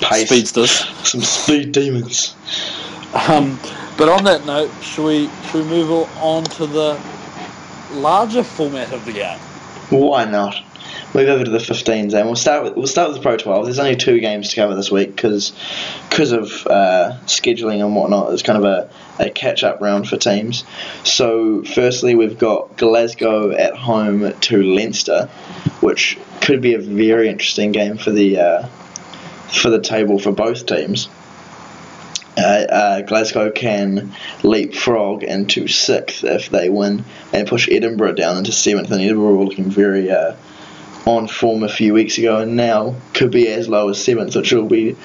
Pace. 0.01 0.29
speedsters. 0.29 0.85
Some 1.05 1.21
speed 1.21 1.71
demons. 1.71 2.35
Um, 3.29 3.61
but 3.97 4.09
on 4.09 4.25
that 4.25 4.45
note, 4.45 4.83
should 4.83 5.05
we 5.05 5.29
should 5.43 5.65
we 5.65 5.71
move 5.71 5.91
on 6.17 6.43
to 6.45 6.67
the 6.67 7.01
larger 7.89 8.43
format 8.43 8.93
of 8.93 9.05
the 9.05 9.13
game? 9.13 9.39
Why 9.91 10.25
not? 10.25 10.57
Move 11.15 11.29
over 11.29 11.45
to 11.45 11.51
the 11.51 11.59
15s, 11.59 12.15
and 12.15 12.27
we'll 12.27 12.37
start 12.37 12.65
with 12.65 12.75
we'll 12.75 12.87
start 12.87 13.09
with 13.09 13.19
the 13.19 13.23
Pro 13.23 13.37
12. 13.37 13.67
There's 13.67 13.79
only 13.79 13.97
two 13.97 14.19
games 14.21 14.49
to 14.49 14.57
cover 14.57 14.75
this 14.75 14.91
week 14.91 15.15
because 15.15 15.53
because 16.09 16.33
of 16.33 16.67
uh, 16.67 17.19
scheduling 17.27 17.85
and 17.85 17.95
whatnot. 17.95 18.33
It's 18.33 18.43
kind 18.43 18.57
of 18.57 18.65
a, 18.65 18.91
a 19.23 19.29
catch 19.29 19.63
up 19.63 19.83
round 19.83 20.09
for 20.09 20.17
teams. 20.17 20.65
So 21.05 21.65
firstly, 21.65 22.15
we've 22.15 22.39
got 22.39 22.79
Glasgow 22.79 23.51
at 23.51 23.77
home 23.77 24.33
to 24.33 24.63
Leinster, 24.63 25.27
which 25.81 26.19
could 26.41 26.63
be 26.63 26.75
a 26.75 26.79
very 26.79 27.29
interesting 27.29 27.73
game 27.73 27.99
for 27.99 28.11
the 28.11 28.39
uh, 28.39 28.67
for 29.53 29.69
the 29.69 29.81
table 29.81 30.19
for 30.19 30.33
both 30.33 30.65
teams. 30.65 31.11
Uh, 32.39 32.41
uh, 32.41 33.01
Glasgow 33.03 33.51
can 33.51 34.13
leapfrog 34.43 35.23
into 35.23 35.69
sixth 35.69 36.25
if 36.25 36.49
they 36.49 36.71
win 36.71 37.05
and 37.33 37.47
push 37.47 37.69
Edinburgh 37.71 38.15
down 38.15 38.39
into 38.39 38.53
seventh. 38.53 38.91
And 38.91 39.03
Edinburgh 39.03 39.41
are 39.41 39.45
looking 39.45 39.71
very 39.71 40.11
uh, 40.11 40.35
on 41.07 41.27
form 41.27 41.63
a 41.63 41.69
few 41.69 41.95
weeks 41.95 42.19
ago, 42.19 42.39
and 42.39 42.57
now 42.57 42.95
could 43.15 43.31
be 43.31 43.49
as 43.49 43.69
low 43.69 43.89
as 43.89 44.03
seventh, 44.03 44.37
which 44.37 44.53
will 44.53 44.67
be 44.67 44.97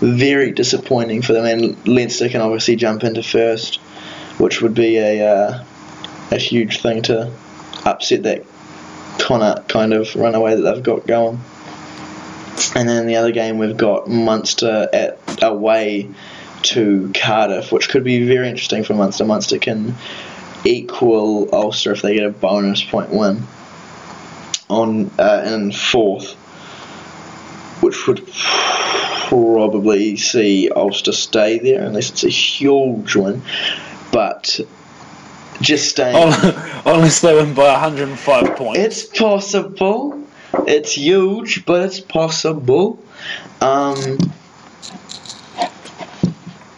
very 0.00 0.52
disappointing 0.52 1.22
for 1.22 1.32
them. 1.32 1.44
And 1.44 1.88
Leinster 1.88 2.28
can 2.28 2.40
obviously 2.40 2.76
jump 2.76 3.04
into 3.04 3.22
first, 3.22 3.76
which 4.38 4.60
would 4.60 4.74
be 4.74 4.98
a 4.98 5.26
uh, 5.26 5.64
a 6.30 6.38
huge 6.38 6.80
thing 6.80 7.02
to 7.02 7.32
upset 7.84 8.24
that 8.24 8.44
kind 9.18 9.42
of 9.42 9.66
kind 9.68 9.92
of 9.92 10.14
runaway 10.14 10.54
that 10.54 10.62
they've 10.62 10.82
got 10.82 11.06
going. 11.06 11.40
And 12.74 12.88
then 12.88 13.06
the 13.06 13.16
other 13.16 13.32
game 13.32 13.58
we've 13.58 13.76
got 13.76 14.08
Munster 14.08 14.88
at 14.92 15.18
away 15.42 16.10
to 16.62 17.10
Cardiff, 17.14 17.70
which 17.70 17.88
could 17.88 18.04
be 18.04 18.26
very 18.26 18.48
interesting 18.48 18.82
for 18.82 18.94
Munster. 18.94 19.24
Munster 19.24 19.58
can 19.58 19.94
equal 20.64 21.54
Ulster 21.54 21.92
if 21.92 22.02
they 22.02 22.14
get 22.14 22.24
a 22.24 22.30
bonus 22.30 22.82
point 22.82 23.10
win 23.10 23.46
on 24.68 25.10
uh, 25.18 25.42
in 25.46 25.72
fourth, 25.72 26.34
which 27.82 28.06
would 28.06 28.26
probably 29.28 30.16
see 30.16 30.70
Ulster 30.70 31.12
stay 31.12 31.58
there 31.58 31.84
unless 31.84 32.10
it's 32.10 32.24
a 32.24 32.28
huge 32.28 33.16
win. 33.16 33.42
But 34.12 34.60
just 35.60 35.88
staying. 35.88 36.16
Oh, 36.16 36.82
Unless 36.86 37.20
they 37.20 37.34
win 37.34 37.54
by 37.54 37.72
105 37.72 38.56
points. 38.56 38.78
It's 38.78 39.18
possible. 39.18 40.22
It's 40.66 40.92
huge, 40.92 41.64
but 41.66 41.82
it's 41.82 42.00
possible. 42.00 43.02
Um, 43.60 44.18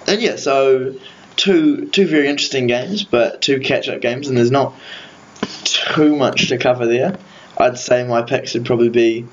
and 0.06 0.20
yeah, 0.20 0.36
so 0.36 0.94
two 1.36 1.86
two 1.86 2.06
very 2.06 2.28
interesting 2.28 2.66
games, 2.66 3.04
but 3.04 3.42
two 3.42 3.60
catch 3.60 3.88
up 3.88 4.00
games, 4.00 4.28
and 4.28 4.36
there's 4.36 4.50
not 4.50 4.74
too 5.64 6.16
much 6.16 6.48
to 6.48 6.58
cover 6.58 6.86
there. 6.86 7.18
I'd 7.58 7.78
say 7.78 8.06
my 8.06 8.22
picks 8.22 8.54
would 8.54 8.64
probably 8.64 8.88
be 8.88 9.26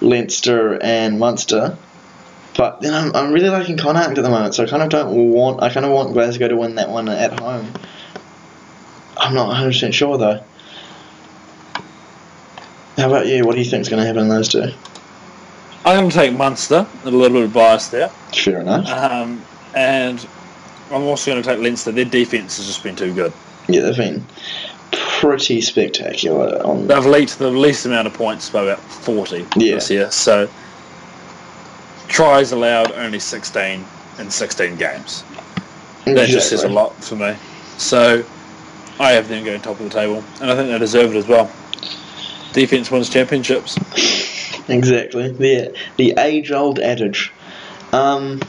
Leinster 0.00 0.80
and 0.82 1.18
Munster. 1.18 1.76
But 2.56 2.80
then 2.80 2.92
I'm, 2.92 3.14
I'm 3.14 3.32
really 3.32 3.50
liking 3.50 3.76
Connacht 3.76 4.18
at 4.18 4.22
the 4.22 4.30
moment, 4.30 4.54
so 4.54 4.64
I 4.64 4.66
kind 4.66 4.82
of 4.82 4.88
don't 4.88 5.14
want 5.30 5.62
I 5.62 5.72
kind 5.72 5.86
of 5.86 5.92
want 5.92 6.12
Glasgow 6.12 6.48
to 6.48 6.56
win 6.56 6.74
that 6.74 6.88
one 6.88 7.08
at 7.08 7.38
home. 7.38 7.72
I'm 9.16 9.34
not 9.34 9.48
100 9.48 9.68
percent 9.68 9.94
sure 9.94 10.18
though. 10.18 10.42
How 12.96 13.06
about 13.06 13.28
you? 13.28 13.44
What 13.44 13.52
do 13.52 13.60
you 13.60 13.64
think's 13.64 13.88
going 13.88 14.00
to 14.00 14.06
happen 14.06 14.22
in 14.22 14.28
those 14.28 14.48
two? 14.48 14.72
I'm 15.84 16.00
going 16.00 16.10
to 16.10 16.16
take 16.16 16.36
Munster. 16.36 16.84
A 17.04 17.10
little 17.10 17.38
bit 17.38 17.44
of 17.44 17.52
bias 17.52 17.88
there. 17.88 18.08
Fair 18.08 18.60
enough. 18.60 18.88
Um, 18.88 19.40
and 19.74 20.26
I'm 20.90 21.02
also 21.02 21.30
going 21.30 21.42
to 21.42 21.48
take 21.48 21.60
Leinster. 21.60 21.92
Their 21.92 22.04
defence 22.04 22.56
has 22.56 22.66
just 22.66 22.82
been 22.82 22.96
too 22.96 23.14
good. 23.14 23.32
Yeah, 23.68 23.82
they've 23.82 23.96
been 23.96 24.26
pretty 25.18 25.60
spectacular 25.60 26.64
on. 26.64 26.86
They've 26.86 27.04
leaked 27.04 27.38
the 27.38 27.50
least 27.50 27.84
amount 27.86 28.06
of 28.06 28.14
points 28.14 28.48
by 28.50 28.62
about 28.62 28.78
40 28.80 29.44
Yeah. 29.56 29.74
this 29.74 29.90
year. 29.90 30.10
So 30.12 30.48
tries 32.06 32.52
allowed 32.52 32.92
only 32.92 33.18
16 33.18 33.84
in 34.18 34.30
16 34.30 34.76
games. 34.76 35.24
That 36.04 36.28
just 36.28 36.48
says 36.48 36.62
a 36.64 36.68
lot 36.68 36.94
for 37.02 37.16
me. 37.16 37.34
So 37.78 38.24
I 39.00 39.12
have 39.12 39.28
them 39.28 39.44
going 39.44 39.60
top 39.60 39.78
of 39.80 39.84
the 39.84 39.90
table, 39.90 40.22
and 40.40 40.50
I 40.50 40.54
think 40.56 40.70
they 40.70 40.78
deserve 40.78 41.14
it 41.14 41.18
as 41.18 41.26
well. 41.28 41.50
Defense 42.52 42.90
wins 42.90 43.08
championships. 43.10 43.76
Exactly. 44.68 45.30
The 45.32 45.74
the 45.96 46.14
age 46.18 46.50
old 46.52 46.78
adage. 46.78 47.32
Um, 47.92 48.40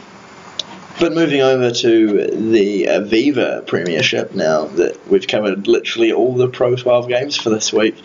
but 0.99 1.13
moving 1.13 1.41
over 1.41 1.71
to 1.71 2.27
the 2.27 2.85
Aviva 2.85 3.65
Premiership 3.65 4.33
now 4.35 4.65
that 4.65 5.07
we've 5.07 5.27
covered 5.27 5.67
literally 5.67 6.11
all 6.11 6.35
the 6.35 6.47
Pro 6.47 6.75
12 6.75 7.07
games 7.07 7.37
for 7.37 7.49
this 7.49 7.71
week. 7.71 7.95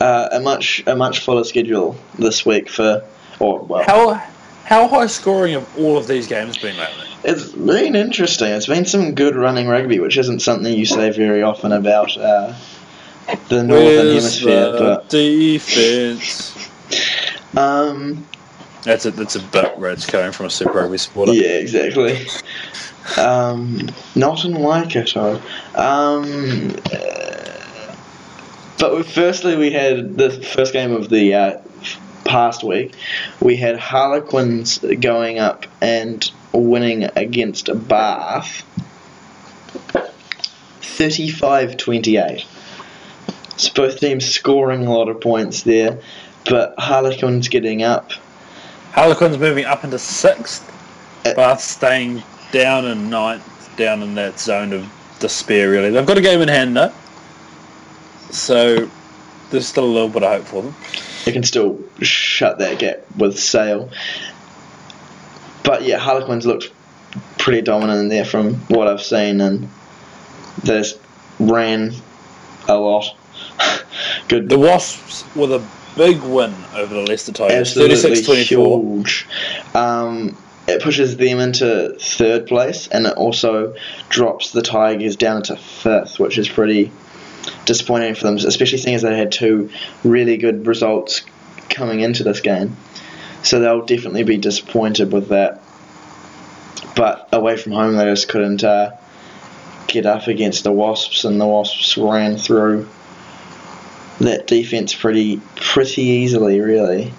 Uh, 0.00 0.28
a 0.32 0.40
much 0.40 0.82
a 0.86 0.96
much 0.96 1.20
fuller 1.20 1.44
schedule 1.44 1.96
this 2.18 2.44
week 2.44 2.68
for 2.68 3.04
or 3.38 3.60
well 3.60 3.84
How 3.84 4.14
how 4.64 4.88
high 4.88 5.06
scoring 5.06 5.52
have 5.52 5.78
all 5.78 5.96
of 5.96 6.06
these 6.06 6.26
games 6.26 6.58
been 6.58 6.76
lately? 6.76 7.06
It's 7.24 7.52
been 7.52 7.94
interesting. 7.94 8.48
It's 8.48 8.66
been 8.66 8.84
some 8.84 9.14
good 9.14 9.36
running 9.36 9.68
rugby, 9.68 10.00
which 10.00 10.18
isn't 10.18 10.40
something 10.40 10.72
you 10.72 10.86
say 10.86 11.10
very 11.10 11.42
often 11.42 11.70
about 11.72 12.16
uh, 12.16 12.54
the 13.48 13.62
northern 13.62 13.68
Where's 13.68 14.40
hemisphere. 14.40 14.72
the 14.72 15.04
defense? 15.08 16.68
Um, 17.56 18.26
That's 18.84 19.06
a 19.06 19.10
that's 19.12 19.36
a 19.36 19.40
bit 19.40 19.78
where 19.78 19.90
it's 19.92 20.06
coming 20.06 20.32
from 20.32 20.46
a 20.46 20.50
Super 20.50 20.72
Rugby 20.72 20.98
supporter. 20.98 21.32
yeah, 21.32 21.58
exactly. 21.58 22.18
Um, 23.16 23.88
not 24.14 24.44
in 24.44 24.54
Waikato. 24.54 25.40
Um, 25.74 26.74
uh, 26.92 27.94
but 28.78 28.96
we- 28.96 29.02
firstly, 29.02 29.56
we 29.56 29.70
had 29.70 30.16
the 30.16 30.30
first 30.30 30.72
game 30.72 30.92
of 30.92 31.08
the 31.08 31.34
uh, 31.34 31.58
past 32.24 32.62
week. 32.64 32.94
We 33.40 33.56
had 33.56 33.78
Harlequins 33.78 34.78
going 35.00 35.38
up 35.38 35.66
and 35.80 36.28
winning 36.52 37.04
against 37.16 37.68
Bath 37.88 38.64
35 40.80 41.76
28. 41.76 42.44
So 43.56 43.72
both 43.74 44.00
teams 44.00 44.24
scoring 44.24 44.86
a 44.86 44.92
lot 44.92 45.08
of 45.08 45.20
points 45.20 45.62
there, 45.62 46.00
but 46.48 46.74
Harlequins 46.78 47.48
getting 47.48 47.82
up. 47.82 48.10
Harlequins 48.92 49.38
moving 49.38 49.64
up 49.64 49.84
into 49.84 49.98
sixth. 49.98 50.68
Uh, 51.24 51.34
Bath 51.34 51.60
staying 51.60 52.22
down 52.52 52.84
in 52.84 53.08
ninth, 53.08 53.74
down 53.76 54.02
in 54.02 54.14
that 54.16 54.38
zone 54.38 54.72
of 54.72 55.16
despair. 55.18 55.70
Really, 55.70 55.90
they've 55.90 56.06
got 56.06 56.18
a 56.18 56.22
game 56.22 56.42
in 56.42 56.48
hand 56.48 56.76
though, 56.76 56.92
so 58.30 58.90
there's 59.50 59.66
still 59.66 59.84
a 59.84 59.86
little 59.86 60.08
bit 60.08 60.22
of 60.22 60.30
hope 60.30 60.46
for 60.46 60.62
them. 60.62 60.74
They 61.24 61.32
can 61.32 61.42
still 61.42 61.78
shut 62.02 62.58
that 62.58 62.78
gap 62.78 62.98
with 63.16 63.38
Sale. 63.38 63.90
But 65.64 65.84
yeah, 65.84 65.98
Harlequins 65.98 66.44
looked 66.44 66.70
pretty 67.38 67.62
dominant 67.62 68.00
in 68.00 68.08
there 68.08 68.24
from 68.24 68.54
what 68.68 68.88
I've 68.88 69.02
seen, 69.02 69.40
and 69.40 69.70
they 70.64 70.78
just 70.78 70.98
ran 71.38 71.94
a 72.68 72.76
lot. 72.76 73.16
Good. 74.28 74.48
The 74.48 74.58
Wasps 74.58 75.24
were 75.34 75.56
a 75.56 75.66
big 75.96 76.22
win 76.22 76.54
over 76.74 76.94
the 76.94 77.02
Leicester 77.02 77.32
Tigers, 77.32 77.76
absolutely 77.76 77.96
36-24. 77.96 78.46
huge. 78.46 79.26
Um, 79.74 80.36
it 80.68 80.82
pushes 80.82 81.16
them 81.16 81.40
into 81.40 81.96
third 82.00 82.46
place, 82.46 82.88
and 82.88 83.06
it 83.06 83.14
also 83.16 83.74
drops 84.08 84.52
the 84.52 84.62
Tigers 84.62 85.16
down 85.16 85.38
into 85.38 85.56
fifth, 85.56 86.18
which 86.18 86.38
is 86.38 86.48
pretty 86.48 86.92
disappointing 87.64 88.14
for 88.14 88.24
them, 88.24 88.36
especially 88.36 88.78
seeing 88.78 88.94
as 88.94 89.02
they 89.02 89.16
had 89.16 89.32
two 89.32 89.70
really 90.04 90.36
good 90.36 90.66
results 90.66 91.22
coming 91.68 92.00
into 92.00 92.22
this 92.22 92.40
game. 92.40 92.76
So 93.42 93.58
they'll 93.58 93.84
definitely 93.84 94.22
be 94.22 94.38
disappointed 94.38 95.12
with 95.12 95.28
that. 95.28 95.60
But 96.94 97.28
away 97.32 97.56
from 97.56 97.72
home, 97.72 97.96
they 97.96 98.04
just 98.04 98.28
couldn't 98.28 98.62
uh, 98.62 98.96
get 99.88 100.06
up 100.06 100.28
against 100.28 100.62
the 100.62 100.72
Wasps, 100.72 101.24
and 101.24 101.40
the 101.40 101.46
Wasps 101.46 101.96
ran 101.96 102.36
through 102.36 102.88
that 104.22 104.46
defense 104.46 104.94
pretty 104.94 105.40
pretty 105.56 106.02
easily, 106.02 106.60
really. 106.60 107.12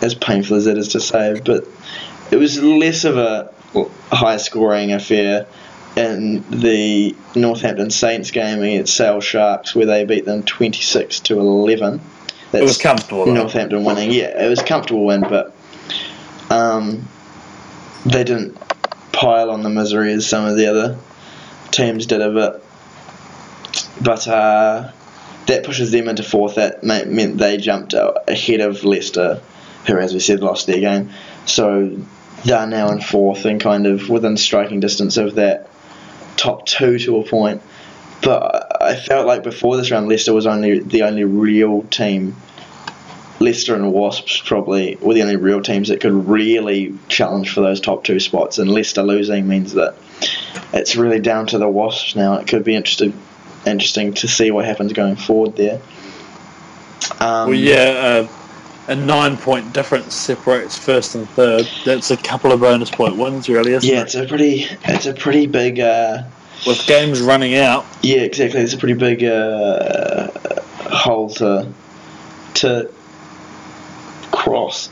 As 0.00 0.14
painful 0.14 0.56
as 0.56 0.66
it 0.66 0.76
is 0.76 0.88
to 0.88 1.00
say, 1.00 1.40
but 1.44 1.64
it 2.32 2.36
was 2.36 2.60
less 2.60 3.04
of 3.04 3.16
a 3.18 3.52
high 4.10 4.36
scoring 4.36 4.92
affair 4.92 5.46
in 5.96 6.42
the 6.50 7.14
Northampton 7.36 7.90
Saints 7.90 8.32
game 8.32 8.62
against 8.62 8.96
Sale 8.96 9.20
Sharks, 9.20 9.74
where 9.76 9.86
they 9.86 10.04
beat 10.04 10.24
them 10.24 10.42
twenty 10.42 10.82
six 10.82 11.20
to 11.20 11.38
eleven. 11.38 12.00
It 12.52 12.62
was 12.62 12.78
comfortable. 12.78 13.26
Though. 13.26 13.34
Northampton 13.34 13.84
winning. 13.84 14.10
Yeah, 14.10 14.44
it 14.44 14.48
was 14.48 14.58
a 14.58 14.64
comfortable 14.64 15.04
win, 15.06 15.20
but 15.20 15.54
um, 16.50 17.08
they 18.04 18.24
didn't 18.24 18.58
pile 19.12 19.50
on 19.50 19.62
the 19.62 19.70
misery 19.70 20.12
as 20.12 20.26
some 20.26 20.44
of 20.44 20.56
the 20.56 20.66
other 20.66 20.98
teams 21.70 22.06
did 22.06 22.20
a 22.20 22.30
bit. 22.30 22.64
But 24.02 24.26
uh, 24.26 24.90
that 25.46 25.64
pushes 25.64 25.90
them 25.90 26.08
into 26.08 26.22
fourth. 26.22 26.56
That 26.56 26.82
meant 26.84 27.38
they 27.38 27.56
jumped 27.56 27.94
uh, 27.94 28.14
ahead 28.28 28.60
of 28.60 28.84
Leicester, 28.84 29.40
who, 29.86 29.98
as 29.98 30.14
we 30.14 30.20
said, 30.20 30.40
lost 30.40 30.66
their 30.66 30.80
game. 30.80 31.10
So 31.46 31.98
they're 32.44 32.66
now 32.66 32.90
in 32.90 33.00
fourth 33.00 33.44
and 33.44 33.60
kind 33.60 33.86
of 33.86 34.08
within 34.08 34.36
striking 34.36 34.80
distance 34.80 35.16
of 35.16 35.36
that 35.36 35.68
top 36.36 36.66
two 36.66 36.98
to 37.00 37.18
a 37.18 37.24
point. 37.24 37.62
But 38.22 38.82
I 38.82 38.96
felt 38.96 39.26
like 39.26 39.42
before 39.42 39.76
this 39.76 39.90
round, 39.90 40.08
Leicester 40.08 40.32
was 40.32 40.46
only 40.46 40.78
the 40.78 41.02
only 41.02 41.24
real 41.24 41.82
team. 41.82 42.36
Leicester 43.40 43.74
and 43.74 43.92
Wasps 43.92 44.40
probably 44.44 44.96
were 45.00 45.14
the 45.14 45.22
only 45.22 45.34
real 45.34 45.60
teams 45.60 45.88
that 45.88 46.00
could 46.00 46.28
really 46.28 46.96
challenge 47.08 47.52
for 47.52 47.60
those 47.60 47.80
top 47.80 48.04
two 48.04 48.20
spots. 48.20 48.58
And 48.58 48.70
Leicester 48.70 49.02
losing 49.02 49.48
means 49.48 49.72
that 49.72 49.96
it's 50.72 50.94
really 50.94 51.18
down 51.18 51.48
to 51.48 51.58
the 51.58 51.68
Wasps 51.68 52.14
now. 52.14 52.34
It 52.34 52.46
could 52.46 52.62
be 52.62 52.76
interesting, 52.76 53.20
interesting 53.66 54.14
to 54.14 54.28
see 54.28 54.50
what 54.50 54.64
happens 54.64 54.92
going 54.92 55.16
forward 55.16 55.56
there. 55.56 55.80
Um, 57.20 57.48
Well, 57.48 57.54
yeah, 57.54 58.26
uh, 58.26 58.28
a 58.88 58.96
nine-point 58.96 59.72
difference 59.72 60.14
separates 60.14 60.76
first 60.76 61.14
and 61.14 61.28
third. 61.30 61.68
That's 61.84 62.10
a 62.10 62.16
couple 62.16 62.52
of 62.52 62.60
bonus 62.60 62.90
point 62.90 63.16
wins, 63.16 63.48
really, 63.48 63.72
isn't 63.72 63.88
yeah, 63.88 64.00
it? 64.00 64.02
it's 64.04 64.14
a 64.14 64.26
pretty, 64.26 64.66
it's 64.84 65.06
a 65.06 65.14
pretty 65.14 65.46
big. 65.46 65.78
Uh, 65.80 66.24
With 66.66 66.84
games 66.86 67.20
running 67.20 67.54
out, 67.54 67.84
Yeah, 68.02 68.18
exactly. 68.20 68.60
It's 68.60 68.72
a 68.74 68.78
pretty 68.78 68.94
big 68.94 69.24
uh, 69.24 70.28
hole 70.90 71.30
to 71.30 71.68
to 72.54 72.90
cross. 74.30 74.90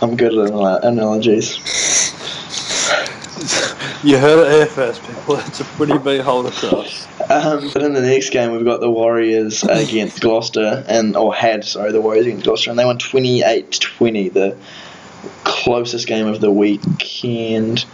I'm 0.00 0.16
good 0.16 0.34
at 0.34 0.84
analogies. 0.84 1.58
you 4.04 4.16
heard 4.18 4.46
it 4.46 4.52
here 4.52 4.66
first, 4.66 5.02
people. 5.02 5.36
It's 5.36 5.60
a 5.60 5.64
pretty 5.64 5.98
big 5.98 6.20
hole 6.20 6.46
across. 6.46 7.06
Um, 7.28 7.70
but 7.72 7.82
in 7.82 7.92
the 7.92 8.00
next 8.00 8.30
game, 8.30 8.52
we've 8.52 8.64
got 8.64 8.80
the 8.80 8.90
Warriors 8.90 9.64
against 9.64 10.20
Gloucester, 10.20 10.84
and 10.86 11.16
or 11.16 11.34
had 11.34 11.64
sorry, 11.64 11.90
the 11.92 12.00
Warriors 12.00 12.26
against 12.26 12.44
Gloucester, 12.44 12.70
and 12.70 12.78
they 12.78 12.84
won 12.84 12.98
28-20, 12.98 14.32
the 14.32 14.56
closest 15.44 16.06
game 16.06 16.26
of 16.26 16.40
the 16.40 16.50
weekend. 16.50 17.84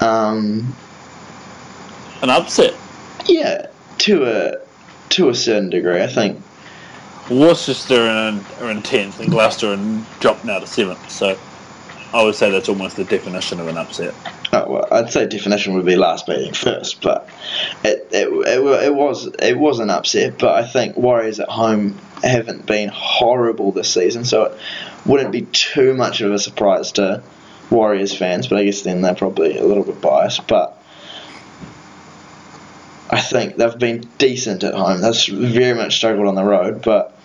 Um, 0.00 0.74
An 2.20 2.30
upset. 2.30 2.74
yeah, 3.26 3.66
to 3.98 4.24
a 4.24 4.58
to 5.10 5.28
a 5.28 5.34
certain 5.34 5.70
degree, 5.70 6.02
I 6.02 6.06
think. 6.06 6.40
Worcester 7.30 8.02
are 8.02 8.28
in, 8.28 8.44
are 8.60 8.70
in 8.70 8.82
tenth, 8.82 9.20
and 9.20 9.30
Gloucester 9.30 9.72
are 9.72 10.04
dropped 10.20 10.44
now 10.44 10.58
to 10.58 10.66
seventh. 10.66 11.10
So 11.10 11.38
I 12.14 12.22
would 12.22 12.34
say 12.34 12.50
that's 12.50 12.68
almost 12.68 12.96
the 12.96 13.04
definition 13.04 13.58
of 13.58 13.68
an 13.68 13.78
upset. 13.78 14.14
Oh, 14.52 14.70
well, 14.70 14.88
I'd 14.90 15.10
say 15.10 15.26
definition 15.26 15.74
would 15.74 15.86
be 15.86 15.96
last 15.96 16.26
beating 16.26 16.52
first, 16.52 17.00
but 17.00 17.28
it, 17.82 18.08
it, 18.12 18.28
it, 18.28 18.84
it 18.84 18.94
was 18.94 19.26
it 19.38 19.58
was 19.58 19.78
an 19.78 19.88
upset. 19.88 20.38
But 20.38 20.54
I 20.54 20.66
think 20.66 20.96
Warriors 20.96 21.40
at 21.40 21.48
home 21.48 21.98
haven't 22.22 22.66
been 22.66 22.90
horrible 22.90 23.72
this 23.72 23.92
season, 23.92 24.26
so 24.26 24.44
it 24.44 24.60
wouldn't 25.06 25.32
be 25.32 25.42
too 25.42 25.94
much 25.94 26.20
of 26.20 26.32
a 26.32 26.38
surprise 26.38 26.92
to 26.92 27.22
Warriors 27.70 28.14
fans. 28.14 28.46
But 28.46 28.58
I 28.58 28.64
guess 28.64 28.82
then 28.82 29.00
they're 29.00 29.14
probably 29.14 29.56
a 29.56 29.64
little 29.64 29.84
bit 29.84 30.02
biased. 30.02 30.46
But 30.46 30.78
I 33.08 33.20
think 33.20 33.56
they've 33.56 33.78
been 33.78 34.06
decent 34.18 34.64
at 34.64 34.74
home. 34.74 35.00
They've 35.00 35.52
very 35.52 35.74
much 35.74 35.96
struggled 35.96 36.28
on 36.28 36.34
the 36.34 36.44
road, 36.44 36.82
but 36.82 37.16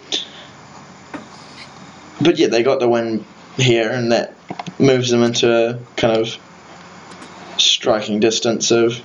but 2.21 2.39
yeah, 2.39 2.47
they 2.47 2.63
got 2.63 2.79
the 2.79 2.87
win 2.87 3.25
here, 3.57 3.91
and 3.91 4.13
that 4.13 4.33
moves 4.79 5.09
them 5.09 5.23
into 5.23 5.51
a 5.51 5.79
kind 5.95 6.17
of 6.17 6.37
striking 7.57 8.19
distance 8.19 8.71
of 8.71 9.01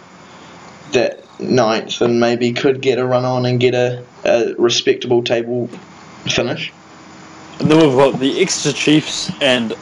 that 0.92 1.20
ninth, 1.40 2.00
and 2.00 2.20
maybe 2.20 2.52
could 2.52 2.80
get 2.80 2.98
a 2.98 3.06
run 3.06 3.24
on 3.24 3.46
and 3.46 3.58
get 3.58 3.74
a, 3.74 4.02
a 4.24 4.54
respectable 4.54 5.22
table 5.22 5.68
finish. 6.26 6.72
And 7.58 7.70
then 7.70 7.78
we've 7.78 7.96
got 7.96 8.18
the 8.18 8.40
Exeter 8.40 8.76
Chiefs 8.76 9.30
and 9.40 9.74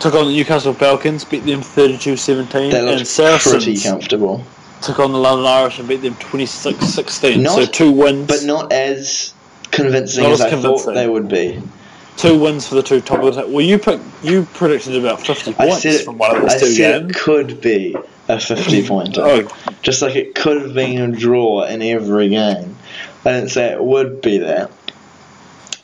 took 0.00 0.14
on 0.14 0.26
the 0.26 0.32
Newcastle 0.32 0.74
Falcons, 0.74 1.24
beat 1.24 1.44
them 1.44 1.60
32-17. 1.60 2.50
They 2.70 2.78
and 2.78 2.86
looked 2.86 3.42
pretty 3.44 3.78
comfortable, 3.78 4.44
took 4.82 4.98
on 4.98 5.12
the 5.12 5.18
London 5.18 5.46
Irish 5.46 5.78
and 5.78 5.88
beat 5.88 6.02
them 6.02 6.14
26-16. 6.14 7.40
Not- 7.40 7.54
so 7.54 7.66
two 7.66 7.90
wins. 7.92 8.26
but 8.26 8.44
not 8.44 8.72
as 8.72 9.32
convincing 9.70 10.24
Not 10.24 10.32
as 10.32 10.40
as 10.40 10.52
I 10.52 10.62
thought 10.62 10.94
they 10.94 11.08
would 11.08 11.28
be. 11.28 11.62
Two 12.16 12.38
wins 12.38 12.66
for 12.68 12.76
the 12.76 12.82
two 12.82 13.00
top 13.00 13.20
of 13.22 13.34
the 13.34 13.40
table. 13.42 13.54
Well, 13.54 13.64
you 13.64 13.78
pick, 13.78 14.00
you 14.22 14.44
predicted 14.54 14.96
about 14.96 15.24
50 15.24 15.52
I 15.52 15.54
points 15.68 15.84
it, 15.84 16.04
from 16.04 16.18
one 16.18 16.36
of 16.36 16.44
I 16.44 16.48
those 16.48 16.60
two 16.60 16.66
said 16.68 17.02
games. 17.02 17.10
it 17.10 17.18
could 17.18 17.60
be 17.60 17.96
a 18.28 18.40
50 18.40 18.86
pointer. 18.88 19.20
Oh, 19.22 19.48
Just 19.82 20.02
like 20.02 20.16
it 20.16 20.34
could 20.34 20.60
have 20.62 20.74
been 20.74 21.00
a 21.00 21.16
draw 21.16 21.64
in 21.64 21.82
every 21.82 22.28
game. 22.28 22.76
I 23.24 23.32
didn't 23.32 23.50
say 23.50 23.72
it 23.72 23.82
would 23.82 24.20
be 24.20 24.38
that. 24.38 24.70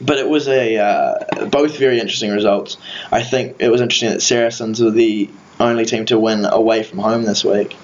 But 0.02 0.16
it 0.18 0.28
was 0.28 0.48
a 0.48 0.78
uh, 0.78 1.46
both 1.46 1.76
very 1.76 2.00
interesting 2.00 2.30
results. 2.30 2.78
I 3.12 3.22
think 3.22 3.56
it 3.58 3.68
was 3.68 3.82
interesting 3.82 4.10
that 4.10 4.22
Saracens 4.22 4.80
were 4.80 4.90
the 4.90 5.28
only 5.58 5.84
team 5.84 6.06
to 6.06 6.18
win 6.18 6.46
away 6.46 6.82
from 6.84 7.00
home 7.00 7.24
this 7.24 7.44
week, 7.44 7.74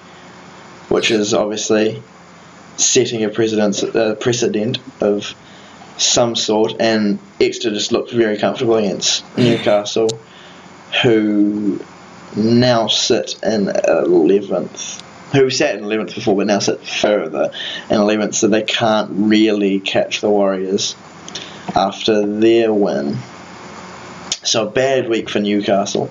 which 0.89 1.11
is 1.11 1.35
obviously 1.35 2.01
setting 2.77 3.23
a 3.23 3.29
precedent, 3.29 3.83
uh, 3.95 4.15
precedent 4.15 4.79
of 4.99 5.35
some 5.97 6.35
sort. 6.35 6.75
And 6.79 7.19
Exeter 7.39 7.71
just 7.71 7.91
looked 7.91 8.11
very 8.11 8.37
comfortable 8.37 8.75
against 8.75 9.23
Newcastle, 9.37 10.09
who 11.03 11.79
now 12.35 12.87
sit 12.87 13.35
in 13.43 13.69
eleventh. 13.69 15.03
Who 15.33 15.49
sat 15.49 15.75
in 15.75 15.83
eleventh 15.83 16.15
before, 16.15 16.35
but 16.35 16.47
now 16.47 16.59
sit 16.59 16.81
further 16.85 17.51
in 17.89 17.97
eleventh, 17.97 18.35
so 18.35 18.47
they 18.47 18.63
can't 18.63 19.09
really 19.11 19.79
catch 19.79 20.21
the 20.21 20.29
Warriors 20.29 20.95
after 21.75 22.25
their 22.25 22.73
win. 22.73 23.17
So 24.43 24.67
a 24.67 24.71
bad 24.71 25.09
week 25.09 25.29
for 25.29 25.39
Newcastle. 25.39 26.09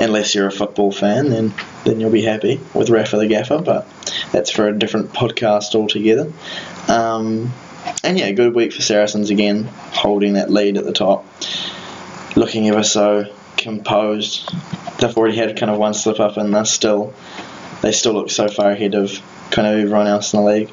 Unless 0.00 0.36
you're 0.36 0.46
a 0.46 0.52
football 0.52 0.92
fan, 0.92 1.30
then 1.30 1.52
then 1.84 1.98
you'll 1.98 2.12
be 2.12 2.22
happy 2.22 2.60
with 2.72 2.88
Rafa 2.88 3.16
the 3.16 3.26
Gaffer, 3.26 3.58
but 3.58 3.88
that's 4.30 4.48
for 4.48 4.68
a 4.68 4.78
different 4.78 5.12
podcast 5.12 5.74
altogether. 5.74 6.32
Um, 6.86 7.52
and 8.04 8.18
yeah, 8.18 8.30
good 8.32 8.54
week 8.54 8.72
for 8.72 8.82
Saracens 8.82 9.30
again, 9.30 9.64
holding 9.64 10.34
that 10.34 10.50
lead 10.50 10.76
at 10.76 10.84
the 10.84 10.92
top, 10.92 11.24
looking 12.36 12.68
ever 12.68 12.82
so 12.82 13.32
composed. 13.56 14.50
They've 14.98 15.16
already 15.16 15.36
had 15.36 15.56
kind 15.56 15.70
of 15.70 15.78
one 15.78 15.94
slip 15.94 16.20
up, 16.20 16.36
and 16.36 16.54
they're 16.54 16.64
still 16.64 17.14
they 17.82 17.92
still 17.92 18.14
look 18.14 18.30
so 18.30 18.48
far 18.48 18.70
ahead 18.70 18.94
of 18.94 19.20
kind 19.50 19.66
of 19.66 19.78
everyone 19.78 20.06
else 20.06 20.32
in 20.32 20.40
the 20.40 20.46
league. 20.46 20.70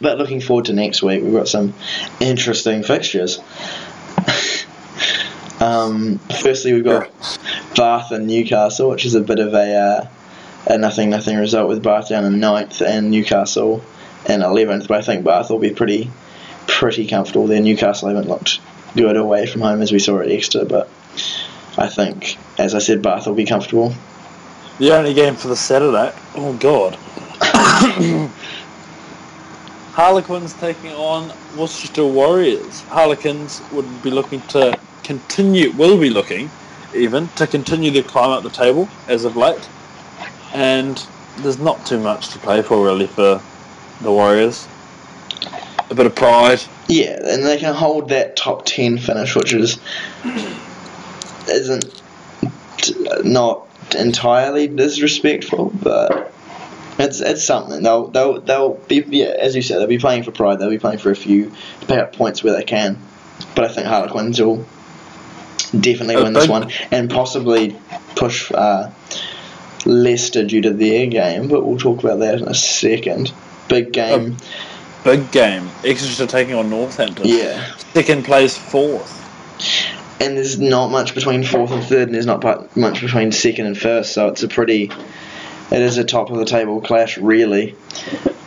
But 0.00 0.18
looking 0.18 0.40
forward 0.40 0.66
to 0.66 0.72
next 0.72 1.02
week, 1.02 1.22
we've 1.22 1.32
got 1.32 1.48
some 1.48 1.74
interesting 2.18 2.82
fixtures. 2.82 3.38
um, 5.60 6.18
firstly, 6.40 6.72
we've 6.72 6.84
got 6.84 7.10
Bath 7.76 8.10
and 8.10 8.26
Newcastle, 8.26 8.90
which 8.90 9.04
is 9.04 9.14
a 9.14 9.20
bit 9.20 9.38
of 9.38 9.54
a, 9.54 9.76
uh, 9.76 10.08
a 10.66 10.78
nothing 10.78 11.10
nothing 11.10 11.38
result 11.38 11.68
with 11.68 11.82
Bath 11.82 12.08
down 12.08 12.24
in 12.24 12.40
ninth 12.40 12.80
and 12.82 13.10
Newcastle 13.10 13.84
in 14.28 14.42
eleventh. 14.42 14.88
But 14.88 14.98
I 14.98 15.02
think 15.02 15.24
Bath 15.24 15.50
will 15.50 15.58
be 15.58 15.70
pretty 15.70 16.10
pretty 16.66 17.06
comfortable 17.06 17.46
there. 17.46 17.60
Newcastle 17.60 18.08
haven't 18.08 18.28
looked 18.28 18.60
good 18.96 19.16
away 19.16 19.46
from 19.46 19.62
home 19.62 19.82
as 19.82 19.92
we 19.92 19.98
saw 19.98 20.20
at 20.20 20.30
Exeter, 20.30 20.64
but 20.64 20.88
I 21.76 21.88
think, 21.88 22.36
as 22.58 22.74
I 22.74 22.78
said, 22.78 23.02
Bath 23.02 23.26
will 23.26 23.34
be 23.34 23.46
comfortable. 23.46 23.94
the 24.78 24.92
only 24.92 25.14
game 25.14 25.36
for 25.36 25.48
the 25.48 25.56
Saturday. 25.56 26.12
Oh, 26.34 26.52
God. 26.54 26.94
Harlequins 29.92 30.54
taking 30.54 30.92
on 30.92 31.32
Worcester 31.56 32.04
Warriors. 32.04 32.82
Harlequins 32.82 33.62
would 33.72 34.02
be 34.02 34.10
looking 34.10 34.40
to 34.48 34.78
continue, 35.02 35.70
will 35.72 35.98
be 35.98 36.10
looking 36.10 36.50
even, 36.94 37.28
to 37.36 37.46
continue 37.46 37.90
their 37.90 38.02
climb 38.02 38.30
up 38.30 38.42
the 38.42 38.50
table 38.50 38.88
as 39.08 39.24
of 39.24 39.36
late. 39.36 39.68
And 40.52 41.04
there's 41.38 41.58
not 41.58 41.86
too 41.86 41.98
much 41.98 42.28
to 42.30 42.38
play 42.38 42.62
for 42.62 42.84
really 42.84 43.06
for 43.06 43.42
the 44.02 44.12
Warriors. 44.12 44.66
A 45.90 45.94
bit 45.94 46.06
of 46.06 46.14
pride. 46.14 46.62
Yeah, 46.88 47.18
and 47.22 47.44
they 47.44 47.58
can 47.58 47.74
hold 47.74 48.10
that 48.10 48.36
top 48.36 48.64
ten 48.64 48.98
finish, 48.98 49.34
which 49.34 49.52
is 49.52 49.78
isn't 51.48 52.02
not 53.24 53.66
entirely 53.96 54.68
disrespectful, 54.68 55.70
but 55.82 56.32
it's 56.98 57.20
it's 57.20 57.44
something. 57.44 57.82
They'll 57.82 58.08
they'll 58.08 58.40
they'll 58.40 58.74
be 58.74 59.04
yeah, 59.08 59.34
as 59.38 59.54
you 59.54 59.62
said, 59.62 59.78
they'll 59.78 59.86
be 59.86 59.98
playing 59.98 60.22
for 60.24 60.30
pride. 60.30 60.58
They'll 60.58 60.70
be 60.70 60.78
playing 60.78 60.98
for 60.98 61.10
a 61.10 61.16
few 61.16 61.50
to 61.80 61.86
pick 61.86 61.98
up 61.98 62.14
points 62.14 62.42
where 62.42 62.54
they 62.54 62.64
can. 62.64 62.98
But 63.54 63.64
I 63.64 63.68
think 63.68 63.86
Harlequins 63.86 64.40
will 64.40 64.64
definitely 65.78 66.16
win 66.16 66.32
this 66.32 66.48
one 66.48 66.70
and 66.90 67.10
possibly 67.10 67.76
push 68.14 68.52
uh, 68.52 68.90
Leicester 69.84 70.44
due 70.44 70.62
to 70.62 70.70
their 70.70 71.06
game. 71.06 71.48
But 71.48 71.64
we'll 71.64 71.78
talk 71.78 72.02
about 72.02 72.20
that 72.20 72.40
in 72.40 72.48
a 72.48 72.54
second. 72.54 73.32
Big 73.68 73.92
game, 73.92 74.36
Big 75.04 75.30
game. 75.32 75.68
Exeter 75.84 76.26
taking 76.26 76.54
on 76.54 76.70
Northampton. 76.70 77.26
yeah. 77.26 77.74
Second 77.94 78.24
place 78.24 78.56
fourth. 78.56 79.18
and 80.20 80.36
there's 80.36 80.58
not 80.60 80.90
much 80.90 81.14
between 81.14 81.42
fourth 81.42 81.70
and 81.72 81.82
third, 81.84 82.08
and 82.08 82.14
there's 82.14 82.26
not 82.26 82.76
much 82.76 83.00
between 83.00 83.32
second 83.32 83.66
and 83.66 83.76
first. 83.78 84.12
So 84.12 84.28
it's 84.28 84.42
a 84.42 84.48
pretty, 84.48 84.84
it 85.70 85.80
is 85.80 85.98
a 85.98 86.04
top 86.04 86.30
of 86.30 86.38
the 86.38 86.44
table 86.44 86.80
clash, 86.80 87.18
really. 87.18 87.74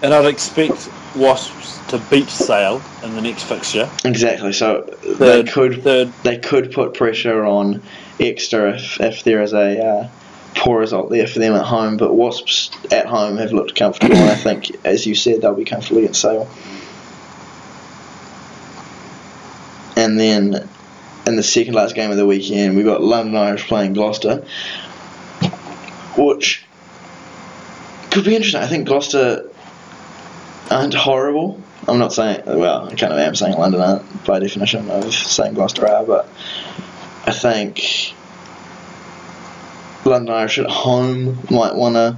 And 0.01 0.13
I'd 0.13 0.25
expect 0.25 0.89
Wasps 1.15 1.79
to 1.89 1.97
beat 2.09 2.29
Sale 2.29 2.81
in 3.03 3.15
the 3.15 3.21
next 3.21 3.43
fixture. 3.43 3.89
Exactly. 4.03 4.53
So 4.53 4.83
Third, 4.83 5.45
they 5.47 5.51
could 5.51 5.83
third. 5.83 6.13
they 6.23 6.37
could 6.37 6.71
put 6.71 6.93
pressure 6.93 7.43
on 7.45 7.81
Exeter 8.19 8.67
if, 8.69 8.99
if 9.01 9.23
there 9.23 9.41
is 9.41 9.53
a 9.53 9.83
uh, 9.85 10.09
poor 10.55 10.79
result 10.79 11.09
there 11.09 11.27
for 11.27 11.39
them 11.39 11.53
at 11.53 11.65
home. 11.65 11.97
But 11.97 12.13
Wasps 12.13 12.71
at 12.91 13.05
home 13.05 13.37
have 13.37 13.51
looked 13.51 13.75
comfortable, 13.75 14.15
and 14.15 14.29
I 14.29 14.35
think, 14.35 14.75
as 14.85 15.05
you 15.05 15.15
said, 15.15 15.41
they'll 15.41 15.53
be 15.53 15.65
comfortable 15.65 15.99
against 15.99 16.21
Sale. 16.21 16.49
And 19.97 20.19
then 20.19 20.67
in 21.25 21.35
the 21.35 21.43
second 21.43 21.73
last 21.73 21.95
game 21.95 22.11
of 22.11 22.17
the 22.17 22.25
weekend, 22.25 22.75
we've 22.75 22.85
got 22.85 23.01
London 23.01 23.35
Irish 23.35 23.67
playing 23.67 23.93
Gloucester, 23.93 24.45
which 26.17 26.63
could 28.11 28.25
be 28.25 28.35
interesting. 28.35 28.61
I 28.61 28.67
think 28.67 28.87
Gloucester 28.87 29.49
aren't 30.69 30.93
horrible. 30.93 31.61
I'm 31.87 31.99
not 31.99 32.13
saying, 32.13 32.43
well, 32.45 32.87
I 32.89 32.95
kind 32.95 33.13
of 33.13 33.19
am 33.19 33.35
saying 33.35 33.57
London 33.57 33.81
aren't 33.81 34.25
by 34.25 34.39
definition 34.39 34.89
of 34.89 35.13
saying 35.13 35.53
Gloucester 35.53 35.87
are, 35.87 36.03
but 36.03 36.27
I 37.25 37.31
think 37.31 38.13
London 40.05 40.35
Irish 40.35 40.59
at 40.59 40.69
home 40.69 41.39
might 41.49 41.75
want 41.75 41.95
to 41.95 42.17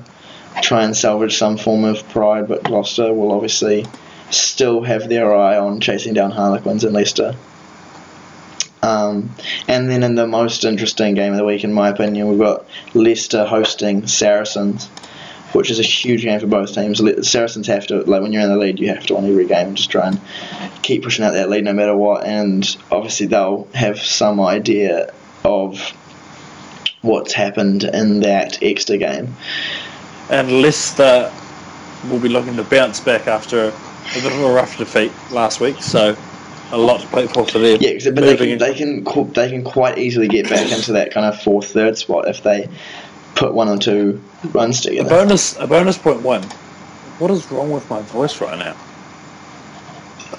try 0.62 0.84
and 0.84 0.96
salvage 0.96 1.38
some 1.38 1.58
form 1.58 1.86
of 1.86 2.08
pride, 2.10 2.48
but 2.48 2.64
Gloucester 2.64 3.14
will 3.14 3.32
obviously 3.32 3.86
still 4.30 4.84
have 4.84 5.08
their 5.08 5.34
eye 5.34 5.58
on 5.58 5.80
chasing 5.80 6.14
down 6.14 6.32
Harlequins 6.32 6.84
and 6.84 6.94
Leicester. 6.94 7.36
Um, 8.84 9.32
and 9.68 9.90
then 9.90 10.04
in 10.04 10.16
the 10.16 10.28
most 10.28 10.64
interesting 10.64 11.16
game 11.16 11.32
of 11.32 11.38
the 11.38 11.46
week, 11.46 11.64
in 11.64 11.74
my 11.74 11.90
opinion, 11.90 12.28
we've 12.28 12.40
got 12.40 12.66
Leicester 12.94 13.46
hosting 13.46 14.06
Saracens, 14.08 14.88
which 15.54 15.72
is 15.72 15.80
a 15.80 15.84
huge 15.84 16.24
game 16.24 16.40
for 16.40 16.48
both 16.48 16.74
teams. 16.74 17.02
Saracens 17.28 17.68
have 17.68 17.88
to, 17.88 18.02
like 18.04 18.22
when 18.22 18.34
you're 18.34 18.44
in 18.44 18.50
the 18.50 18.58
lead, 18.58 18.80
you 18.80 18.90
have 18.90 19.06
to 19.08 19.16
win 19.16 19.30
every 19.30 19.48
game 19.48 19.76
just 19.76 19.90
try 19.90 20.08
and 20.08 20.20
keep 20.84 21.04
pushing 21.04 21.26
out 21.26 21.34
that 21.34 21.50
lead 21.50 21.64
no 21.64 21.74
matter 21.74 21.96
what. 21.96 22.26
And 22.26 22.78
obviously, 22.92 23.28
they'll 23.28 23.68
have 23.74 24.00
some 24.00 24.40
idea 24.40 25.14
of 25.44 25.94
what's 27.02 27.34
happened 27.34 27.84
in 27.84 28.22
that 28.22 28.62
extra 28.62 28.98
game. 28.98 29.34
And 30.30 30.62
Leicester 30.62 31.32
will 32.10 32.20
be 32.20 32.30
looking 32.30 32.56
to 32.58 32.64
bounce 32.64 33.00
back 33.00 33.28
after 33.28 33.70
a 33.70 34.14
bit 34.14 34.26
of 34.26 34.42
a 34.42 34.52
rough 34.52 34.78
defeat 34.78 35.12
last 35.32 35.60
week. 35.60 35.82
So 35.82 36.16
a 36.72 36.78
lot 36.78 37.02
to 37.02 37.08
play 37.08 37.28
for 37.28 37.46
for 37.46 37.60
them. 37.60 37.78
Yeah, 37.80 37.94
but 38.12 38.22
they 38.22 38.36
can, 38.36 38.58
they 38.58 38.74
can 38.74 39.04
they 39.34 39.50
can 39.50 39.64
quite 39.64 39.98
easily 39.98 40.28
get 40.28 40.50
back 40.50 40.72
into 40.72 40.94
that 40.94 41.12
kind 41.12 41.26
of 41.26 41.42
fourth 41.42 41.72
third 41.72 41.98
spot 41.98 42.28
if 42.28 42.44
they 42.44 42.68
put 43.36 43.54
one 43.54 43.70
or 43.70 43.78
two 43.78 44.22
runs 44.52 44.82
together. 44.82 45.08
A 45.08 45.10
bonus, 45.10 45.58
a 45.60 45.68
bonus 45.68 45.98
point 45.98 46.22
one. 46.22 46.44
What 47.20 47.32
is 47.32 47.50
wrong 47.52 47.72
with 47.72 47.90
my 47.90 48.02
voice 48.02 48.42
right 48.42 48.58
now? 48.58 48.76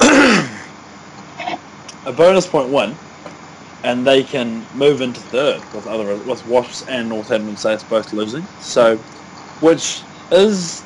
a 2.06 2.12
bonus 2.12 2.46
point 2.46 2.68
one, 2.68 2.94
and 3.84 4.06
they 4.06 4.22
can 4.22 4.64
move 4.74 5.00
into 5.00 5.20
third 5.20 5.60
with 5.74 5.86
other 5.86 6.16
with 6.16 6.46
Wasps 6.46 6.82
and 6.88 7.08
Northampton 7.08 7.56
Saints 7.56 7.84
both 7.84 8.12
losing. 8.12 8.42
So, 8.60 8.96
which 9.60 10.02
is 10.30 10.82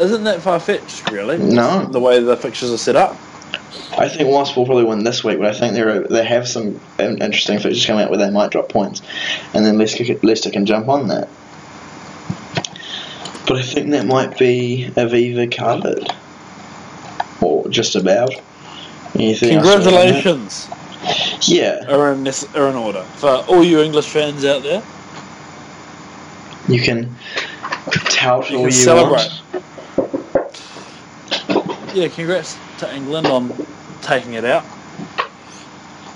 isn't 0.00 0.24
that 0.24 0.40
far 0.40 0.58
fetched, 0.58 1.10
really? 1.10 1.38
No. 1.38 1.84
the 1.84 2.00
way 2.00 2.20
the 2.20 2.36
fixtures 2.36 2.72
are 2.72 2.78
set 2.78 2.96
up. 2.96 3.16
I 3.96 4.08
think 4.08 4.28
Wasps 4.28 4.56
will 4.56 4.64
probably 4.64 4.84
win 4.84 5.04
this 5.04 5.22
week, 5.22 5.38
but 5.38 5.54
I 5.54 5.58
think 5.58 5.74
they're 5.74 6.00
they 6.00 6.24
have 6.24 6.48
some 6.48 6.80
interesting 6.98 7.58
fixtures 7.58 7.86
coming 7.86 8.04
out 8.04 8.10
where 8.10 8.18
they 8.18 8.30
might 8.30 8.50
drop 8.50 8.68
points, 8.68 9.02
and 9.54 9.64
then 9.64 9.78
Leicester, 9.78 10.04
can- 10.04 10.20
Leicester 10.22 10.50
can 10.50 10.66
jump 10.66 10.88
on 10.88 11.08
that. 11.08 11.28
But 13.46 13.58
I 13.58 13.62
think 13.62 13.90
that 13.90 14.06
might 14.06 14.38
be 14.38 14.90
Aviva 14.96 15.54
covered, 15.54 16.08
or 17.40 17.68
just 17.68 17.96
about. 17.96 18.32
Anything 19.14 19.58
else 19.58 19.66
you 21.02 21.08
wanna 21.08 21.18
add? 21.18 21.38
Congratulations 21.42 21.48
Yeah, 21.48 21.84
are 21.96 22.12
in 22.12 22.24
this, 22.24 22.44
are 22.54 22.68
in 22.68 22.76
order 22.76 23.02
for 23.16 23.30
all 23.48 23.64
you 23.64 23.80
English 23.82 24.06
fans 24.08 24.44
out 24.44 24.62
there. 24.62 24.82
you 26.68 26.80
can 26.80 27.14
tout 28.10 28.50
You 28.50 28.56
all 28.58 28.62
can 28.64 28.66
you 28.66 28.70
celebrate. 28.70 29.28
want. 29.28 29.38
Yeah, 31.94 32.08
congrats 32.08 32.56
to 32.78 32.94
England 32.94 33.26
on 33.26 33.52
taking 34.00 34.34
it 34.34 34.44
out. 34.44 34.64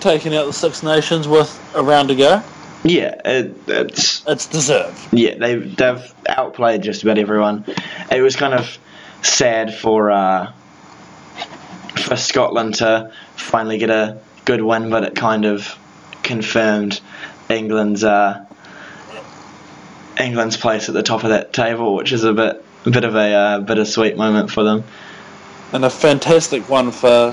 Taking 0.01 0.35
out 0.35 0.47
the 0.47 0.53
Six 0.53 0.83
Nations 0.83 1.27
with 1.29 1.51
a 1.75 1.83
round 1.83 2.09
to 2.09 2.15
go. 2.15 2.43
Yeah, 2.85 3.21
it, 3.25 3.53
it's 3.67 4.23
It's 4.27 4.47
deserved. 4.47 4.97
yeah 5.13 5.35
they 5.37 5.57
they've 5.57 6.15
outplayed 6.29 6.83
just 6.83 7.03
about 7.03 7.19
everyone. 7.19 7.65
It 8.13 8.21
was 8.23 8.37
kind 8.37 8.55
of 8.55 8.79
sad 9.23 9.75
for 9.75 10.11
uh, 10.11 10.53
for 11.97 12.17
Scotland 12.17 12.77
to 12.77 13.11
finally 13.35 13.79
get 13.79 13.91
a 13.91 14.17
good 14.47 14.63
win, 14.63 14.89
but 14.89 15.05
it 15.05 15.15
kind 15.15 15.45
of 15.45 15.79
confirmed 16.23 17.01
England's 17.51 18.03
uh, 18.03 18.47
England's 20.19 20.57
place 20.57 20.89
at 20.89 20.95
the 20.95 21.03
top 21.03 21.25
of 21.25 21.31
that 21.31 21.53
table, 21.53 21.95
which 21.95 22.13
is 22.13 22.25
a 22.25 22.33
bit 22.33 22.65
a 22.87 22.91
bit 22.91 23.05
of 23.05 23.15
a 23.15 23.35
uh, 23.35 23.61
bittersweet 23.61 24.17
moment 24.17 24.51
for 24.51 24.65
them. 24.65 24.85
And 25.73 25.85
a 25.85 25.91
fantastic 25.91 26.69
one 26.71 26.91
for 26.91 27.33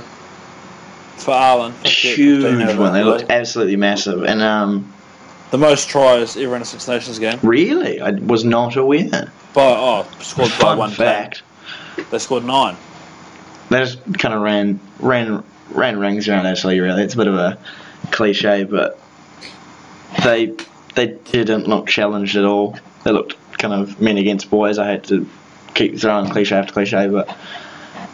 for 1.17 1.32
Ireland. 1.32 1.76
Huge 1.86 2.76
one. 2.78 2.93
They 2.93 3.04
looked 3.04 3.30
absolutely 3.30 3.78
massive, 3.78 4.23
and 4.26 4.41
um, 4.41 4.93
the 5.52 5.58
most 5.58 5.88
tries 5.88 6.36
ever 6.36 6.56
in 6.56 6.62
a 6.62 6.65
Six 6.65 6.88
Nations 6.88 7.19
game. 7.19 7.39
really, 7.41 8.02
I 8.02 8.12
was 8.12 8.43
not 8.43 8.76
aware. 8.76 9.32
By 9.54 9.62
oh, 9.62 10.08
scored 10.19 10.52
by 10.60 10.76
one 10.76 10.91
fact. 10.91 11.43
They 12.10 12.17
scored 12.17 12.43
nine. 12.43 12.76
they 13.69 13.78
just 13.78 13.99
kind 14.17 14.34
of 14.34 14.41
ran 14.41 14.80
ran 14.99 15.43
ran 15.73 15.99
rings 15.99 16.27
around 16.29 16.45
Italy. 16.45 16.79
Really, 16.79 17.03
it's 17.03 17.13
a 17.13 17.17
bit 17.17 17.27
of 17.27 17.36
a 17.36 17.57
cliche, 18.12 18.63
but 18.63 18.99
they 20.23 20.53
they 20.95 21.07
didn't 21.07 21.67
look 21.67 21.88
challenged 21.88 22.36
at 22.36 22.45
all. 22.45 22.77
They 23.03 23.12
looked 23.12 23.36
kind 23.57 23.73
of 23.73 23.99
men 23.99 24.17
against 24.17 24.49
boys. 24.49 24.77
I 24.77 24.88
had 24.88 25.03
to 25.05 25.27
keep 25.73 25.99
throwing 25.99 26.29
cliche 26.29 26.55
after 26.55 26.73
cliche, 26.73 27.07
but 27.07 27.36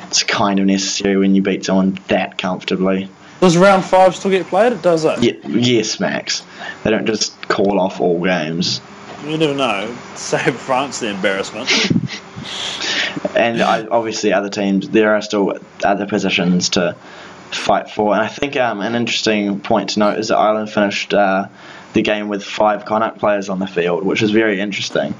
it's 0.07 0.23
kind 0.23 0.59
of 0.59 0.65
necessary 0.65 1.17
when 1.17 1.35
you 1.35 1.41
beat 1.41 1.65
someone 1.65 1.99
that 2.07 2.37
comfortably. 2.37 3.09
Does 3.41 3.55
round 3.55 3.85
five 3.85 4.15
still 4.15 4.31
get 4.31 4.47
played? 4.47 4.73
It 4.73 4.81
does 4.81 5.05
it. 5.05 5.21
Ye- 5.23 5.39
yes, 5.47 5.99
Max. 5.99 6.43
They 6.83 6.91
don't 6.91 7.05
just 7.05 7.39
call 7.47 7.79
off 7.79 8.01
all 8.01 8.21
games. 8.21 8.81
You 9.25 9.37
never 9.37 9.53
know. 9.53 9.95
Save 10.15 10.55
France 10.55 10.99
the 10.99 11.09
embarrassment. 11.09 11.69
and 13.35 13.61
I, 13.61 13.85
obviously 13.87 14.33
other 14.33 14.49
teams 14.49 14.89
there 14.89 15.15
are 15.15 15.21
still 15.21 15.59
other 15.83 16.05
positions 16.05 16.69
to 16.69 16.95
fight 17.55 17.89
for. 17.89 18.13
And 18.13 18.21
I 18.21 18.27
think 18.27 18.55
um, 18.55 18.81
an 18.81 18.95
interesting 18.95 19.59
point 19.59 19.91
to 19.91 19.99
note 19.99 20.19
is 20.19 20.27
that 20.29 20.37
Ireland 20.37 20.69
finished 20.69 21.13
uh, 21.13 21.47
the 21.93 22.01
game 22.01 22.27
with 22.27 22.43
five 22.43 22.85
Connacht 22.85 23.19
players 23.19 23.49
on 23.49 23.59
the 23.59 23.67
field 23.67 24.05
which 24.05 24.21
is 24.21 24.31
very 24.31 24.59
interesting 24.59 25.13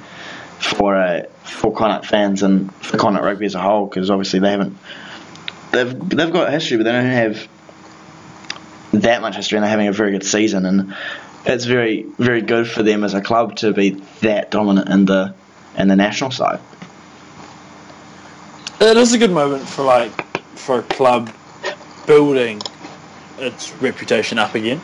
for 0.59 0.95
uh, 0.95 1.23
for 1.43 1.73
Connacht 1.73 2.05
fans 2.05 2.43
and 2.43 2.73
for 2.75 2.97
Connacht 2.97 3.23
rugby 3.23 3.45
as 3.45 3.55
a 3.55 3.61
whole 3.61 3.87
because 3.87 4.09
obviously 4.09 4.39
they 4.39 4.51
haven't 4.51 4.77
they've, 5.71 6.09
they've 6.09 6.31
got 6.31 6.51
history 6.51 6.77
but 6.77 6.83
they 6.83 6.91
don't 6.91 7.05
have 7.05 7.47
that 8.93 9.21
much 9.21 9.35
history 9.35 9.57
and 9.57 9.63
they're 9.63 9.69
having 9.69 9.87
a 9.87 9.93
very 9.93 10.11
good 10.11 10.25
season. 10.25 10.65
And 10.65 10.95
it's 11.45 11.65
very 11.65 12.03
very 12.17 12.41
good 12.41 12.67
for 12.67 12.83
them 12.83 13.03
as 13.03 13.13
a 13.13 13.21
club 13.21 13.55
to 13.57 13.73
be 13.73 13.91
that 14.21 14.51
dominant 14.51 14.89
in 14.89 15.05
the 15.05 15.33
in 15.77 15.87
the 15.87 15.95
national 15.95 16.31
side. 16.31 16.59
It 18.81 18.97
is 18.97 19.13
a 19.13 19.17
good 19.17 19.31
moment 19.31 19.67
for 19.67 19.83
like 19.83 20.37
for 20.57 20.79
a 20.79 20.83
club 20.83 21.31
building 22.09 22.59
its 23.37 23.71
reputation 23.75 24.39
up 24.39 24.55
again. 24.55 24.81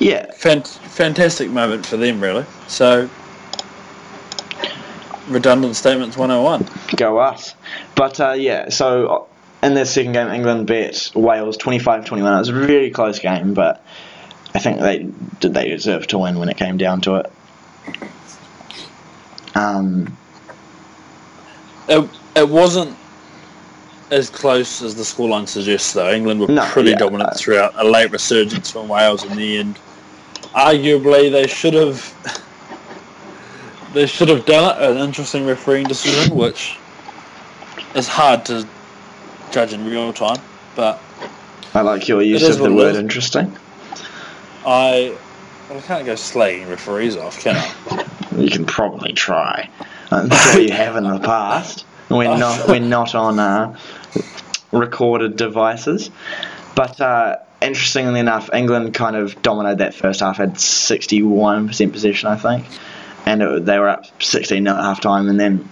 yeah 0.00 0.26
Fant- 0.32 0.76
fantastic 0.78 1.48
moment 1.48 1.86
for 1.86 1.96
them, 1.96 2.20
really. 2.20 2.44
So, 2.66 3.08
redundant 5.28 5.76
statements 5.76 6.16
101. 6.16 6.68
go 6.96 7.18
us. 7.18 7.54
But 7.94 8.18
uh, 8.18 8.32
yeah, 8.32 8.68
so 8.68 9.06
uh, 9.06 9.66
in 9.66 9.74
their 9.74 9.84
second 9.84 10.12
game, 10.12 10.28
England 10.28 10.66
beat 10.66 11.12
Wales 11.14 11.56
25-21. 11.56 12.16
It 12.18 12.38
was 12.38 12.48
a 12.48 12.54
really 12.54 12.90
close 12.90 13.20
game, 13.20 13.54
but 13.54 13.84
I 14.56 14.58
think 14.58 14.80
they 14.80 15.08
did 15.38 15.54
they 15.54 15.68
deserve 15.68 16.08
to 16.08 16.18
win 16.18 16.40
when 16.40 16.48
it 16.48 16.56
came 16.56 16.78
down 16.78 17.00
to 17.02 17.14
it. 17.16 17.32
Um, 19.54 20.16
It, 21.88 22.10
it 22.34 22.48
wasn't 22.48 22.96
as 24.10 24.30
close 24.30 24.82
as 24.82 24.94
the 24.94 25.02
scoreline 25.02 25.48
suggests, 25.48 25.92
though. 25.92 26.10
England 26.10 26.40
were 26.40 26.46
No, 26.48 26.64
pretty 26.66 26.90
yeah. 26.90 26.96
dominant 26.98 27.36
throughout. 27.36 27.72
A 27.76 27.84
late 27.84 28.10
resurgence 28.12 28.70
from 28.70 28.88
Wales 28.88 29.24
in 29.24 29.36
the 29.36 29.58
end. 29.58 29.78
Arguably, 30.54 31.30
they 31.30 31.46
should 31.46 31.74
have. 31.74 32.12
They 33.92 34.06
should 34.06 34.28
have 34.28 34.44
done 34.44 34.76
it. 34.76 34.90
An 34.90 34.98
interesting 34.98 35.46
refereeing 35.46 35.86
decision, 35.86 36.36
which 36.36 36.76
is 37.94 38.06
hard 38.06 38.44
to 38.46 38.66
judge 39.50 39.72
in 39.72 39.86
real 39.88 40.12
time. 40.12 40.40
But 40.74 41.00
I 41.74 41.80
like 41.80 42.06
your 42.06 42.20
use 42.22 42.46
of 42.48 42.58
the 42.58 42.72
word 42.74 42.92
is. 42.92 42.98
interesting. 42.98 43.56
I, 44.66 45.16
I 45.70 45.80
can't 45.80 46.04
go 46.04 46.12
slagging 46.14 46.68
referees 46.68 47.16
off, 47.16 47.38
can 47.40 47.56
I? 47.56 48.04
You 48.36 48.50
can 48.50 48.66
probably 48.66 49.12
try. 49.12 49.70
I'm 50.10 50.28
sure 50.30 50.60
you 50.60 50.72
have 50.72 50.96
in 50.96 51.04
the 51.04 51.18
past. 51.20 51.86
We're 52.08 52.36
not 52.38 52.68
we're 52.68 52.78
not 52.78 53.14
on 53.14 53.38
uh, 53.38 53.76
recorded 54.70 55.36
devices, 55.36 56.10
but 56.74 57.00
uh, 57.00 57.38
interestingly 57.60 58.20
enough, 58.20 58.48
England 58.52 58.94
kind 58.94 59.16
of 59.16 59.40
dominated 59.42 59.78
that 59.78 59.94
first 59.94 60.20
half. 60.20 60.36
Had 60.36 60.54
61% 60.54 61.92
possession, 61.92 62.28
I 62.28 62.36
think, 62.36 62.66
and 63.24 63.42
it, 63.42 63.64
they 63.64 63.78
were 63.78 63.88
up 63.88 64.04
16 64.22 64.66
at 64.66 64.76
half 64.76 65.00
time, 65.00 65.28
and 65.28 65.38
then 65.38 65.68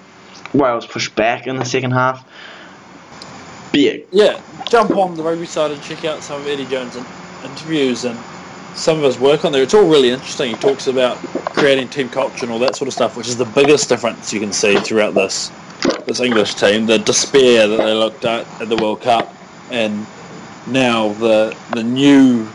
Wales 0.52 0.86
pushed 0.86 1.14
back 1.14 1.46
in 1.46 1.56
the 1.56 1.64
second 1.64 1.92
half. 1.92 2.26
Yeah, 4.12 4.40
jump 4.68 4.96
on 4.96 5.16
the 5.16 5.22
rugby 5.22 5.46
side 5.46 5.70
and 5.70 5.82
check 5.82 6.04
out 6.04 6.22
some 6.22 6.40
of 6.40 6.46
Eddie 6.46 6.66
Jones' 6.66 6.96
in- 6.96 7.06
interviews 7.44 8.04
and 8.04 8.18
some 8.74 8.98
of 8.98 9.04
his 9.04 9.18
work 9.18 9.44
on 9.44 9.52
there. 9.52 9.62
It's 9.62 9.74
all 9.74 9.88
really 9.88 10.10
interesting. 10.10 10.50
He 10.50 10.56
talks 10.56 10.88
about 10.88 11.16
creating 11.54 11.88
team 11.88 12.08
culture 12.08 12.44
and 12.44 12.52
all 12.52 12.58
that 12.60 12.74
sort 12.76 12.88
of 12.88 12.94
stuff, 12.94 13.16
which 13.16 13.28
is 13.28 13.36
the 13.36 13.44
biggest 13.44 13.88
difference 13.88 14.32
you 14.32 14.40
can 14.40 14.52
see 14.52 14.76
throughout 14.76 15.14
this 15.14 15.50
this 16.06 16.20
English 16.20 16.54
team. 16.54 16.86
The 16.86 16.98
despair 16.98 17.66
that 17.68 17.76
they 17.78 17.94
looked 17.94 18.24
at 18.24 18.46
at 18.60 18.68
the 18.68 18.76
World 18.76 19.00
Cup, 19.02 19.34
and 19.70 20.06
now 20.68 21.12
the 21.14 21.56
the 21.72 21.82
new 21.82 22.48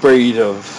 breed 0.00 0.38
of 0.38 0.78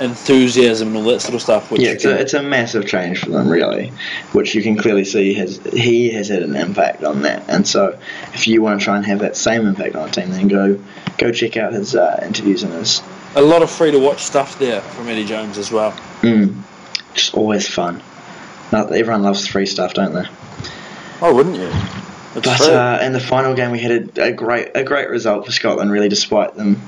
enthusiasm 0.00 0.88
and 0.88 0.96
all 0.96 1.04
that 1.04 1.20
sort 1.20 1.34
of 1.34 1.42
stuff. 1.42 1.70
Which 1.70 1.80
yeah, 1.82 1.90
it's 1.90 2.02
can- 2.04 2.12
a, 2.12 2.16
it's 2.16 2.34
a 2.34 2.42
massive 2.42 2.86
change 2.86 3.20
for 3.20 3.30
them, 3.30 3.48
really, 3.48 3.92
which 4.32 4.54
you 4.54 4.62
can 4.62 4.76
clearly 4.76 5.04
see 5.04 5.34
has 5.34 5.58
he 5.72 6.10
has 6.10 6.28
had 6.28 6.42
an 6.42 6.56
impact 6.56 7.04
on 7.04 7.22
that. 7.22 7.44
And 7.48 7.66
so, 7.66 7.98
if 8.34 8.46
you 8.46 8.62
want 8.62 8.80
to 8.80 8.84
try 8.84 8.96
and 8.96 9.06
have 9.06 9.20
that 9.20 9.36
same 9.36 9.66
impact 9.66 9.94
on 9.94 10.08
a 10.08 10.12
team, 10.12 10.30
then 10.30 10.48
go 10.48 10.78
go 11.18 11.32
check 11.32 11.56
out 11.56 11.72
his 11.72 11.94
uh, 11.94 12.20
interviews 12.24 12.62
and 12.62 12.72
his. 12.72 13.02
a 13.34 13.42
lot 13.42 13.62
of 13.62 13.70
free 13.70 13.90
to 13.90 13.98
watch 13.98 14.22
stuff 14.22 14.58
there 14.58 14.80
from 14.80 15.08
Eddie 15.08 15.24
Jones 15.24 15.58
as 15.58 15.70
well. 15.70 15.92
Mm, 16.22 16.60
just 17.14 17.34
always 17.34 17.68
fun. 17.68 18.02
Everyone 18.72 19.22
loves 19.22 19.46
free 19.46 19.66
stuff, 19.66 19.92
don't 19.92 20.14
they? 20.14 20.26
Oh, 21.22 21.34
wouldn't 21.34 21.56
you? 21.56 21.70
It's 22.34 22.46
But 22.46 22.60
uh, 22.62 22.98
in 23.02 23.12
the 23.12 23.20
final 23.20 23.54
game, 23.54 23.70
we 23.70 23.78
had 23.78 24.18
a, 24.18 24.24
a 24.24 24.32
great 24.32 24.72
a 24.74 24.82
great 24.82 25.08
result 25.08 25.46
for 25.46 25.52
Scotland, 25.52 25.92
really, 25.92 26.08
despite 26.08 26.56
them 26.56 26.82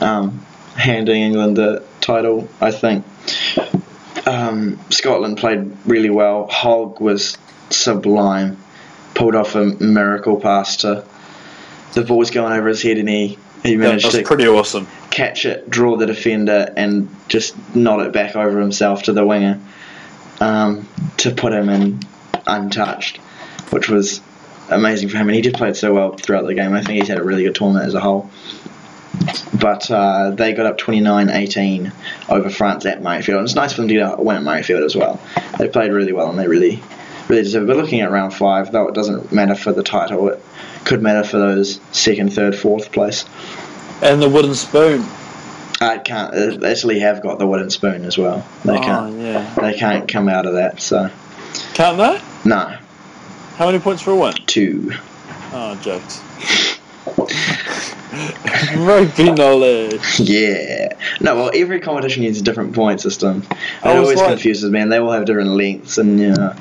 um, 0.00 0.46
handing 0.76 1.22
England 1.22 1.56
the 1.56 1.82
title. 2.00 2.48
I 2.60 2.70
think 2.70 3.04
um, 4.26 4.78
Scotland 4.90 5.38
played 5.38 5.76
really 5.86 6.10
well. 6.10 6.46
Hogg 6.46 7.00
was 7.00 7.36
sublime, 7.70 8.62
pulled 9.14 9.34
off 9.34 9.54
a 9.54 9.64
miracle 9.64 10.40
pass 10.40 10.76
to 10.78 11.04
the 11.94 12.02
ball's 12.02 12.30
going 12.30 12.52
over 12.52 12.68
his 12.68 12.82
head 12.82 12.98
and 12.98 13.08
he 13.08 13.38
he 13.62 13.76
managed 13.76 14.06
was 14.06 14.14
to 14.14 14.22
pretty 14.22 14.46
awesome. 14.46 14.86
catch 15.10 15.44
it, 15.44 15.68
draw 15.68 15.96
the 15.96 16.06
defender, 16.06 16.72
and 16.76 17.14
just 17.28 17.54
nod 17.74 18.06
it 18.06 18.12
back 18.12 18.36
over 18.36 18.60
himself 18.60 19.02
to 19.04 19.12
the 19.12 19.26
winger 19.26 19.60
um, 20.40 20.88
to 21.18 21.30
put 21.32 21.52
him 21.52 21.68
in 21.68 22.00
untouched, 22.46 23.18
which 23.70 23.88
was 23.88 24.20
amazing 24.68 25.08
for 25.08 25.16
him. 25.16 25.28
And 25.28 25.36
he 25.36 25.42
did 25.42 25.54
play 25.54 25.70
it 25.70 25.76
so 25.76 25.94
well 25.94 26.12
throughout 26.16 26.46
the 26.46 26.54
game. 26.54 26.74
I 26.74 26.82
think 26.82 27.00
he's 27.00 27.08
had 27.08 27.18
a 27.18 27.24
really 27.24 27.44
good 27.44 27.54
tournament 27.54 27.86
as 27.86 27.94
a 27.94 28.00
whole. 28.00 28.30
But 29.58 29.90
uh, 29.90 30.30
they 30.30 30.52
got 30.52 30.66
up 30.66 30.78
29-18 30.78 31.92
over 32.28 32.48
France 32.50 32.86
at 32.86 33.02
Murrayfield. 33.02 33.38
And 33.38 33.44
it's 33.44 33.54
nice 33.54 33.72
for 33.72 33.82
them 33.82 33.88
to 33.88 33.94
get 33.94 34.18
a 34.18 34.22
win 34.22 34.36
at 34.36 34.42
Murrayfield 34.42 34.84
as 34.84 34.96
well. 34.96 35.20
They 35.58 35.68
played 35.68 35.92
really 35.92 36.12
well 36.12 36.30
and 36.30 36.38
they 36.38 36.48
really, 36.48 36.82
really 37.28 37.42
deserve 37.42 37.64
it. 37.64 37.66
But 37.66 37.76
looking 37.76 38.00
at 38.00 38.10
round 38.10 38.32
five, 38.32 38.72
though 38.72 38.88
it 38.88 38.94
doesn't 38.94 39.32
matter 39.32 39.54
for 39.54 39.72
the 39.72 39.82
title, 39.82 40.28
it 40.28 40.42
could 40.84 41.02
matter 41.02 41.24
for 41.24 41.38
those 41.38 41.80
second, 41.92 42.32
third, 42.32 42.54
fourth 42.56 42.92
place. 42.92 43.24
And 44.02 44.22
the 44.22 44.28
wooden 44.28 44.54
spoon. 44.54 45.04
I 45.82 45.98
can't. 45.98 46.34
uh, 46.34 46.66
Italy 46.66 47.00
have 47.00 47.22
got 47.22 47.38
the 47.38 47.46
wooden 47.46 47.70
spoon 47.70 48.04
as 48.04 48.18
well. 48.18 48.46
They 48.64 48.76
oh, 48.76 48.82
can't. 48.82 49.18
yeah. 49.18 49.54
They 49.54 49.74
can't 49.74 50.06
come 50.08 50.28
out 50.28 50.46
of 50.46 50.54
that. 50.54 50.80
So 50.80 51.10
Can't 51.74 51.96
they? 51.96 52.20
no, 52.48 52.76
How 53.60 53.66
many 53.66 53.78
points 53.78 54.00
for 54.00 54.12
a 54.12 54.16
win? 54.16 54.32
two. 54.46 54.90
Oh, 55.52 55.78
jokes. 55.82 56.22
Rugby 58.78 59.32
knowledge. 59.32 60.18
Yeah. 60.18 60.94
No. 61.20 61.34
Well, 61.36 61.50
every 61.54 61.78
competition 61.78 62.22
uses 62.22 62.40
a 62.40 62.44
different 62.46 62.74
point 62.74 63.02
system. 63.02 63.42
It 63.50 63.58
always 63.84 64.16
like- 64.16 64.28
confuses 64.28 64.70
me, 64.70 64.80
and 64.80 64.90
they 64.90 64.96
all 64.98 65.12
have 65.12 65.26
different 65.26 65.50
lengths, 65.50 65.98
and 65.98 66.18
know, 66.34 66.56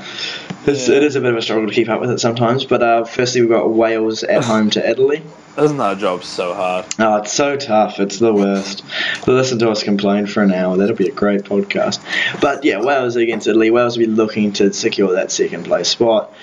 it's, 0.68 0.90
Yeah. 0.90 0.96
it 0.98 1.04
is 1.04 1.16
a 1.16 1.22
bit 1.22 1.32
of 1.32 1.38
a 1.38 1.42
struggle 1.42 1.68
to 1.70 1.74
keep 1.74 1.88
up 1.88 2.02
with 2.02 2.12
it 2.12 2.20
sometimes. 2.20 2.66
But 2.66 2.84
uh, 2.84 3.06
firstly, 3.06 3.40
we've 3.40 3.50
got 3.50 3.70
Wales 3.72 4.24
at 4.24 4.44
home 4.54 4.70
to 4.72 4.86
Italy. 4.90 5.22
Isn't 5.58 5.78
that 5.78 6.00
job 6.00 6.26
so 6.26 6.54
hard? 6.54 6.86
Oh, 7.00 7.16
it's 7.20 7.32
so 7.32 7.56
tough. 7.56 8.02
It's 8.02 8.20
the 8.20 8.34
worst. 8.34 8.84
Listen 9.26 9.58
to 9.60 9.70
us 9.70 9.84
complain 9.84 10.26
for 10.28 10.44
an 10.44 10.52
hour. 10.54 10.76
That'll 10.76 10.98
be 10.98 11.08
a 11.08 11.14
great 11.14 11.44
podcast. 11.44 12.02
But 12.42 12.66
yeah, 12.66 12.82
Wales 12.82 13.16
against 13.16 13.48
Italy. 13.48 13.72
Wales 13.72 13.98
will 13.98 14.06
be 14.06 14.12
looking 14.12 14.52
to 14.54 14.74
secure 14.74 15.14
that 15.14 15.32
second 15.32 15.64
place 15.64 15.88
spot. 15.88 16.34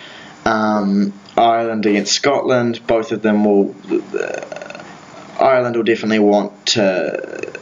Um, 0.46 1.12
Ireland 1.36 1.86
against 1.86 2.12
Scotland. 2.12 2.86
Both 2.86 3.10
of 3.10 3.20
them 3.20 3.44
will. 3.44 3.74
Uh, 3.90 4.84
Ireland 5.40 5.76
will 5.76 5.82
definitely 5.82 6.20
want 6.20 6.66
to 6.66 7.52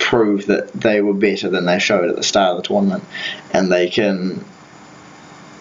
prove 0.00 0.46
that 0.46 0.72
they 0.72 1.00
were 1.00 1.14
better 1.14 1.48
than 1.48 1.64
they 1.64 1.78
showed 1.78 2.10
at 2.10 2.16
the 2.16 2.24
start 2.24 2.56
of 2.56 2.62
the 2.62 2.68
tournament, 2.68 3.04
and 3.52 3.70
they 3.70 3.88
can. 3.88 4.44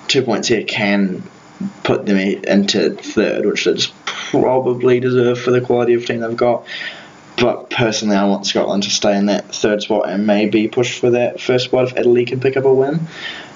Two 0.07 0.23
points 0.23 0.47
here 0.47 0.63
can 0.63 1.23
put 1.83 2.05
them 2.05 2.17
into 2.17 2.95
third, 2.95 3.45
which 3.45 3.65
they 3.65 3.73
just 3.73 3.93
probably 4.05 4.99
deserve 4.99 5.39
for 5.39 5.51
the 5.51 5.61
quality 5.61 5.93
of 5.93 6.05
team 6.05 6.21
they've 6.21 6.35
got. 6.35 6.65
But 7.37 7.69
personally, 7.69 8.15
I 8.15 8.25
want 8.25 8.45
Scotland 8.45 8.83
to 8.83 8.89
stay 8.89 9.17
in 9.17 9.27
that 9.27 9.53
third 9.53 9.81
spot 9.81 10.09
and 10.09 10.27
maybe 10.27 10.67
push 10.67 10.99
for 10.99 11.11
that 11.11 11.39
first 11.39 11.65
spot 11.65 11.91
if 11.91 11.97
Italy 11.97 12.25
can 12.25 12.39
pick 12.39 12.57
up 12.57 12.65
a 12.65 12.73
win. 12.73 13.07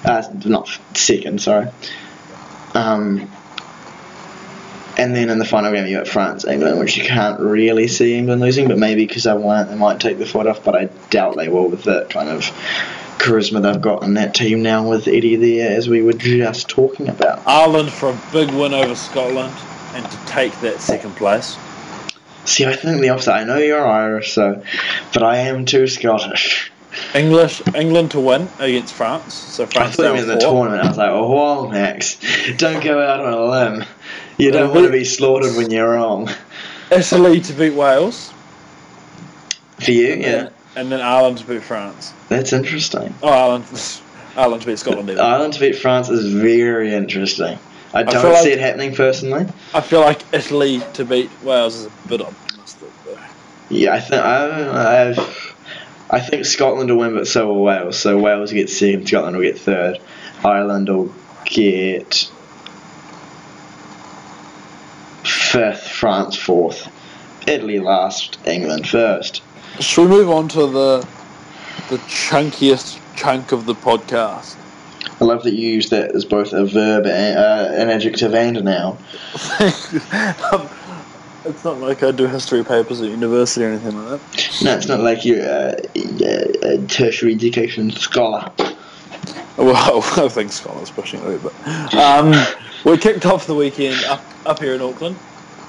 Uh, 0.04 0.22
not 0.44 0.68
second, 0.94 1.40
sorry. 1.42 1.68
Um, 2.78 3.30
and 4.96 5.14
then 5.14 5.30
in 5.30 5.38
the 5.38 5.44
final 5.44 5.72
game, 5.72 5.86
you 5.86 5.96
got 5.96 6.08
France, 6.08 6.44
England, 6.44 6.78
which 6.80 6.96
you 6.96 7.04
can't 7.04 7.40
really 7.40 7.86
see 7.88 8.16
England 8.16 8.40
losing, 8.40 8.68
but 8.68 8.78
maybe 8.78 9.06
because 9.06 9.24
they 9.24 9.32
want, 9.32 9.68
they 9.68 9.76
might 9.76 10.00
take 10.00 10.18
the 10.18 10.26
foot 10.26 10.46
off, 10.46 10.64
but 10.64 10.74
I 10.74 10.86
doubt 11.10 11.36
they 11.36 11.48
will 11.48 11.68
with 11.68 11.84
the 11.84 12.06
kind 12.10 12.28
of 12.28 12.42
charisma 13.18 13.62
they've 13.62 13.80
got 13.80 14.02
in 14.02 14.14
that 14.14 14.34
team 14.34 14.62
now 14.62 14.88
with 14.88 15.06
Eddie 15.06 15.36
there, 15.36 15.76
as 15.76 15.88
we 15.88 16.02
were 16.02 16.12
just 16.12 16.68
talking 16.68 17.08
about. 17.08 17.46
Ireland 17.46 17.92
for 17.92 18.10
a 18.10 18.20
big 18.32 18.50
win 18.50 18.74
over 18.74 18.94
Scotland 18.94 19.54
and 19.94 20.08
to 20.08 20.18
take 20.26 20.58
that 20.60 20.80
second 20.80 21.16
place. 21.16 21.56
See, 22.44 22.64
I 22.64 22.74
think 22.74 23.00
the 23.00 23.10
opposite. 23.10 23.32
I 23.32 23.44
know 23.44 23.58
you're 23.58 23.86
Irish, 23.86 24.32
so, 24.32 24.62
but 25.12 25.22
I 25.22 25.38
am 25.38 25.64
too 25.64 25.86
Scottish. 25.86 26.72
English 27.14 27.62
England 27.74 28.10
to 28.12 28.20
win 28.20 28.48
against 28.58 28.94
France. 28.94 29.34
So 29.34 29.64
I 29.64 29.66
France 29.66 29.96
thought 29.96 30.02
down 30.04 30.18
in 30.18 30.26
the 30.26 30.36
tournament. 30.36 30.82
I 30.84 30.88
was 30.88 30.96
like, 30.98 31.10
oh, 31.10 31.30
well, 31.34 31.68
Max, 31.70 32.18
don't 32.56 32.82
go 32.82 33.00
out 33.02 33.20
on 33.20 33.32
a 33.32 33.44
limb. 33.44 33.84
You 34.36 34.50
Uh, 34.50 34.52
don't 34.52 34.74
want 34.74 34.86
to 34.86 34.92
be 34.92 35.04
slaughtered 35.04 35.56
when 35.56 35.70
you're 35.70 35.92
wrong. 35.92 36.28
Italy 36.90 37.40
to 37.40 37.52
beat 37.52 37.74
Wales. 37.74 38.32
For 39.80 39.92
you, 39.92 40.12
And 40.12 40.22
yeah, 40.22 40.30
then, 40.30 40.52
and 40.76 40.92
then 40.92 41.00
Ireland 41.00 41.38
to 41.38 41.44
beat 41.46 41.62
France. 41.62 42.12
that's 42.28 42.52
interesting. 42.52 43.14
Oh, 43.22 43.28
Ireland, 43.28 43.64
Ireland 44.36 44.62
to 44.62 44.68
beat 44.68 44.78
Scotland. 44.78 45.10
Even. 45.10 45.20
Ireland 45.22 45.52
to 45.54 45.60
beat 45.60 45.76
France 45.76 46.08
is 46.08 46.32
very 46.32 46.94
interesting. 46.94 47.58
I 47.94 48.02
don't 48.02 48.20
feel 48.20 48.34
see 48.36 48.50
like- 48.50 48.52
it 48.52 48.58
happening 48.60 48.94
personally. 48.94 49.46
I 49.72 49.80
feel 49.80 50.00
like 50.00 50.20
Italy 50.32 50.82
to 50.94 51.04
beat 51.04 51.30
Wales 51.42 51.74
is 51.76 51.86
a 51.86 52.08
bit 52.08 52.20
optimistic. 52.20 52.88
Though. 53.06 53.18
Yeah, 53.70 53.94
I 53.94 54.00
think 54.00 54.22
I, 54.22 55.08
I've, 55.08 55.47
I 56.10 56.20
think 56.20 56.46
Scotland 56.46 56.90
will 56.90 56.98
win, 56.98 57.14
but 57.14 57.26
so 57.26 57.48
will 57.48 57.62
Wales. 57.62 57.98
So 57.98 58.18
Wales 58.18 58.50
will 58.50 58.60
get 58.60 58.70
second, 58.70 59.06
Scotland 59.06 59.36
will 59.36 59.44
get 59.44 59.58
third, 59.58 59.98
Ireland 60.44 60.88
will 60.88 61.12
get 61.44 62.30
fifth, 65.24 65.86
France 65.86 66.36
fourth, 66.36 66.88
Italy 67.46 67.78
last, 67.78 68.38
England 68.46 68.88
first. 68.88 69.42
Should 69.80 70.08
we 70.08 70.16
move 70.16 70.30
on 70.30 70.48
to 70.48 70.66
the 70.66 71.08
the 71.90 71.98
chunkiest 71.98 72.98
chunk 73.16 73.52
of 73.52 73.66
the 73.66 73.74
podcast? 73.74 74.56
I 75.20 75.24
love 75.24 75.42
that 75.44 75.54
you 75.54 75.68
use 75.68 75.90
that 75.90 76.14
as 76.14 76.24
both 76.24 76.52
a 76.52 76.64
verb, 76.64 77.06
and, 77.06 77.38
uh, 77.38 77.72
an 77.74 77.90
adjective, 77.90 78.34
and 78.34 78.56
a 78.56 78.62
noun. 78.62 78.98
Um, 80.52 80.68
it's 81.44 81.64
not 81.64 81.78
like 81.80 82.02
I 82.02 82.10
do 82.12 82.26
history 82.26 82.64
papers 82.64 83.00
at 83.00 83.08
university 83.08 83.64
or 83.64 83.68
anything 83.70 83.96
like 83.96 84.20
that. 84.20 84.60
No, 84.64 84.76
it's 84.76 84.88
not 84.88 85.00
like 85.00 85.24
you're 85.24 85.42
uh, 85.42 85.74
a, 85.96 86.74
a 86.74 86.86
tertiary 86.86 87.34
education 87.34 87.90
scholar. 87.90 88.50
Well, 89.56 90.02
I 90.16 90.28
think 90.28 90.52
Scotland's 90.52 90.90
pushing 90.90 91.20
it, 91.24 91.42
but 91.42 91.94
um, 91.94 92.32
we 92.84 92.96
kicked 92.98 93.26
off 93.26 93.46
the 93.46 93.54
weekend 93.54 94.02
up 94.04 94.24
up 94.46 94.60
here 94.60 94.74
in 94.74 94.80
Auckland 94.82 95.16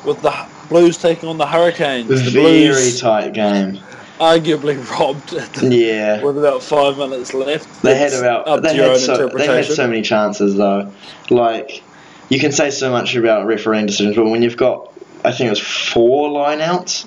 with 0.06 0.22
the 0.22 0.34
Blues 0.70 0.98
taking 0.98 1.28
on 1.28 1.38
the 1.38 1.48
Hurricanes. 1.48 2.08
The 2.08 2.30
Very 2.30 2.68
Blues 2.68 3.02
tight 3.02 3.34
game. 3.34 3.80
arguably 4.20 4.78
robbed 5.00 5.34
at 5.34 5.52
the- 5.54 5.76
Yeah. 5.76 6.22
with 6.24 6.38
about 6.38 6.62
five 6.62 6.98
minutes 6.98 7.34
left. 7.34 7.82
They 7.82 7.96
had 7.96 8.14
about 8.14 8.48
up 8.48 8.62
they 8.62 8.70
to 8.70 8.76
your 8.76 8.86
had, 8.86 8.94
own 8.94 9.00
so, 9.00 9.28
they 9.30 9.46
had 9.48 9.66
so 9.66 9.88
many 9.88 10.02
chances 10.04 10.56
though. 10.56 10.94
Like 11.32 11.84
you 12.30 12.40
can 12.40 12.52
say 12.52 12.70
so 12.70 12.92
much 12.92 13.16
about 13.16 13.48
refereeing 13.48 13.88
decisions, 13.88 14.16
but 14.16 14.26
when 14.30 14.44
you've 14.44 14.58
got 14.58 14.89
I 15.30 15.32
think 15.32 15.48
it 15.48 15.52
was 15.52 15.62
four 15.62 16.30
lineouts 16.30 17.06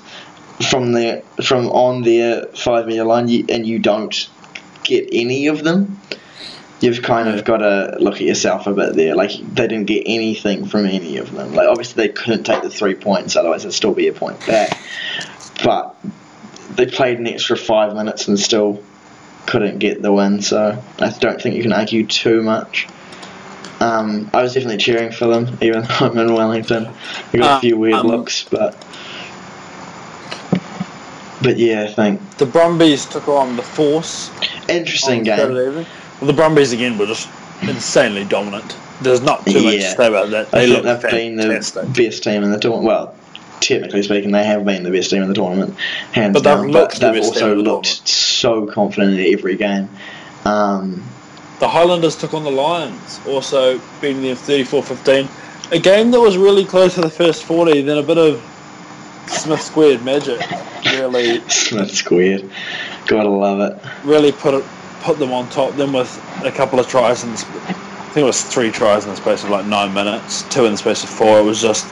from 0.71 0.93
the 0.93 1.25
from 1.43 1.67
on 1.71 2.03
their 2.03 2.45
uh, 2.45 2.47
five 2.57 2.87
meter 2.87 3.03
line, 3.03 3.27
you, 3.27 3.45
and 3.49 3.67
you 3.67 3.81
don't 3.81 4.29
get 4.85 5.09
any 5.11 5.49
of 5.49 5.65
them, 5.65 6.01
you've 6.81 7.03
kind 7.03 7.29
of 7.29 7.45
got 7.45 7.59
to 7.59 7.97
look 7.99 8.15
at 8.15 8.23
yourself 8.23 8.69
a 8.69 8.73
bit 8.73 8.95
there. 8.95 9.17
Like 9.17 9.33
they 9.33 9.67
didn't 9.67 9.87
get 9.87 10.05
anything 10.07 10.67
from 10.67 10.87
any 10.87 11.17
of 11.17 11.33
them. 11.33 11.53
Like 11.55 11.69
obviously 11.69 12.07
they 12.07 12.13
couldn't 12.13 12.45
take 12.45 12.63
the 12.63 12.71
three 12.71 12.95
points, 12.95 13.35
otherwise 13.35 13.65
it'd 13.65 13.75
still 13.75 13.95
be 13.95 14.07
a 14.07 14.13
point 14.13 14.39
back. 14.47 14.79
But 15.65 15.97
they 16.77 16.87
played 16.87 17.19
an 17.19 17.27
extra 17.27 17.57
five 17.57 17.95
minutes 17.95 18.29
and 18.29 18.39
still 18.39 18.85
couldn't 19.47 19.81
get 19.81 20.01
the 20.01 20.13
win, 20.13 20.43
so 20.43 20.81
I 21.01 21.11
don't 21.11 21.43
think 21.43 21.57
you 21.57 21.63
can 21.63 21.73
argue 21.73 22.07
too 22.07 22.41
much. 22.43 22.87
Um, 23.83 24.31
I 24.33 24.43
was 24.43 24.55
definitely 24.55 24.77
cheering 24.79 25.11
for 25.11 25.27
them, 25.27 25.59
even 25.61 25.83
though 25.83 26.07
I'm 26.07 26.17
in 26.19 26.33
Wellington. 26.35 26.87
I 27.33 27.37
got 27.39 27.47
a 27.47 27.51
Uh, 27.55 27.61
few 27.61 27.77
weird 27.77 27.95
um, 27.95 28.07
looks, 28.07 28.45
but 28.45 28.77
but 31.43 31.57
yeah, 31.59 31.83
I 31.83 31.93
think 31.93 32.21
The 32.39 32.47
Brumbies 32.47 33.05
took 33.07 33.27
on 33.29 33.57
the 33.57 33.63
Force 33.63 34.31
interesting 34.69 35.25
game. 35.25 35.53
Well, 35.55 35.85
the 36.21 36.33
Brumbies 36.33 36.73
again 36.73 36.97
were 36.99 37.07
just 37.07 37.29
insanely 37.63 38.25
dominant. 38.25 38.77
There's 39.01 39.21
not 39.23 39.45
too 39.45 39.61
much 39.65 39.75
to 39.75 39.81
say 39.97 40.07
about 40.07 40.31
that. 40.31 40.55
I 40.55 40.61
They 40.61 40.67
think 40.73 40.85
look 40.85 41.01
they've 41.01 41.11
been 41.11 41.37
the 41.37 41.49
best 41.97 42.23
team 42.23 42.45
in 42.45 42.53
the 42.53 42.59
tournament. 42.61 42.87
Well, 42.87 43.15
technically 43.59 44.05
speaking, 44.05 44.31
they 44.31 44.45
have 44.45 44.65
been 44.65 44.85
the 44.85 44.91
best 44.93 45.11
team 45.11 45.23
in 45.23 45.29
the 45.29 45.35
tournament, 45.35 45.77
hands 46.13 46.35
But 46.35 46.45
they've 46.45 46.59
down. 46.59 46.71
but 46.71 46.93
they've 46.93 47.15
team 47.15 47.25
also 47.25 47.57
the 47.57 47.63
looked 47.63 48.07
so 48.09 48.67
confident 48.67 49.19
in 49.19 49.33
every 49.37 49.57
game. 49.57 49.89
Um, 50.45 51.03
The 51.63 51.69
Highlanders 51.69 52.17
took 52.17 52.35
on 52.35 52.43
the 52.43 52.51
Lions, 52.51 53.21
also 53.25 53.79
beating 54.01 54.21
them 54.21 54.35
34-15. 54.35 55.29
A 55.71 55.79
game 55.79 56.11
that 56.11 56.19
was 56.19 56.37
really 56.37 56.65
close 56.65 56.97
to 56.97 57.01
the 57.01 57.09
first 57.09 57.45
40, 57.45 57.83
then 57.83 57.99
a 57.99 58.03
bit 58.03 58.19
of 58.19 58.43
Smith 59.29 59.63
squared 59.63 60.05
magic 60.05 60.41
really 60.87 61.41
Smith 61.49 61.93
squared. 61.93 62.51
Gotta 63.07 63.29
love 63.29 63.61
it. 63.61 63.81
really 64.05 64.33
put 64.33 64.55
it 64.55 64.65
put 65.03 65.21
them 65.21 65.33
on 65.33 65.49
top. 65.51 65.73
Then 65.77 65.93
with 65.93 66.11
a 66.45 66.51
couple 66.51 66.81
of 66.81 66.89
tries 66.89 67.23
in 67.23 67.31
the, 67.31 67.39
sp- 67.39 67.55
I 67.63 67.73
think 68.11 68.25
it 68.25 68.25
was 68.25 68.43
three 68.43 68.73
tries 68.73 69.05
in 69.05 69.11
the 69.11 69.17
space 69.17 69.45
of 69.45 69.51
like 69.51 69.65
nine 69.67 69.95
minutes, 69.95 70.43
two 70.49 70.65
in 70.65 70.73
the 70.73 70.79
space 70.79 71.05
of 71.05 71.11
four. 71.11 71.39
It 71.39 71.45
was 71.45 71.63
just 71.63 71.87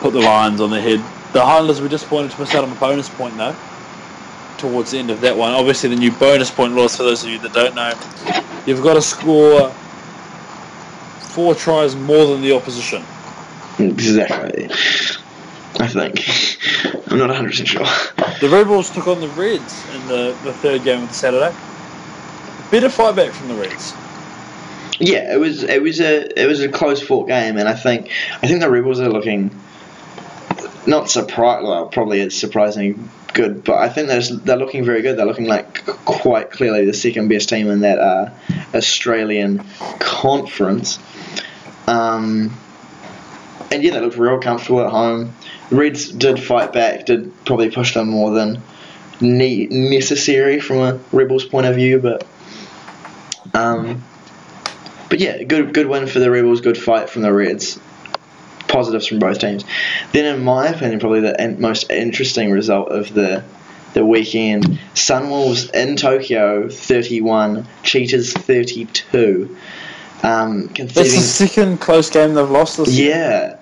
put 0.00 0.12
the 0.12 0.20
Lions 0.20 0.60
on 0.60 0.70
their 0.70 0.80
head. 0.80 1.00
The 1.32 1.44
Highlanders 1.44 1.80
were 1.80 1.88
disappointed 1.88 2.30
to 2.30 2.40
miss 2.40 2.54
out 2.54 2.62
on 2.62 2.70
a 2.70 2.76
bonus 2.76 3.08
point 3.08 3.36
though. 3.36 3.56
Towards 4.60 4.90
the 4.90 4.98
end 4.98 5.10
of 5.10 5.22
that 5.22 5.38
one, 5.38 5.54
obviously 5.54 5.88
the 5.88 5.96
new 5.96 6.12
bonus 6.12 6.50
point 6.50 6.74
laws 6.74 6.94
for 6.94 7.04
those 7.04 7.24
of 7.24 7.30
you 7.30 7.38
that 7.38 7.54
don't 7.54 7.74
know, 7.74 7.94
you've 8.66 8.82
got 8.82 8.92
to 8.92 9.00
score 9.00 9.70
four 11.30 11.54
tries 11.54 11.96
more 11.96 12.26
than 12.26 12.42
the 12.42 12.52
opposition. 12.52 13.02
Exactly. 13.78 14.68
I 15.80 15.88
think. 15.88 17.10
I'm 17.10 17.18
not 17.18 17.28
100 17.28 17.48
percent 17.48 17.68
sure. 17.68 17.86
The 18.40 18.50
Rebels 18.50 18.90
took 18.90 19.06
on 19.08 19.22
the 19.22 19.28
Reds 19.28 19.88
in 19.94 20.06
the, 20.08 20.36
the 20.44 20.52
third 20.52 20.84
game 20.84 21.04
of 21.04 21.08
the 21.08 21.14
Saturday. 21.14 21.54
Better 22.70 22.90
fight 22.90 23.16
back 23.16 23.32
from 23.32 23.48
the 23.48 23.54
Reds. 23.54 23.94
Yeah, 24.98 25.32
it 25.32 25.40
was 25.40 25.62
it 25.62 25.80
was 25.80 26.00
a 26.00 26.38
it 26.38 26.46
was 26.46 26.60
a 26.60 26.68
close 26.68 27.00
fought 27.00 27.28
game, 27.28 27.56
and 27.56 27.66
I 27.66 27.74
think 27.74 28.10
I 28.42 28.46
think 28.46 28.60
the 28.60 28.70
Rebels 28.70 29.00
are 29.00 29.08
looking 29.08 29.50
not 30.86 31.08
surprised. 31.08 31.66
Well, 31.66 31.86
probably 31.86 32.20
it's 32.20 32.36
surprisingly 32.36 32.96
good, 33.32 33.64
but 33.64 33.78
I 33.78 33.88
think 33.88 34.08
they're 34.08 34.22
they're 34.22 34.56
looking 34.56 34.84
very 34.84 35.02
good. 35.02 35.16
They're 35.16 35.26
looking 35.26 35.46
like 35.46 35.84
quite 36.04 36.50
clearly 36.50 36.84
the 36.84 36.94
second 36.94 37.28
best 37.28 37.48
team 37.48 37.68
in 37.68 37.80
that 37.80 37.98
uh, 37.98 38.30
Australian 38.74 39.64
conference. 39.98 40.98
Um, 41.86 42.56
and 43.70 43.82
yeah, 43.82 43.92
they 43.92 44.00
looked 44.00 44.16
real 44.16 44.38
comfortable 44.40 44.80
at 44.80 44.90
home. 44.90 45.34
The 45.70 45.76
Reds 45.76 46.10
did 46.10 46.42
fight 46.42 46.72
back, 46.72 47.06
did 47.06 47.32
probably 47.44 47.70
push 47.70 47.94
them 47.94 48.08
more 48.08 48.32
than 48.32 48.62
ne- 49.20 49.66
necessary 49.66 50.60
from 50.60 50.78
a 50.78 51.00
Rebels 51.12 51.44
point 51.44 51.66
of 51.66 51.74
view, 51.74 51.98
but 51.98 52.26
um, 53.54 54.02
but 55.08 55.18
yeah, 55.18 55.42
good 55.42 55.72
good 55.74 55.86
win 55.86 56.06
for 56.06 56.18
the 56.18 56.30
Rebels, 56.30 56.60
good 56.60 56.78
fight 56.78 57.10
from 57.10 57.22
the 57.22 57.32
Reds. 57.32 57.78
Positives 58.70 59.06
from 59.06 59.18
both 59.18 59.38
teams. 59.38 59.64
Then, 60.12 60.24
in 60.24 60.44
my 60.44 60.68
opinion, 60.68 61.00
probably 61.00 61.20
the 61.20 61.56
most 61.58 61.90
interesting 61.90 62.50
result 62.50 62.88
of 62.90 63.12
the 63.12 63.42
the 63.94 64.04
weekend: 64.06 64.78
Sunwolves 64.94 65.74
in 65.74 65.96
Tokyo, 65.96 66.68
thirty-one, 66.68 67.66
Cheetahs 67.82 68.32
thirty-two. 68.32 69.56
Um, 70.22 70.68
That's 70.68 70.94
the 70.94 71.04
second 71.04 71.80
close 71.80 72.10
game 72.10 72.34
they've 72.34 72.50
lost 72.50 72.76
this 72.76 72.90
year. 72.90 73.16
yeah. 73.16 73.56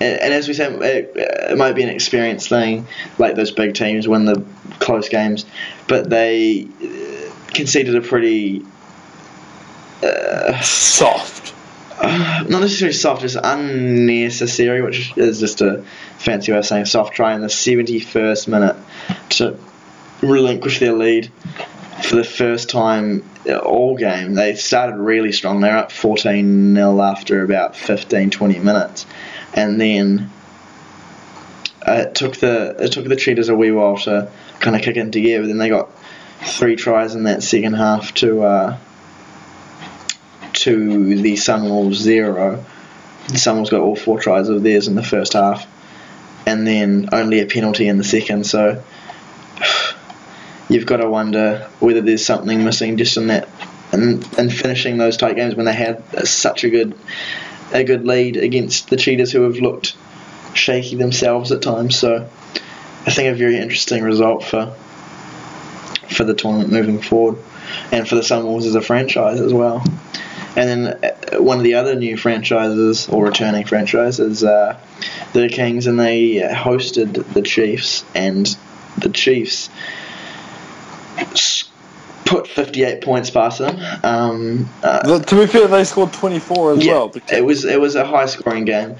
And, 0.00 0.20
and 0.20 0.32
as 0.32 0.48
we 0.48 0.54
said, 0.54 0.80
it, 0.80 1.12
it 1.16 1.58
might 1.58 1.72
be 1.72 1.82
an 1.82 1.88
experience 1.88 2.48
thing, 2.48 2.86
like 3.18 3.34
those 3.34 3.50
big 3.50 3.74
teams 3.74 4.06
win 4.06 4.24
the 4.24 4.44
close 4.78 5.08
games, 5.08 5.44
but 5.88 6.08
they 6.08 6.68
uh, 6.82 7.32
conceded 7.52 7.96
a 7.96 8.00
pretty, 8.00 8.64
uh, 10.02 10.58
Soft. 10.60 11.37
not 12.48 12.60
necessarily 12.60 12.94
soft, 12.94 13.22
just 13.22 13.36
unnecessary, 13.42 14.82
which 14.82 15.16
is 15.16 15.40
just 15.40 15.60
a 15.60 15.84
fancy 16.18 16.52
way 16.52 16.58
of 16.58 16.66
saying 16.66 16.84
soft 16.84 17.14
try 17.14 17.34
in 17.34 17.40
the 17.40 17.48
71st 17.48 18.48
minute 18.48 18.76
to 19.30 19.58
relinquish 20.22 20.78
their 20.78 20.92
lead 20.92 21.30
for 22.02 22.16
the 22.16 22.24
first 22.24 22.70
time 22.70 23.28
all 23.56 23.96
game. 23.96 24.34
They 24.34 24.54
started 24.54 24.96
really 24.96 25.32
strong. 25.32 25.60
They're 25.60 25.76
up 25.76 25.92
14 25.92 26.74
0 26.74 27.02
after 27.02 27.42
about 27.42 27.76
15 27.76 28.30
20 28.30 28.58
minutes. 28.58 29.06
And 29.54 29.80
then 29.80 30.30
uh, 31.86 32.04
it 32.06 32.14
took 32.14 32.36
the 32.36 32.76
it 32.78 32.92
took 32.92 33.06
the 33.06 33.16
Cheetahs 33.16 33.48
a 33.48 33.54
wee 33.54 33.70
while 33.70 33.96
to 33.98 34.30
kind 34.60 34.76
of 34.76 34.82
kick 34.82 34.96
into 34.96 35.20
gear, 35.20 35.40
but 35.40 35.48
then 35.48 35.58
they 35.58 35.68
got 35.68 35.90
three 36.42 36.76
tries 36.76 37.14
in 37.14 37.24
that 37.24 37.42
second 37.42 37.74
half 37.74 38.14
to 38.14 38.42
uh, 38.42 38.78
to 40.68 41.16
the 41.16 41.32
Sunwolves 41.32 41.94
zero. 41.94 42.62
The 43.28 43.38
Sunwolves 43.38 43.70
got 43.70 43.80
all 43.80 43.96
four 43.96 44.20
tries 44.20 44.50
of 44.50 44.62
theirs 44.62 44.86
in 44.86 44.96
the 44.96 45.02
first 45.02 45.32
half, 45.32 45.66
and 46.46 46.66
then 46.66 47.08
only 47.10 47.40
a 47.40 47.46
penalty 47.46 47.88
in 47.88 47.96
the 47.96 48.04
second. 48.04 48.44
So 48.44 48.82
you've 50.68 50.84
got 50.84 50.98
to 50.98 51.08
wonder 51.08 51.70
whether 51.80 52.02
there's 52.02 52.24
something 52.24 52.64
missing 52.64 52.98
just 52.98 53.16
in 53.16 53.28
that 53.28 53.48
and 53.92 54.28
and 54.38 54.52
finishing 54.52 54.98
those 54.98 55.16
tight 55.16 55.36
games 55.36 55.54
when 55.54 55.64
they 55.64 55.72
had 55.72 56.02
such 56.28 56.64
a 56.64 56.68
good 56.68 56.94
a 57.72 57.82
good 57.82 58.06
lead 58.06 58.36
against 58.36 58.90
the 58.90 58.96
Cheetahs 58.96 59.32
who 59.32 59.42
have 59.42 59.56
looked 59.56 59.96
shaky 60.52 60.96
themselves 60.96 61.50
at 61.50 61.62
times. 61.62 61.98
So 61.98 62.28
I 63.06 63.10
think 63.10 63.32
a 63.32 63.34
very 63.34 63.56
interesting 63.56 64.02
result 64.02 64.44
for 64.44 64.74
for 66.10 66.24
the 66.24 66.34
tournament 66.34 66.70
moving 66.70 67.00
forward, 67.00 67.38
and 67.90 68.06
for 68.06 68.16
the 68.16 68.20
Sunwolves 68.20 68.66
as 68.66 68.74
a 68.74 68.82
franchise 68.82 69.40
as 69.40 69.54
well. 69.54 69.82
And 70.56 70.68
then 70.68 71.04
uh, 71.04 71.42
one 71.42 71.58
of 71.58 71.64
the 71.64 71.74
other 71.74 71.94
new 71.94 72.16
franchises 72.16 73.08
or 73.08 73.26
returning 73.26 73.64
franchises, 73.64 74.42
uh, 74.42 74.78
the 75.32 75.48
Kings, 75.48 75.86
and 75.86 75.98
they 75.98 76.36
hosted 76.36 77.32
the 77.32 77.42
Chiefs, 77.42 78.04
and 78.14 78.56
the 78.96 79.10
Chiefs 79.10 79.68
put 82.24 82.46
58 82.46 83.02
points 83.02 83.30
past 83.30 83.58
them. 83.58 83.78
Um, 84.04 84.68
uh, 84.82 85.18
to 85.20 85.34
be 85.34 85.46
fair, 85.46 85.66
they 85.66 85.84
scored 85.84 86.12
24 86.12 86.72
as 86.72 86.84
yeah, 86.84 86.92
well. 86.92 87.12
It 87.32 87.44
was 87.44 87.64
it 87.64 87.80
was 87.80 87.94
a 87.94 88.04
high 88.04 88.26
scoring 88.26 88.64
game. 88.64 88.96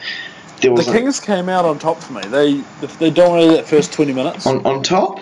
There 0.60 0.74
the 0.74 0.82
Kings 0.82 1.20
came 1.20 1.48
out 1.48 1.64
on 1.64 1.78
top 1.78 1.98
for 1.98 2.14
me. 2.14 2.22
They 2.22 2.54
they 2.98 3.10
dominated 3.10 3.58
that 3.58 3.66
first 3.66 3.92
20 3.92 4.12
minutes. 4.12 4.46
on 4.46 4.64
on 4.66 4.82
top 4.82 5.20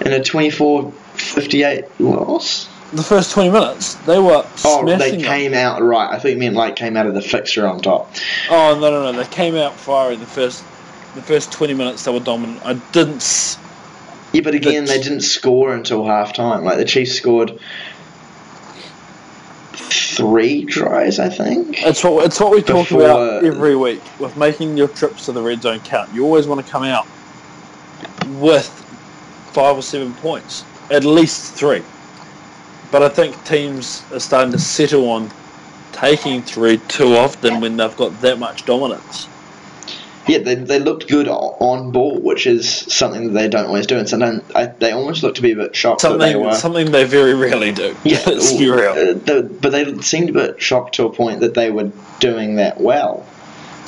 in 0.00 0.12
a 0.12 0.20
24-58 0.20 1.88
loss. 1.98 2.68
The 2.94 3.02
first 3.02 3.32
20 3.32 3.50
minutes, 3.50 3.94
they 4.06 4.18
were 4.18 4.44
Oh, 4.64 4.84
they 4.86 5.10
them. 5.12 5.20
came 5.20 5.54
out 5.54 5.82
right. 5.82 6.10
I 6.12 6.18
thought 6.18 6.30
you 6.30 6.36
meant 6.38 6.54
like 6.54 6.76
came 6.76 6.96
out 6.96 7.06
of 7.06 7.14
the 7.14 7.22
fixture 7.22 7.66
on 7.66 7.80
top. 7.80 8.08
Oh 8.50 8.78
no 8.78 8.90
no 8.90 9.10
no! 9.10 9.18
They 9.22 9.28
came 9.30 9.56
out 9.56 9.72
firing 9.74 10.20
the 10.20 10.26
first 10.26 10.62
the 11.14 11.22
first 11.22 11.52
20 11.52 11.74
minutes. 11.74 12.04
They 12.04 12.12
were 12.12 12.20
dominant. 12.20 12.60
I 12.64 12.74
didn't. 12.92 13.16
s- 13.16 13.58
Yeah, 14.32 14.42
but 14.42 14.54
again, 14.54 14.84
The- 14.84 14.92
they 14.92 15.00
didn't 15.02 15.22
score 15.22 15.74
until 15.74 16.04
half 16.06 16.32
time. 16.34 16.64
Like 16.64 16.78
the 16.78 16.84
Chiefs 16.84 17.12
scored 17.12 17.58
three 19.74 20.64
tries, 20.64 21.18
I 21.18 21.28
think. 21.28 21.82
It's 21.84 22.04
what 22.04 22.26
it's 22.26 22.38
what 22.40 22.52
we 22.52 22.62
talk 22.62 22.88
Before- 22.88 23.02
about 23.02 23.44
every 23.44 23.74
week 23.76 24.02
with 24.20 24.36
making 24.36 24.76
your 24.76 24.88
trips 24.88 25.26
to 25.26 25.32
the 25.32 25.42
red 25.42 25.62
zone 25.62 25.80
count. 25.80 26.12
You 26.14 26.24
always 26.24 26.46
want 26.46 26.64
to 26.64 26.70
come 26.70 26.84
out 26.84 27.06
with 28.40 28.68
five 29.52 29.76
or 29.76 29.82
seven 29.82 30.12
points, 30.14 30.64
at 30.90 31.04
least 31.04 31.54
three. 31.54 31.82
But 32.90 33.02
I 33.02 33.08
think 33.08 33.44
teams 33.44 34.04
are 34.12 34.20
starting 34.20 34.52
to 34.52 34.58
settle 34.58 35.08
on 35.10 35.30
taking 35.92 36.42
three 36.42 36.78
too 36.88 37.14
often 37.16 37.60
when 37.60 37.76
they've 37.76 37.96
got 37.96 38.20
that 38.20 38.38
much 38.38 38.64
dominance. 38.66 39.28
Yeah, 40.26 40.38
they, 40.38 40.54
they 40.54 40.78
looked 40.78 41.08
good 41.08 41.28
on 41.28 41.90
ball, 41.90 42.18
which 42.18 42.46
is 42.46 42.68
something 42.68 43.24
that 43.26 43.32
they 43.38 43.48
don't 43.48 43.66
always 43.66 43.86
do. 43.86 43.98
And 43.98 44.08
sometimes 44.08 44.42
I, 44.54 44.66
they 44.66 44.92
almost 44.92 45.22
look 45.22 45.34
to 45.34 45.42
be 45.42 45.52
a 45.52 45.56
bit 45.56 45.76
shocked 45.76 46.00
that 46.02 46.18
they 46.18 46.32
Something 46.32 46.46
were. 46.46 46.54
something 46.54 46.92
they 46.92 47.04
very 47.04 47.34
rarely 47.34 47.72
do. 47.72 47.94
Yeah, 48.04 48.22
let's 48.26 48.52
be 48.56 48.70
real. 48.70 48.92
uh, 48.92 49.42
but 49.42 49.70
they 49.70 49.98
seemed 49.98 50.30
a 50.30 50.32
bit 50.32 50.62
shocked 50.62 50.94
to 50.94 51.04
a 51.04 51.12
point 51.12 51.40
that 51.40 51.54
they 51.54 51.70
were 51.70 51.90
doing 52.20 52.56
that 52.56 52.80
well. 52.80 53.26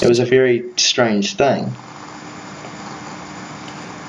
It 0.02 0.08
was 0.08 0.18
a 0.18 0.26
very 0.26 0.62
strange 0.76 1.36
thing. 1.36 1.72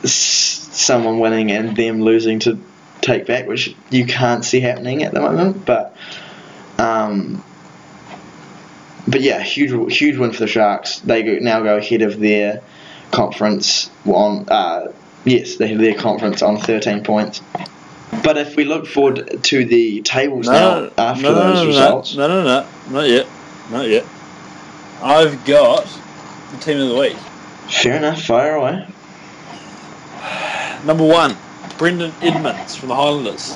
someone 0.04 1.20
winning 1.20 1.52
and 1.52 1.76
them 1.76 2.02
losing 2.02 2.40
to 2.40 2.60
take 3.02 3.26
back, 3.26 3.48
which 3.48 3.76
you 3.90 4.06
can't 4.06 4.44
see 4.46 4.60
happening 4.60 5.04
at 5.04 5.14
the 5.14 5.22
moment. 5.22 5.66
But 5.66 5.96
um, 6.78 7.44
but 9.08 9.22
yeah, 9.22 9.42
huge 9.42 9.94
huge 9.94 10.18
win 10.18 10.32
for 10.32 10.40
the 10.40 10.48
Sharks. 10.48 11.00
They 11.00 11.24
go, 11.24 11.38
now 11.40 11.62
go 11.62 11.78
ahead 11.78 12.02
of 12.02 12.20
their 12.20 12.62
conference 13.12 13.90
on 14.06 14.48
uh, 14.50 14.92
yes, 15.26 15.58
they 15.58 15.68
have 15.70 15.80
their 15.80 15.96
conference 15.96 16.42
on 16.42 16.58
thirteen 16.58 17.04
points. 17.04 17.42
But 18.24 18.38
if 18.38 18.56
we 18.56 18.64
look 18.64 18.88
forward 18.88 19.44
to 19.44 19.66
the 19.66 20.02
tables 20.02 20.48
now 20.48 20.90
after 20.98 21.24
no, 21.24 21.34
no, 21.34 21.36
those 21.36 21.56
no, 21.56 21.62
no, 21.62 21.68
results, 21.68 22.16
No, 22.16 22.28
no, 22.28 22.44
no, 22.44 22.68
not 22.90 23.10
yet, 23.10 23.28
not 23.72 23.88
yet. 23.88 24.06
I've 25.02 25.46
got 25.46 25.86
the 26.52 26.58
team 26.58 26.80
of 26.80 26.90
the 26.90 26.96
week. 26.96 27.16
fair 27.70 27.98
enough, 27.98 28.24
fire 28.24 28.56
away. 28.56 28.88
Number 30.86 31.06
one, 31.06 31.36
Brendan 31.78 32.14
Edmonds 32.22 32.76
from 32.76 32.90
the 32.90 32.96
Highlanders. 32.96 33.56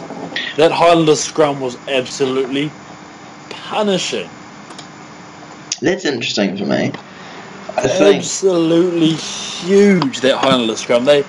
That 0.58 0.72
Highlanders 0.72 1.22
scrum 1.22 1.60
was 1.60 1.78
absolutely 1.88 2.72
punishing. 3.50 4.30
That's 5.82 6.06
interesting 6.06 6.58
for 6.58 6.66
me. 6.66 6.92
I 7.78 7.88
think 7.88 8.18
Absolutely 8.18 9.14
huge. 9.14 10.20
That 10.22 10.38
Highlanders 10.38 10.80
scrum. 10.82 11.06
They, 11.06 11.22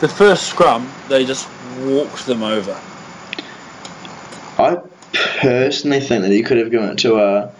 the 0.00 0.08
first 0.08 0.44
scrum, 0.44 0.88
they 1.08 1.26
just 1.26 1.48
walked 1.80 2.26
them 2.26 2.42
over. 2.42 2.80
I 4.58 4.76
personally 5.40 6.00
think 6.00 6.22
that 6.22 6.30
he 6.30 6.42
could 6.42 6.58
have 6.58 6.70
given 6.70 6.90
it 6.90 6.98
to 6.98 7.18
a 7.18 7.52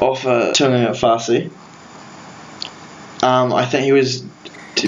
Ofa 0.00 0.52
Tu'ungafasi. 0.52 1.50
Um, 3.22 3.52
I 3.52 3.66
think 3.66 3.84
he 3.84 3.92
was 3.92 4.24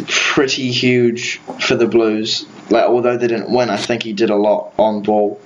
pretty 0.08 0.72
huge 0.72 1.38
for 1.60 1.74
the 1.74 1.86
Blues. 1.86 2.46
Like, 2.70 2.84
although 2.84 3.18
they 3.18 3.26
didn't 3.26 3.52
win, 3.52 3.68
I 3.68 3.76
think 3.76 4.02
he 4.02 4.14
did 4.14 4.30
a 4.30 4.36
lot 4.36 4.72
on 4.78 5.02
ball. 5.02 5.40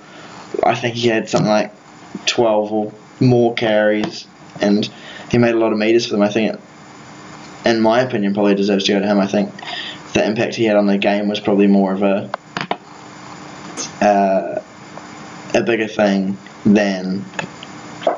I 0.63 0.75
think 0.75 0.95
he 0.95 1.09
had 1.09 1.27
something 1.27 1.49
like 1.49 1.73
twelve 2.25 2.71
or 2.71 2.93
more 3.19 3.53
carries, 3.55 4.25
and 4.61 4.89
he 5.29 5.37
made 5.37 5.53
a 5.53 5.57
lot 5.57 5.73
of 5.73 5.77
meters 5.77 6.05
for 6.05 6.13
them. 6.13 6.21
I 6.21 6.29
think, 6.29 6.53
it, 6.53 6.61
in 7.65 7.81
my 7.81 7.99
opinion, 7.99 8.33
probably 8.33 8.55
deserves 8.55 8.85
to 8.85 8.93
go 8.93 8.99
to 8.99 9.05
him. 9.05 9.19
I 9.19 9.27
think 9.27 9.51
the 10.13 10.25
impact 10.25 10.55
he 10.55 10.63
had 10.63 10.77
on 10.77 10.85
the 10.85 10.97
game 10.97 11.27
was 11.27 11.41
probably 11.41 11.67
more 11.67 11.91
of 11.91 12.03
a 12.03 12.29
uh, 14.01 14.61
a 15.53 15.63
bigger 15.63 15.87
thing 15.87 16.37
than 16.65 17.25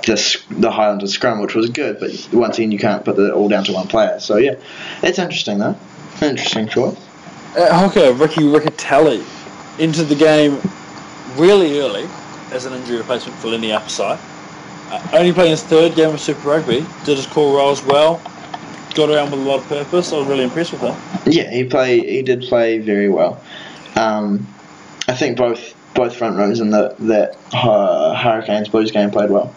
the 0.04 0.42
the 0.50 0.72
Highlanders 0.72 1.14
scrum, 1.14 1.40
which 1.40 1.56
was 1.56 1.70
good. 1.70 2.00
But 2.00 2.12
once 2.34 2.58
again, 2.58 2.72
you 2.72 2.80
can't 2.80 3.04
put 3.04 3.18
it 3.18 3.32
all 3.32 3.50
down 3.50 3.64
to 3.66 3.74
one 3.74 3.88
player. 3.88 4.20
So 4.20 4.38
yeah, 4.38 4.56
it's 5.04 5.20
interesting 5.20 5.60
though. 5.60 5.78
Interesting 6.22 6.68
choice. 6.68 6.98
Hooker, 7.56 8.14
Ricky 8.14 8.42
Riccitelli 8.42 9.26
into 9.80 10.04
the 10.04 10.16
game 10.16 10.60
really 11.36 11.80
early 11.80 12.08
as 12.52 12.66
an 12.66 12.74
injury 12.74 12.98
replacement 12.98 13.38
for 13.40 13.48
Lenny 13.48 13.72
Upside. 13.72 14.20
Uh, 14.92 15.08
only 15.14 15.32
playing 15.32 15.52
his 15.52 15.64
third 15.64 15.96
game 15.96 16.14
of 16.14 16.20
Super 16.20 16.48
Rugby, 16.48 16.86
did 17.06 17.18
his 17.18 17.28
core 17.28 17.58
roles 17.58 17.84
well, 17.84 18.22
got 18.96 19.10
around 19.10 19.32
with 19.32 19.40
a 19.40 19.44
lot 19.44 19.60
of 19.60 19.68
purpose. 19.68 20.12
I 20.12 20.18
was 20.18 20.28
really 20.28 20.44
impressed 20.44 20.74
with 20.74 20.82
him. 20.82 20.96
Yeah, 21.32 21.50
he 21.50 21.64
play. 21.64 22.00
He 22.00 22.22
did 22.22 22.42
play 22.42 22.80
very 22.80 23.10
well. 23.10 23.42
Um, 23.96 24.48
I 25.08 25.14
think 25.14 25.38
both 25.38 25.76
both 25.94 26.16
front 26.16 26.38
rows 26.38 26.60
in 26.60 26.72
the 26.72 26.96
that 27.00 27.38
uh, 27.54 28.16
Hurricanes 28.16 28.70
Blues 28.70 28.92
game 28.92 29.12
played 29.12 29.30
well. 29.30 29.54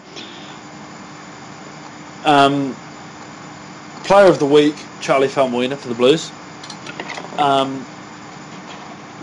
Um, 2.25 2.75
player 4.03 4.27
of 4.27 4.39
the 4.39 4.45
week, 4.45 4.75
Charlie 5.01 5.27
Faumuina 5.27 5.77
for 5.77 5.89
the 5.89 5.95
Blues. 5.95 6.31
Um, 7.37 7.85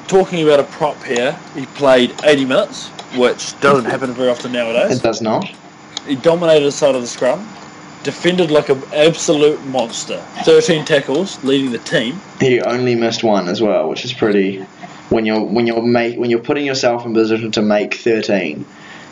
talking 0.09 0.43
about 0.43 0.61
a 0.61 0.65
prop 0.65 1.03
here, 1.05 1.39
he 1.55 1.67
played 1.67 2.15
80 2.25 2.45
minutes, 2.45 2.89
which 3.17 3.59
doesn't 3.61 3.85
happen 3.91 4.13
very 4.13 4.29
often 4.29 4.53
nowadays. 4.53 4.99
It 4.99 5.03
does 5.03 5.23
not. 5.23 5.47
He 6.07 6.17
dominated 6.17 6.65
the 6.65 6.73
side 6.73 6.95
of 6.95 7.01
the 7.01 7.07
scrum, 7.07 7.49
defended 8.03 8.51
like 8.51 8.69
an 8.69 8.83
absolute 8.95 9.65
monster. 9.67 10.19
13 10.45 10.85
tackles, 10.85 11.43
leading 11.45 11.73
the 11.73 11.79
team. 11.79 12.21
He 12.41 12.61
only 12.61 12.95
missed 12.95 13.23
one 13.23 13.49
as 13.49 13.63
well, 13.63 13.89
which 13.89 14.05
is 14.05 14.13
pretty. 14.13 14.63
When 15.11 15.27
you're 15.27 15.43
when 15.43 15.67
you're 15.67 15.83
make 15.83 16.19
when 16.19 16.31
you're 16.31 16.39
putting 16.39 16.65
yourself 16.65 17.05
in 17.05 17.13
position 17.13 17.51
to 17.53 17.63
make 17.63 17.95
13, 17.95 18.65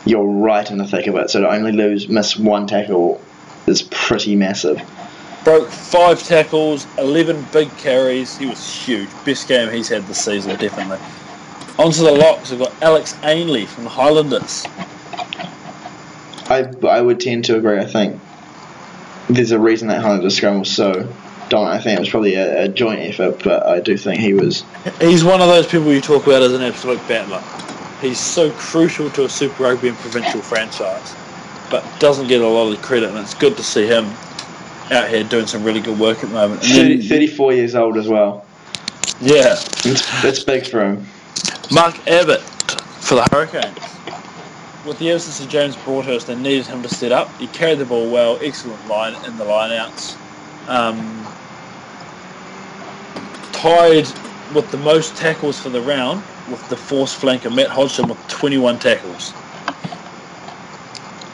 you're 0.05 0.25
right 0.25 0.69
in 0.69 0.77
the 0.77 0.87
thick 0.87 1.07
of 1.07 1.15
it. 1.15 1.29
So 1.29 1.41
to 1.41 1.49
only 1.49 1.73
lose 1.73 2.07
miss 2.07 2.37
one 2.37 2.67
tackle 2.67 3.21
is 3.67 3.83
pretty 3.83 4.35
massive. 4.35 4.81
Broke 5.43 5.69
five 5.69 6.21
tackles, 6.21 6.85
11 6.97 7.45
big 7.53 7.75
carries. 7.77 8.37
He 8.37 8.45
was 8.45 8.73
huge. 8.73 9.09
Best 9.25 9.47
game 9.47 9.71
he's 9.71 9.87
had 9.87 10.05
this 10.07 10.23
season, 10.23 10.55
definitely. 10.57 10.97
Onto 11.77 12.03
the 12.03 12.11
locks, 12.11 12.51
we've 12.51 12.59
got 12.59 12.73
Alex 12.81 13.15
Ainley 13.23 13.65
from 13.65 13.85
the 13.85 13.89
Highlanders. 13.89 14.65
I 16.49 16.69
I 16.87 16.99
would 17.01 17.19
tend 17.19 17.45
to 17.45 17.55
agree. 17.55 17.77
I 17.77 17.85
think 17.85 18.19
there's 19.29 19.51
a 19.51 19.59
reason 19.59 19.87
that 19.87 20.01
Highlanders 20.01 20.35
scrum 20.35 20.59
was 20.59 20.71
so 20.71 21.07
dominant. 21.49 21.79
I 21.79 21.83
think 21.83 21.97
it 21.97 21.99
was 21.99 22.09
probably 22.09 22.35
a, 22.35 22.63
a 22.63 22.67
joint 22.67 23.01
effort, 23.01 23.43
but 23.43 23.65
I 23.65 23.79
do 23.79 23.95
think 23.97 24.19
he 24.19 24.33
was. 24.33 24.63
He's 24.99 25.23
one 25.23 25.41
of 25.41 25.47
those 25.47 25.67
people 25.67 25.93
you 25.93 26.01
talk 26.01 26.25
about 26.25 26.41
as 26.41 26.53
an 26.53 26.61
absolute 26.61 26.99
battler. 27.07 27.43
He's 28.01 28.19
so 28.19 28.51
crucial 28.51 29.09
to 29.11 29.25
a 29.25 29.29
Super 29.29 29.63
Rugby 29.63 29.89
and 29.89 29.97
provincial 29.97 30.41
franchise, 30.41 31.15
but 31.69 31.83
doesn't 31.99 32.27
get 32.27 32.41
a 32.41 32.47
lot 32.47 32.71
of 32.71 32.81
credit, 32.81 33.09
and 33.09 33.17
it's 33.19 33.33
good 33.33 33.55
to 33.57 33.63
see 33.63 33.85
him 33.85 34.05
out 34.91 35.07
here 35.09 35.23
doing 35.23 35.45
some 35.45 35.63
really 35.63 35.81
good 35.81 35.99
work 35.99 36.17
at 36.23 36.29
the 36.29 36.33
moment. 36.35 36.61
And 36.63 36.71
30, 36.71 36.97
then- 36.97 37.07
34 37.09 37.53
years 37.53 37.75
old 37.75 37.97
as 37.97 38.07
well. 38.07 38.45
yeah, 39.21 39.53
It's, 39.85 40.23
it's 40.23 40.43
big 40.43 40.65
for 40.67 40.83
him. 40.83 41.05
Mark 41.71 41.95
Abbott 42.07 42.41
for 42.41 43.15
the 43.15 43.27
Hurricanes. 43.31 43.77
With 44.85 44.97
the 44.97 45.11
absence 45.11 45.39
of 45.41 45.49
James 45.49 45.75
Broadhurst, 45.75 46.27
they 46.27 46.35
needed 46.35 46.65
him 46.65 46.81
to 46.81 46.89
set 46.89 47.11
up. 47.11 47.29
He 47.37 47.47
carried 47.47 47.79
the 47.79 47.85
ball 47.85 48.09
well, 48.09 48.39
excellent 48.41 48.87
line 48.87 49.13
in 49.25 49.37
the 49.37 49.43
lineouts. 49.43 50.15
Um, 50.67 50.97
tied 53.51 54.07
with 54.55 54.69
the 54.71 54.77
most 54.77 55.15
tackles 55.15 55.59
for 55.59 55.69
the 55.69 55.81
round 55.81 56.23
with 56.49 56.67
the 56.69 56.77
force 56.77 57.15
flanker 57.17 57.53
Matt 57.53 57.67
Hodgson 57.67 58.07
with 58.07 58.17
21 58.29 58.79
tackles. 58.79 59.33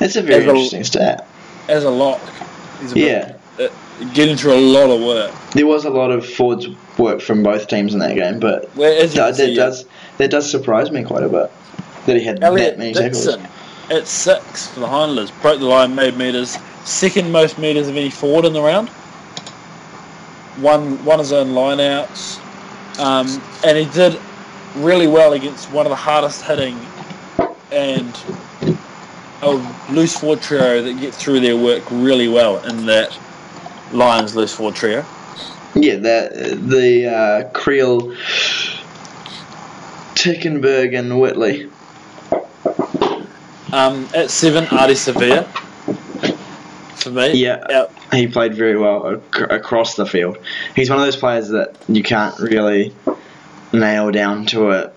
It's 0.05 0.15
a 0.15 0.21
very 0.21 0.43
As 0.43 0.47
a- 0.47 0.49
interesting 0.49 0.83
stat. 0.83 1.27
As 1.67 1.83
a 1.83 1.89
lock, 1.89 2.21
he's 2.79 2.93
a 2.93 2.99
Yeah. 2.99 3.31
bit, 3.57 3.71
uh, 3.71 4.05
getting 4.13 4.37
through 4.37 4.53
a 4.53 4.61
lot 4.61 4.91
of 4.91 5.01
work. 5.01 5.31
There 5.53 5.65
was 5.65 5.83
a 5.83 5.89
lot 5.89 6.11
of 6.11 6.23
forwards 6.23 6.67
work 6.99 7.21
from 7.21 7.41
both 7.41 7.67
teams 7.67 7.91
in 7.93 7.99
that 8.01 8.13
game, 8.15 8.39
but 8.39 8.69
Where, 8.75 8.93
as 9.01 9.15
you 9.15 9.21
that, 9.21 9.35
that 9.37 9.55
does 9.55 9.85
that 10.19 10.29
does 10.29 10.47
surprise 10.49 10.91
me 10.91 11.03
quite 11.03 11.23
a 11.23 11.27
bit 11.29 11.51
that 12.05 12.17
he 12.17 12.23
had 12.23 12.39
that 12.39 12.45
Elliot 12.45 12.77
many 12.77 12.93
tackles. 12.93 13.25
Dixon 13.25 13.47
at 13.89 14.07
six 14.07 14.67
for 14.67 14.79
the 14.81 14.87
Highlanders. 14.87 15.31
Broke 15.41 15.57
the 15.59 15.65
line, 15.65 15.95
made 15.95 16.15
meters. 16.17 16.55
Second 16.83 17.31
most 17.31 17.57
meters 17.57 17.87
of 17.87 17.97
any 17.97 18.11
forward 18.11 18.45
in 18.45 18.53
the 18.53 18.61
round. 18.61 18.89
Won, 20.61 21.03
won 21.03 21.17
his 21.19 21.33
own 21.33 21.47
lineouts. 21.49 22.37
Um, 22.99 23.41
and 23.65 23.75
he 23.77 23.85
did 23.85 24.17
really 24.75 25.07
well 25.07 25.33
against 25.33 25.71
one 25.71 25.85
of 25.87 25.89
the 25.89 25.95
hardest 25.95 26.43
hitting 26.43 26.79
and 27.71 28.15
a 29.41 29.91
loose 29.91 30.17
forward 30.17 30.41
trio 30.41 30.81
that 30.81 30.99
get 30.99 31.13
through 31.13 31.39
their 31.41 31.57
work 31.57 31.83
really 31.91 32.27
well 32.27 32.63
in 32.65 32.85
that 32.87 33.17
Lions 33.91 34.35
loose 34.35 34.53
forward 34.53 34.75
trio. 34.75 35.05
Yeah, 35.75 35.97
that 35.97 36.33
the 36.69 37.07
uh, 37.07 37.49
Kriel, 37.51 38.15
Tickenberg, 40.15 40.97
and 40.97 41.19
Whiteley. 41.19 41.69
Um, 43.73 44.07
at 44.15 44.31
seven, 44.31 44.65
Ardie 44.65 44.95
Savea. 44.95 45.45
For 46.97 47.11
me. 47.11 47.33
Yeah. 47.33 47.63
Out, 47.69 47.91
He 48.13 48.27
played 48.27 48.55
very 48.55 48.77
well 48.77 49.21
ac- 49.35 49.43
across 49.49 49.95
the 49.95 50.05
field. 50.05 50.37
He's 50.75 50.89
one 50.89 50.97
of 50.99 51.05
those 51.05 51.17
players 51.17 51.49
that 51.49 51.75
you 51.87 52.01
can't 52.01 52.37
really 52.39 52.95
nail 53.73 54.11
down 54.11 54.45
to 54.47 54.71
a 54.71 54.91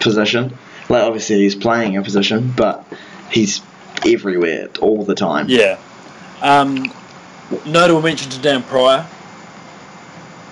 position. 0.00 0.56
Like 0.88 1.02
obviously 1.02 1.36
he's 1.36 1.54
playing 1.54 1.96
a 1.96 2.02
position, 2.02 2.52
but 2.56 2.84
he's 3.30 3.60
everywhere 4.06 4.68
all 4.80 5.04
the 5.04 5.14
time. 5.14 5.46
Yeah. 5.48 5.78
Um, 6.42 6.92
notable 7.66 8.02
mention 8.02 8.30
to 8.30 8.40
Dan 8.40 8.62
Pryor 8.62 9.06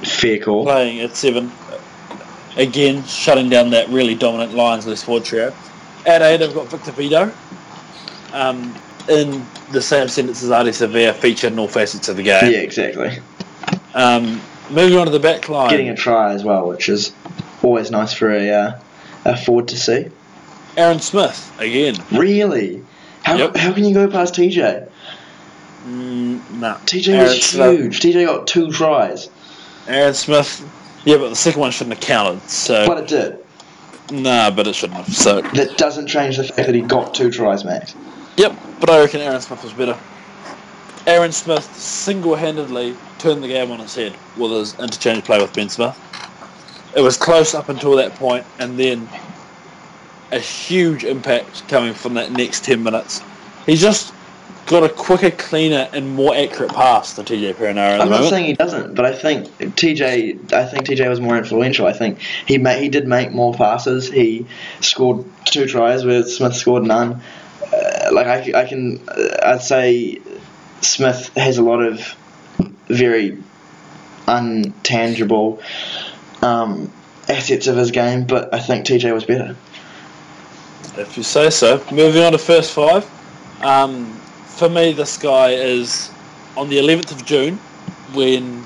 Fair 0.05 0.38
call. 0.38 0.64
playing 0.64 1.01
at 1.01 1.16
seven. 1.16 1.53
Again, 2.57 3.03
shutting 3.05 3.49
down 3.49 3.70
that 3.70 3.88
really 3.88 4.14
dominant 4.14 4.55
Lions 4.55 4.86
list 4.86 5.05
forward 5.05 5.24
trio. 5.24 5.55
At 6.05 6.22
eight, 6.22 6.43
I've 6.43 6.55
got 6.55 6.68
Victor 6.68 6.93
Vito. 6.93 7.32
Um, 8.32 8.74
in 9.09 9.45
the 9.72 9.82
same 9.82 10.09
sentence 10.09 10.43
as 10.43 10.51
Ardie 10.51 10.68
Savea, 10.68 11.14
featured 11.14 11.53
in 11.53 11.59
all 11.59 11.68
facets 11.68 12.09
of 12.09 12.16
the 12.16 12.22
game. 12.22 12.51
Yeah, 12.51 12.59
exactly. 12.59 13.18
Um, 13.95 14.40
moving 14.70 14.99
on 14.99 15.07
to 15.07 15.12
the 15.12 15.20
back 15.20 15.49
line. 15.49 15.70
Getting 15.70 15.88
a 15.88 15.97
try 15.97 16.32
as 16.32 16.45
well, 16.45 16.68
which 16.68 16.88
is 16.88 17.12
always 17.62 17.90
nice 17.90 18.12
for 18.12 18.30
a 18.30 18.51
uh, 18.51 18.80
a 19.24 19.36
forward 19.36 19.68
to 19.68 19.76
see. 19.76 20.07
Aaron 20.76 21.01
Smith, 21.01 21.53
again. 21.61 21.97
Really? 22.11 22.84
How, 23.22 23.36
Yep. 23.36 23.56
how 23.56 23.72
can 23.72 23.84
you 23.84 23.94
go 23.94 24.08
past 24.08 24.34
TJ? 24.34 24.86
Mm, 25.86 26.40
nah. 26.58 26.76
TJ 26.86 27.12
Aaron 27.14 27.24
was 27.28 27.44
Smith- 27.44 27.78
huge. 27.78 28.00
TJ 28.00 28.24
got 28.26 28.46
two 28.46 28.70
tries, 28.70 29.28
Aaron 29.88 30.14
Smith. 30.14 30.64
Yeah, 31.04 31.16
but 31.16 31.30
the 31.30 31.36
second 31.36 31.60
one 31.60 31.70
shouldn't 31.72 31.96
have 31.96 32.02
counted. 32.04 32.40
So 32.48 32.86
but 32.86 32.98
it 32.98 33.08
did. 33.08 33.38
nah, 34.10 34.50
but 34.50 34.66
it 34.66 34.74
shouldn't 34.74 34.98
have. 35.04 35.14
So 35.14 35.40
That 35.40 35.76
doesn't 35.76 36.06
change 36.06 36.36
the 36.36 36.44
fact 36.44 36.66
that 36.66 36.74
he 36.74 36.80
got 36.82 37.14
two 37.14 37.30
tries, 37.30 37.64
Max. 37.64 37.94
Yep, 38.36 38.56
but 38.80 38.90
I 38.90 39.00
reckon 39.00 39.20
Aaron 39.20 39.40
Smith 39.40 39.62
was 39.64 39.72
better. 39.72 39.96
Aaron 41.06 41.32
Smith 41.32 41.64
single-handedly 41.76 42.94
turned 43.18 43.42
the 43.42 43.48
game 43.48 43.72
on 43.72 43.80
its 43.80 43.96
head 43.96 44.14
with 44.36 44.52
his 44.52 44.78
interchange 44.78 45.24
play 45.24 45.40
with 45.40 45.52
Ben 45.52 45.68
Smith. 45.68 45.98
It 46.96 47.00
was 47.00 47.16
close 47.16 47.54
up 47.54 47.68
until 47.68 47.96
that 47.96 48.14
point, 48.14 48.44
and 48.60 48.78
then 48.78 49.08
a 50.32 50.38
huge 50.38 51.04
impact 51.04 51.68
coming 51.68 51.94
from 51.94 52.14
that 52.14 52.32
next 52.32 52.64
10 52.64 52.82
minutes. 52.82 53.20
He's 53.66 53.80
just 53.80 54.12
got 54.66 54.82
a 54.82 54.88
quicker, 54.88 55.30
cleaner, 55.30 55.88
and 55.92 56.14
more 56.14 56.34
accurate 56.34 56.72
pass 56.72 57.14
than 57.14 57.26
TJ 57.26 57.54
Perenara 57.54 58.00
I'm 58.00 58.08
not 58.08 58.10
moment. 58.10 58.28
saying 58.28 58.44
he 58.46 58.52
doesn't, 58.54 58.94
but 58.94 59.04
I 59.04 59.14
think 59.14 59.48
TJ. 59.58 60.52
I 60.52 60.64
think 60.66 60.86
TJ 60.86 61.08
was 61.08 61.20
more 61.20 61.36
influential. 61.36 61.86
I 61.86 61.92
think 61.92 62.20
he 62.46 62.58
ma- 62.58 62.74
he 62.74 62.88
did 62.88 63.06
make 63.06 63.32
more 63.32 63.54
passes. 63.54 64.08
He 64.08 64.46
scored 64.80 65.24
two 65.44 65.66
tries 65.66 66.04
where 66.04 66.22
Smith 66.22 66.54
scored 66.54 66.84
none. 66.84 67.20
Uh, 67.72 68.10
like 68.12 68.26
I, 68.26 68.60
I 68.62 68.64
can, 68.66 69.00
uh, 69.08 69.36
I'd 69.42 69.62
say 69.62 70.20
Smith 70.80 71.30
has 71.36 71.58
a 71.58 71.62
lot 71.62 71.80
of 71.82 72.16
very 72.88 73.42
untangible 74.26 75.62
um, 76.42 76.90
assets 77.28 77.66
of 77.66 77.76
his 77.76 77.90
game, 77.90 78.26
but 78.26 78.52
I 78.54 78.60
think 78.60 78.86
TJ 78.86 79.12
was 79.12 79.24
better. 79.24 79.56
If 80.98 81.16
you 81.16 81.22
say 81.22 81.50
so. 81.50 81.84
Moving 81.90 82.22
on 82.22 82.32
to 82.32 82.38
first 82.38 82.72
five. 82.72 83.08
Um, 83.62 84.06
for 84.56 84.68
me, 84.68 84.92
this 84.92 85.16
guy 85.16 85.52
is 85.52 86.10
on 86.56 86.68
the 86.68 86.78
11th 86.78 87.12
of 87.12 87.24
June 87.24 87.56
when 88.12 88.64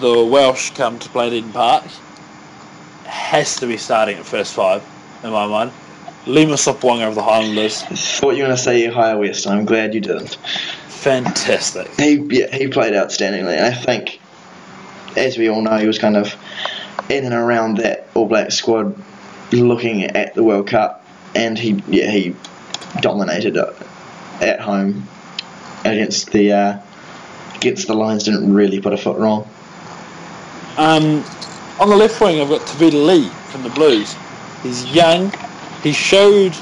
the 0.00 0.24
Welsh 0.24 0.70
come 0.70 0.98
to 0.98 1.08
play 1.10 1.28
Eden 1.28 1.52
Park. 1.52 1.84
Has 3.04 3.56
to 3.56 3.66
be 3.66 3.76
starting 3.76 4.16
at 4.16 4.24
first 4.24 4.54
five 4.54 4.82
in 5.22 5.30
my 5.30 5.46
mind. 5.46 5.72
Lima 6.26 6.54
Sopoaga 6.54 7.08
of 7.08 7.14
the 7.14 7.22
Highlanders. 7.22 7.82
Thought 7.82 8.36
you 8.36 8.42
were 8.42 8.48
going 8.48 8.56
to 8.56 8.62
say 8.62 8.86
Ihaia 8.86 9.18
West. 9.18 9.46
I'm 9.46 9.64
glad 9.64 9.94
you 9.94 10.00
didn't. 10.00 10.34
Fantastic. 10.88 11.88
He 11.98 12.16
yeah, 12.30 12.54
he 12.54 12.68
played 12.68 12.92
outstandingly. 12.92 13.56
And 13.56 13.64
I 13.64 13.72
think, 13.74 14.20
as 15.16 15.38
we 15.38 15.48
all 15.48 15.62
know, 15.62 15.78
he 15.78 15.86
was 15.86 15.98
kind 15.98 16.16
of 16.16 16.34
in 17.08 17.24
and 17.24 17.34
around 17.34 17.78
that 17.78 18.06
All 18.14 18.26
Black 18.26 18.52
squad, 18.52 18.94
looking 19.52 20.04
at 20.04 20.34
the 20.34 20.42
World 20.42 20.66
Cup, 20.66 21.04
and 21.34 21.58
he 21.58 21.82
yeah 21.88 22.10
he 22.10 22.36
dominated 23.00 23.56
it 23.56 23.76
at 24.40 24.60
home 24.60 25.08
against 25.84 26.32
the 26.32 26.52
uh, 26.52 26.78
against 27.56 27.86
the 27.86 27.94
Lions. 27.94 28.24
Didn't 28.24 28.52
really 28.52 28.80
put 28.80 28.92
a 28.92 28.96
foot 28.96 29.18
wrong. 29.18 29.48
Um, 30.76 31.24
on 31.78 31.88
the 31.88 31.96
left 31.96 32.20
wing, 32.20 32.40
I've 32.40 32.48
got 32.48 32.60
Tevita 32.62 33.06
Li 33.06 33.28
from 33.50 33.62
the 33.62 33.70
Blues. 33.70 34.14
He's 34.62 34.94
young. 34.94 35.32
He 35.82 35.92
showed 35.92 36.54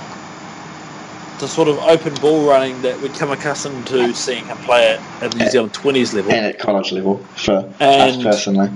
the 1.41 1.47
sort 1.47 1.68
of 1.68 1.78
open 1.78 2.14
ball 2.16 2.49
running 2.49 2.80
that 2.82 3.01
we've 3.01 3.12
come 3.14 3.30
accustomed 3.30 3.86
to 3.86 4.12
seeing 4.12 4.45
him 4.47 4.57
play 4.59 4.89
at, 4.89 5.22
at 5.22 5.36
New 5.36 5.49
Zealand 5.49 5.72
20s 5.72 6.14
level. 6.14 6.32
And 6.32 6.47
at 6.47 6.59
college 6.59 6.91
level 6.91 7.18
for 7.36 7.72
us 7.80 8.22
personally. 8.22 8.70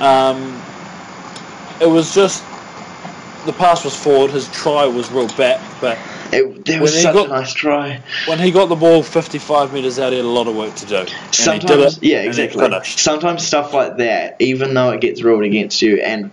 Um, 0.00 0.60
it 1.80 1.86
was 1.86 2.14
just 2.14 2.42
the 3.44 3.52
pass 3.52 3.84
was 3.84 3.96
forward. 3.96 4.30
His 4.30 4.48
try 4.48 4.86
was 4.86 5.10
real 5.10 5.28
back, 5.36 5.60
but 5.80 5.98
It, 6.32 6.80
was 6.80 7.00
such 7.00 7.14
got- 7.14 7.26
a 7.26 7.30
nice 7.30 7.52
try. 7.52 8.00
when 8.26 8.38
he 8.38 8.50
got 8.50 8.68
the 8.68 8.76
ball 8.76 9.02
55 9.02 9.72
metres 9.72 9.98
out, 9.98 10.12
he 10.12 10.16
had 10.16 10.24
a 10.24 10.28
lot 10.28 10.46
of 10.48 10.54
work 10.56 10.74
to 10.76 10.86
do. 10.86 10.96
And 10.96 11.08
he 11.08 11.14
did 11.14 11.34
Sometimes, 11.34 11.96
it, 11.98 12.02
yeah, 12.02 12.22
exactly. 12.22 12.68
Sometimes 12.84 13.46
stuff 13.46 13.72
like 13.74 13.98
that, 13.98 14.36
even 14.40 14.74
though 14.74 14.90
it 14.90 15.00
gets 15.00 15.22
ruled 15.22 15.44
against 15.44 15.82
you 15.82 15.96
and 16.00 16.30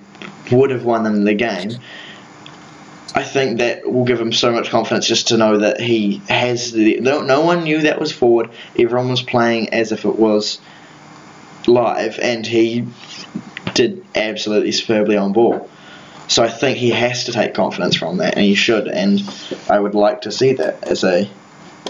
would 0.51 0.69
have 0.71 0.83
won 0.85 1.03
them 1.03 1.23
the 1.23 1.33
game, 1.33 1.71
I 3.13 3.23
think 3.23 3.59
that 3.59 3.89
will 3.91 4.05
give 4.05 4.21
him 4.21 4.31
so 4.31 4.51
much 4.53 4.69
confidence 4.69 5.05
just 5.05 5.27
to 5.29 5.37
know 5.37 5.57
that 5.57 5.81
he 5.81 6.21
has 6.29 6.71
the. 6.71 7.01
No, 7.01 7.21
no 7.21 7.41
one 7.41 7.63
knew 7.65 7.81
that 7.81 7.99
was 7.99 8.11
forward. 8.11 8.49
Everyone 8.79 9.09
was 9.09 9.21
playing 9.21 9.73
as 9.73 9.91
if 9.91 10.05
it 10.05 10.15
was 10.17 10.59
live, 11.67 12.17
and 12.19 12.47
he 12.47 12.87
did 13.73 14.03
absolutely 14.15 14.71
superbly 14.71 15.17
on 15.17 15.33
ball. 15.33 15.69
So 16.27 16.43
I 16.43 16.49
think 16.49 16.77
he 16.77 16.91
has 16.91 17.25
to 17.25 17.31
take 17.31 17.53
confidence 17.53 17.95
from 17.95 18.17
that, 18.17 18.35
and 18.35 18.45
he 18.45 18.55
should. 18.55 18.87
And 18.87 19.21
I 19.69 19.79
would 19.79 19.95
like 19.95 20.21
to 20.21 20.31
see 20.31 20.53
that 20.53 20.83
as 20.83 21.03
a 21.03 21.29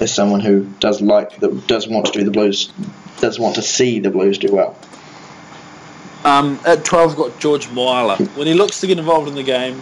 as 0.02 0.14
someone 0.14 0.40
who 0.40 0.66
does 0.80 1.02
like 1.02 1.40
the, 1.40 1.50
does 1.68 1.88
want 1.88 2.08
to 2.08 2.12
do 2.12 2.24
the 2.24 2.32
Blues, 2.32 2.72
does 3.20 3.40
want 3.40 3.56
to 3.56 3.62
see 3.62 4.00
the 4.00 4.10
Blues 4.10 4.38
do 4.38 4.52
well. 4.52 4.76
Um, 6.24 6.60
at 6.66 6.86
12, 6.86 7.16
got 7.16 7.40
George 7.40 7.68
Moala. 7.68 8.18
When 8.38 8.48
he 8.48 8.54
looks 8.54 8.80
to 8.82 8.88
get 8.88 9.00
involved 9.00 9.28
in 9.28 9.36
the 9.36 9.44
game, 9.44 9.82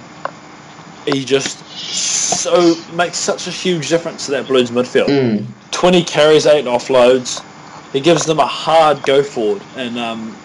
he 1.05 1.25
just 1.25 1.59
so 1.77 2.75
makes 2.93 3.17
such 3.17 3.47
a 3.47 3.51
huge 3.51 3.89
difference 3.89 4.25
to 4.25 4.31
that 4.31 4.47
Blues 4.47 4.71
midfield. 4.71 5.07
Mm. 5.07 5.45
20 5.71 6.03
carries, 6.03 6.45
8 6.45 6.65
offloads. 6.65 7.43
He 7.91 7.99
gives 7.99 8.25
them 8.25 8.39
a 8.39 8.45
hard 8.45 9.03
go 9.05 9.23
forward. 9.23 9.61
And 9.75 9.97
um, 9.97 10.35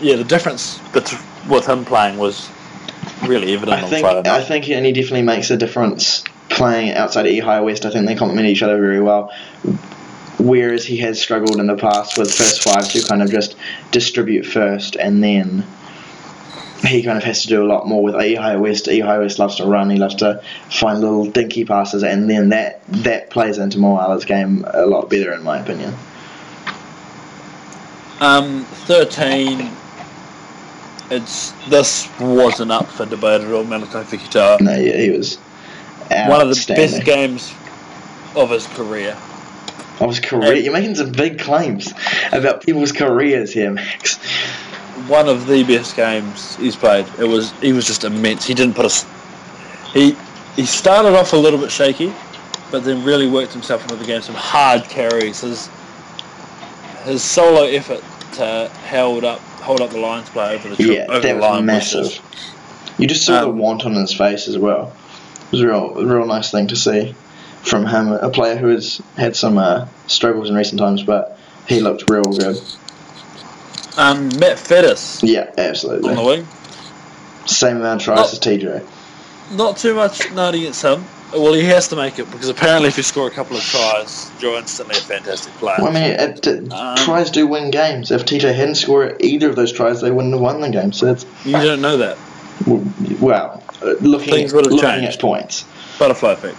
yeah, 0.00 0.16
the 0.16 0.24
difference 0.24 0.78
bet- 0.92 1.14
with 1.48 1.66
him 1.66 1.84
playing 1.84 2.18
was 2.18 2.48
really 3.22 3.54
evident 3.54 3.78
I 3.78 3.82
on 3.82 3.90
think 3.90 4.04
Friday 4.04 4.30
I 4.30 4.42
think 4.42 4.68
and 4.68 4.84
he 4.84 4.92
definitely 4.92 5.22
makes 5.22 5.50
a 5.50 5.56
difference 5.56 6.24
playing 6.48 6.92
outside 6.92 7.26
E 7.26 7.38
High 7.38 7.60
West. 7.60 7.84
I 7.84 7.90
think 7.90 8.06
they 8.06 8.14
complement 8.14 8.46
each 8.48 8.62
other 8.62 8.78
very 8.78 9.00
well. 9.00 9.32
Whereas 10.38 10.84
he 10.84 10.98
has 10.98 11.20
struggled 11.20 11.58
in 11.60 11.66
the 11.66 11.76
past 11.76 12.18
with 12.18 12.32
first 12.32 12.62
five 12.62 12.88
to 12.90 13.02
kind 13.06 13.22
of 13.22 13.30
just 13.30 13.56
distribute 13.92 14.44
first 14.44 14.96
and 14.96 15.22
then 15.22 15.64
he 16.86 17.02
kind 17.02 17.16
of 17.16 17.24
has 17.24 17.42
to 17.42 17.48
do 17.48 17.62
a 17.62 17.66
lot 17.66 17.86
more 17.88 18.02
with 18.02 18.20
E 18.20 18.34
High 18.34 18.56
West. 18.56 18.88
E 18.88 19.00
High 19.00 19.18
West 19.18 19.38
loves 19.38 19.56
to 19.56 19.64
run, 19.64 19.90
he 19.90 19.96
loves 19.96 20.16
to 20.16 20.42
find 20.70 21.00
little 21.00 21.24
dinky 21.26 21.64
passes 21.64 22.02
and 22.02 22.28
then 22.28 22.50
that 22.50 22.82
that 22.88 23.30
plays 23.30 23.58
into 23.58 23.78
Moala's 23.78 24.24
game 24.24 24.64
a 24.72 24.86
lot 24.86 25.08
better 25.08 25.32
in 25.32 25.42
my 25.42 25.58
opinion. 25.58 25.94
Um, 28.20 28.64
13. 28.86 29.70
It's 31.10 31.52
this 31.68 32.08
wasn't 32.18 32.70
up 32.70 32.86
for 32.86 33.04
debate 33.06 33.42
at 33.42 33.52
all. 33.52 33.64
Malakai 33.64 34.04
Fekitoa, 34.04 34.60
No, 34.60 34.74
he, 34.74 34.90
he 34.92 35.10
was 35.10 35.36
one 36.28 36.40
of 36.40 36.48
the 36.48 36.74
best 36.74 37.04
games 37.04 37.54
of 38.34 38.50
his 38.50 38.66
career. 38.68 39.16
of 40.00 40.08
his 40.08 40.20
career. 40.20 40.54
You're 40.54 40.72
making 40.72 40.94
some 40.94 41.12
big 41.12 41.38
claims 41.38 41.92
about 42.32 42.62
people's 42.62 42.92
careers 42.92 43.52
here, 43.52 43.70
Max. 43.70 44.16
One 45.08 45.28
of 45.28 45.46
the 45.46 45.62
best 45.64 45.94
games 45.96 46.56
he's 46.56 46.76
played. 46.76 47.06
It 47.18 47.24
was 47.24 47.52
he 47.60 47.72
was 47.72 47.86
just 47.86 48.04
immense. 48.04 48.46
He 48.46 48.54
didn't 48.54 48.74
put 48.74 48.86
a 48.86 49.06
he 49.92 50.16
he 50.56 50.64
started 50.64 51.14
off 51.16 51.32
a 51.32 51.36
little 51.36 51.58
bit 51.58 51.70
shaky, 51.70 52.12
but 52.70 52.84
then 52.84 53.04
really 53.04 53.28
worked 53.28 53.52
himself 53.52 53.82
into 53.82 53.96
the 53.96 54.04
game. 54.04 54.22
Some 54.22 54.36
hard 54.36 54.84
carries. 54.84 55.42
His 55.42 55.68
his 57.04 57.22
solo 57.22 57.64
effort 57.64 58.02
to 58.34 58.70
held 58.86 59.24
up 59.24 59.40
hold 59.64 59.80
up 59.80 59.90
the 59.90 59.98
Lions 59.98 60.28
player 60.30 60.56
over 60.56 60.68
the 60.68 60.76
tri- 60.76 60.84
Yeah, 60.86 61.06
over 61.08 61.20
that 61.20 61.22
the 61.22 61.34
was 61.34 61.42
line 61.42 61.66
massive. 61.66 62.00
Was 62.02 62.10
just, 62.18 62.22
You 62.98 63.06
just 63.08 63.24
saw 63.26 63.40
the 63.40 63.48
Um, 63.48 63.58
want 63.58 63.84
on 63.86 63.94
his 63.94 64.12
face 64.12 64.46
as 64.48 64.58
well. 64.58 64.92
It 65.46 65.52
was 65.52 65.60
a 65.62 65.66
real, 65.68 65.98
a 65.98 66.06
real 66.06 66.26
nice 66.26 66.50
thing 66.50 66.68
to 66.68 66.76
see 66.76 67.14
from 67.62 67.86
him, 67.86 68.12
a 68.12 68.28
player 68.30 68.56
who 68.56 68.68
has 68.68 69.00
had 69.16 69.34
some 69.34 69.56
uh, 69.58 69.86
struggles 70.06 70.50
in 70.50 70.54
recent 70.54 70.78
times, 70.78 71.02
but 71.02 71.38
he 71.66 71.80
looked 71.80 72.08
real 72.10 72.22
good. 72.24 72.60
um, 73.96 74.28
Matt 74.38 74.58
Faddes 74.58 75.20
Yeah, 75.22 75.50
absolutely. 75.56 76.10
on 76.10 76.16
the 76.16 76.22
wing. 76.22 76.48
Same 77.46 77.76
amount 77.78 78.00
of 78.02 78.04
tries 78.04 78.18
Oh. 78.18 78.32
as 78.32 78.38
TJ. 78.40 78.84
Not 79.52 79.76
too 79.76 79.94
much 79.94 80.30
known 80.32 80.54
against 80.54 80.82
him. 80.82 81.04
Well, 81.34 81.52
he 81.52 81.64
has 81.64 81.88
to 81.88 81.96
make 81.96 82.18
it 82.18 82.30
because 82.30 82.48
apparently, 82.48 82.88
if 82.88 82.96
you 82.96 83.02
score 83.02 83.26
a 83.26 83.30
couple 83.30 83.56
of 83.56 83.62
tries, 83.64 84.30
you're 84.38 84.56
instantly 84.56 84.96
a 84.96 85.00
fantastic 85.00 85.52
player. 85.54 85.76
Well, 85.78 85.88
I 85.88 85.92
mean, 85.92 86.02
it, 86.04 86.46
it, 86.46 86.72
Um, 86.72 86.96
tries 86.96 87.30
do 87.30 87.46
win 87.46 87.70
games. 87.72 88.10
If 88.12 88.24
TJ 88.24 88.54
hadn't 88.54 88.76
scored 88.76 89.16
either 89.20 89.50
of 89.50 89.56
those 89.56 89.72
tries, 89.72 90.00
they 90.00 90.10
wouldn't 90.12 90.32
have 90.34 90.40
won 90.40 90.60
the 90.60 90.70
game. 90.70 90.92
So 90.92 91.06
that's 91.06 91.26
You 91.44 91.52
don't 91.52 91.80
know 91.80 91.96
that. 91.96 92.16
well, 93.20 93.62
uh, 93.82 93.94
looking 94.00 94.32
Things 94.32 94.52
at, 94.52 94.56
would 94.56 94.66
have 94.66 94.72
looking 94.74 94.88
changed. 94.88 95.14
at 95.16 95.20
points. 95.20 95.64
Butterfly 95.98 96.32
effect. 96.32 96.56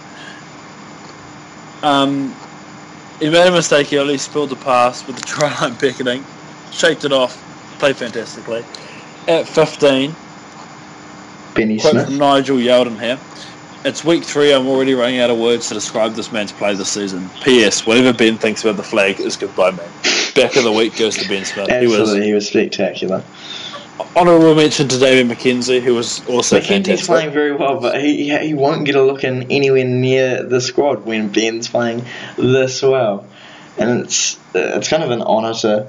Um, 1.82 2.34
he 3.20 3.30
made 3.30 3.46
a 3.46 3.52
mistake 3.52 3.86
He 3.88 3.98
early, 3.98 4.18
spilled 4.18 4.50
the 4.50 4.56
pass 4.56 5.06
with 5.06 5.16
the 5.16 5.22
try 5.26 5.58
line 5.60 5.74
beckoning, 5.74 6.24
shaped 6.72 7.04
it 7.04 7.12
off, 7.12 7.34
played 7.78 7.96
fantastically. 7.96 8.62
At 9.28 9.48
15, 9.48 10.14
Benny 11.54 11.78
quote 11.78 11.92
Smith. 11.92 12.06
from 12.06 12.18
Nigel 12.18 12.58
Yalden 12.58 13.00
here. 13.00 13.18
It's 13.84 14.04
week 14.04 14.24
three. 14.24 14.52
I'm 14.52 14.66
already 14.66 14.94
running 14.94 15.20
out 15.20 15.30
of 15.30 15.38
words 15.38 15.68
to 15.68 15.74
describe 15.74 16.14
this 16.14 16.32
man's 16.32 16.52
play 16.52 16.74
this 16.74 16.88
season. 16.88 17.30
P.S. 17.44 17.86
Whatever 17.86 18.12
Ben 18.12 18.36
thinks 18.36 18.64
about 18.64 18.76
the 18.76 18.82
flag 18.82 19.20
is 19.20 19.36
goodbye, 19.36 19.70
man. 19.70 19.88
Back 20.34 20.56
of 20.56 20.64
the 20.64 20.72
week 20.72 20.96
goes 20.96 21.16
to 21.18 21.28
Ben 21.28 21.44
Smith. 21.44 21.68
He 21.68 21.86
was 21.86 22.00
Absolutely, 22.00 22.26
he 22.26 22.32
was 22.32 22.48
spectacular. 22.48 23.22
honourable 24.16 24.54
mention 24.54 24.88
to 24.88 24.98
David 24.98 25.34
McKenzie, 25.34 25.80
who 25.80 25.94
was 25.94 26.26
also 26.28 26.58
McKenzie's 26.58 26.66
fantastic. 26.68 27.06
playing 27.06 27.30
very 27.32 27.52
well, 27.54 27.80
but 27.80 28.00
he 28.00 28.36
he 28.38 28.54
won't 28.54 28.84
get 28.84 28.96
a 28.96 29.02
look 29.02 29.22
in 29.24 29.44
anywhere 29.52 29.84
near 29.84 30.42
the 30.42 30.60
squad 30.60 31.06
when 31.06 31.28
Ben's 31.28 31.68
playing 31.68 32.04
this 32.36 32.82
well, 32.82 33.26
and 33.78 34.00
it's 34.00 34.38
it's 34.54 34.88
kind 34.88 35.02
of 35.04 35.10
an 35.10 35.22
honour 35.22 35.54
to 35.54 35.88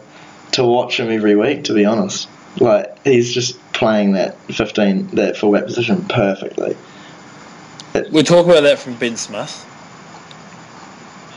to 0.54 0.64
watch 0.64 1.00
him 1.00 1.10
every 1.10 1.36
week. 1.36 1.66
To 1.66 1.74
be 1.74 1.86
honest, 1.86 2.30
like 2.60 3.04
he's 3.06 3.34
just 3.34 3.60
playing 3.74 4.14
that 4.14 4.38
fifteen 4.54 5.08
that 5.16 5.36
fullback 5.36 5.66
position 5.66 6.06
perfectly. 6.06 6.78
We 8.12 8.24
talk 8.24 8.46
about 8.46 8.62
that 8.62 8.80
from 8.80 8.96
Ben 8.96 9.16
Smith. 9.18 9.66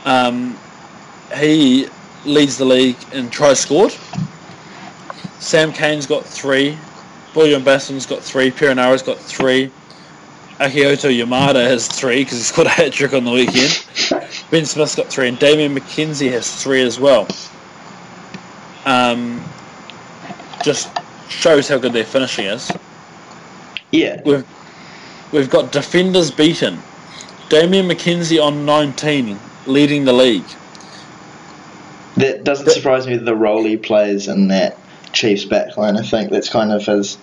Um, 0.05 0.59
he 1.37 1.89
leads 2.25 2.59
the 2.59 2.65
league 2.65 2.97
in 3.13 3.31
tries 3.31 3.61
scored. 3.61 3.95
Sam 5.39 5.73
Cane's 5.73 6.07
got 6.07 6.25
three. 6.25 6.77
William 7.35 7.63
Basson's 7.63 8.07
got 8.07 8.23
three. 8.23 8.51
Perenara's 8.51 9.03
got 9.03 9.19
three. 9.19 9.71
Akihito 10.59 11.09
Yamada 11.11 11.67
has 11.67 11.89
three 11.89 12.23
because 12.23 12.39
he 12.39 12.45
scored 12.45 12.67
a 12.67 12.71
hat 12.71 12.93
trick 12.93 13.15
on 13.15 13.25
the 13.25 13.31
weekend. 13.31 13.87
Ben 14.51 14.67
Smith's 14.67 14.95
got 14.95 15.07
three, 15.07 15.29
and 15.29 15.39
Damian 15.39 15.75
McKenzie 15.75 16.31
has 16.31 16.63
three 16.63 16.83
as 16.83 17.01
well. 17.01 17.27
Um, 18.85 19.43
just 20.63 20.91
shows 21.31 21.69
how 21.69 21.79
good 21.79 21.93
their 21.93 22.05
finishing 22.05 22.47
is. 22.47 22.71
Yeah, 23.91 24.21
We've 24.25 24.47
we've 25.33 25.51
got 25.51 25.73
defenders 25.73 26.31
beaten. 26.31 26.79
Damian 27.49 27.89
McKenzie 27.89 28.43
on 28.43 28.65
19, 28.65 29.39
leading 29.67 30.05
the 30.05 30.13
league. 30.13 30.45
that 32.17 32.45
doesn't 32.45 32.67
But- 32.67 32.75
surprise 32.75 33.07
me. 33.07 33.17
The 33.17 33.35
role 33.35 33.65
he 33.65 33.77
plays 33.77 34.29
in 34.29 34.49
that 34.49 34.77
Chiefs 35.13 35.45
backline, 35.45 35.99
I 35.99 36.03
think 36.03 36.31
that's 36.31 36.49
kind 36.49 36.71
of 36.73 36.85
his 36.85 37.17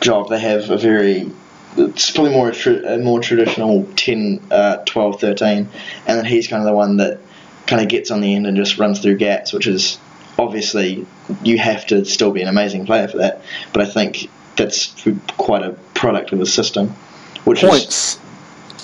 job. 0.00 0.30
They 0.30 0.38
have 0.38 0.70
a 0.70 0.76
very 0.76 1.30
it's 1.76 2.10
probably 2.12 2.32
more 2.32 2.50
a, 2.50 2.94
a 2.94 2.98
more 2.98 3.20
traditional 3.20 3.86
10, 3.96 4.40
uh, 4.50 4.76
12, 4.86 5.20
13, 5.20 5.68
and 6.06 6.18
then 6.18 6.24
he's 6.24 6.46
kind 6.46 6.62
of 6.62 6.66
the 6.66 6.72
one 6.72 6.98
that 6.98 7.18
kind 7.66 7.82
of 7.82 7.88
gets 7.88 8.10
on 8.12 8.20
the 8.20 8.34
end 8.34 8.46
and 8.46 8.56
just 8.56 8.78
runs 8.78 9.00
through 9.00 9.16
gaps, 9.16 9.52
which 9.52 9.66
is 9.66 9.98
obviously 10.38 11.04
you 11.42 11.58
have 11.58 11.86
to 11.88 12.04
still 12.04 12.30
be 12.30 12.42
an 12.42 12.48
amazing 12.48 12.86
player 12.86 13.08
for 13.08 13.18
that. 13.18 13.42
But 13.72 13.82
I 13.82 13.86
think 13.86 14.30
that's 14.56 14.94
quite 15.36 15.62
a 15.62 15.72
product 15.94 16.32
of 16.32 16.38
the 16.38 16.46
system. 16.46 16.94
Which 17.44 17.62
is 17.62 17.68
Points. 17.70 18.18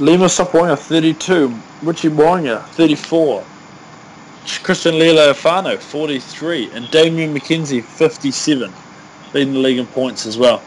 Lima 0.01 0.27
Sopoaga, 0.27 0.79
32. 0.79 1.55
Richie 1.83 2.09
Mo'unga, 2.09 2.63
34. 2.69 3.45
Christian 4.63 4.95
Leali'ifano, 4.95 5.79
43. 5.79 6.71
And 6.73 6.91
Damian 6.91 7.35
McKenzie, 7.35 7.83
57. 7.83 8.73
Leading 9.35 9.53
the 9.55 9.59
league 9.61 9.79
in 9.79 9.87
points 9.87 10.27
as 10.27 10.37
well. 10.39 10.63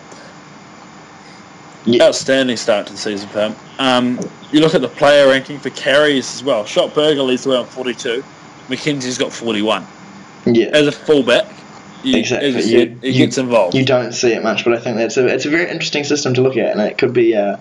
Yeah. 1.86 2.06
Outstanding 2.06 2.56
start 2.56 2.88
to 2.88 2.94
the 2.94 3.00
season, 3.00 3.28
Pam. 3.30 3.56
Um, 3.78 4.20
you 4.52 4.62
look 4.62 4.74
at 4.74 4.82
the 4.82 4.88
player 4.88 5.28
ranking 5.28 5.60
for 5.60 5.70
carries 5.72 6.34
as 6.36 6.44
well. 6.44 6.64
Schalk 6.66 6.94
Burger 6.94 7.24
leads 7.24 7.44
the 7.44 7.50
way 7.50 7.58
on 7.58 7.66
42. 7.66 8.24
McKenzie's 8.70 9.18
got 9.18 9.34
41. 9.34 9.86
yeah. 10.46 10.68
As 10.68 10.88
a 10.88 10.92
fullback, 10.94 11.46
you, 12.04 12.18
Exactly. 12.20 12.50
as 12.56 12.72
You- 12.72 12.80
said, 12.80 12.98
he 13.02 13.10
you- 13.10 13.26
gets 13.26 13.38
involved. 13.38 13.76
You 13.76 13.84
don't 13.84 14.14
see 14.14 14.32
it 14.32 14.44
much, 14.44 14.64
but 14.64 14.74
I 14.74 14.78
think 14.78 14.96
that's 14.98 15.18
a 15.18 15.26
it's 15.28 15.46
a 15.46 15.50
very 15.50 15.70
interesting 15.70 16.04
system 16.06 16.34
to 16.36 16.42
look 16.42 16.56
at, 16.56 16.72
and 16.72 16.80
it 16.82 16.98
could 16.98 17.12
be 17.14 17.36
uh, 17.36 17.58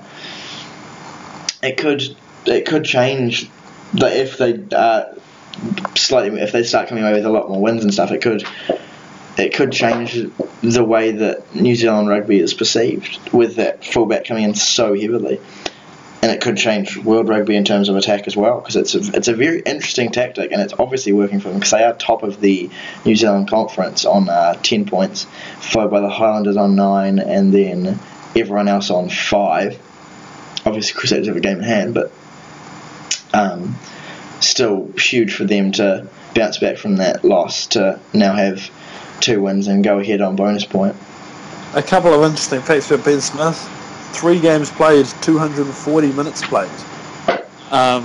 it 1.63 1.77
could 1.77 2.03
it 2.47 2.67
could 2.67 2.85
change 2.85 3.49
the 3.95 4.21
if 4.21 4.39
they 4.39 4.61
uh, 4.75 5.15
slightly 5.95 6.41
if 6.41 6.53
they 6.53 6.65
start 6.65 6.89
coming 6.89 7.05
away 7.05 7.15
with 7.15 7.25
a 7.25 7.31
lot 7.31 7.49
more 7.49 7.61
wins 7.61 7.85
and 7.85 7.93
stuff. 7.93 8.11
It 8.11 8.23
could 8.23 8.45
it 9.39 9.55
could 9.55 9.73
change 9.73 10.19
the 10.63 10.85
way 10.85 11.13
that 11.13 11.55
New 11.55 11.75
Zealand 11.75 12.09
rugby 12.09 12.39
is 12.39 12.53
perceived 12.53 13.19
with 13.33 13.57
that 13.57 13.85
fullback 13.85 14.25
coming 14.25 14.45
in 14.45 14.55
so 14.55 14.95
heavily. 14.95 15.41
And 16.21 16.31
it 16.31 16.41
could 16.41 16.57
change 16.57 16.97
world 16.99 17.29
rugby 17.29 17.57
in 17.57 17.65
terms 17.65 17.89
of 17.89 17.97
attack 17.97 18.29
as 18.29 18.37
well, 18.37 18.61
because 18.61 18.77
it's 18.77 18.95
a, 18.95 19.17
it's 19.17 19.27
a 19.27 19.35
very 19.35 19.59
interesting 19.61 20.13
tactic, 20.13 20.53
and 20.53 20.63
it's 20.63 20.73
obviously 20.79 21.13
working 21.13 21.41
for 21.41 21.49
them 21.49 21.59
because 21.59 21.73
they 21.73 21.83
are 21.83 21.95
top 21.95 22.23
of 22.23 22.41
the 22.41 22.71
New 23.05 23.17
Zealand 23.17 23.51
conference 23.51 24.05
on 24.05 24.29
uh, 24.29 24.55
10 24.63 24.85
points, 24.85 25.27
followed 25.59 25.91
by 25.91 25.99
the 25.99 26.09
Highlanders 26.09 26.57
on 26.57 26.77
9, 26.77 27.19
and 27.19 27.53
then 27.53 27.99
everyone 28.37 28.69
else 28.69 28.89
on 28.89 29.09
5. 29.09 29.81
Obviously, 30.73 30.99
Crusaders 30.99 31.27
have 31.27 31.37
a 31.37 31.41
game 31.41 31.59
in 31.59 31.65
hand, 31.65 31.93
but 31.93 32.11
um, 33.35 33.77
still 34.41 34.91
huge 34.93 35.35
for 35.35 35.45
them 35.45 35.71
to 35.73 36.09
bounce 36.35 36.57
back 36.57 36.79
from 36.79 36.97
that 36.97 37.23
loss 37.23 37.67
to 37.67 38.01
now 38.15 38.33
have 38.33 38.71
two 39.21 39.43
wins 39.43 39.67
and 39.67 39.85
go 39.85 39.99
ahead 39.99 40.23
on 40.23 40.35
bonus 40.35 40.65
point. 40.65 40.97
A 41.75 41.83
couple 41.83 42.15
of 42.15 42.23
interesting 42.23 42.63
facts 42.63 42.91
about 42.91 43.05
Ben 43.05 43.21
Smith. 43.21 43.59
Three 44.15 44.41
games 44.41 44.71
played, 44.71 45.05
240 45.21 46.13
minutes 46.13 46.43
played. 46.43 46.71
Um, 47.71 48.03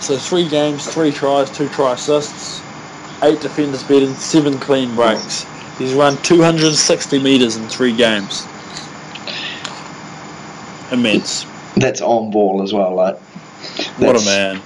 so 0.00 0.16
three 0.16 0.48
games, 0.48 0.86
three 0.86 1.12
tries, 1.12 1.50
two 1.50 1.68
try 1.68 1.92
assists, 1.92 2.62
eight 3.22 3.42
defenders 3.42 3.82
beaten, 3.82 4.14
seven 4.14 4.58
clean 4.58 4.94
breaks. 4.94 5.44
He's 5.76 5.92
run 5.92 6.16
260 6.22 7.18
metres 7.18 7.56
in 7.56 7.68
three 7.68 7.94
games. 7.94 8.46
Immense. 10.92 11.46
That's 11.76 12.00
on 12.00 12.30
ball 12.30 12.62
as 12.62 12.72
well, 12.72 12.94
like. 12.94 13.18
What 13.98 14.20
a 14.20 14.24
man. 14.24 14.60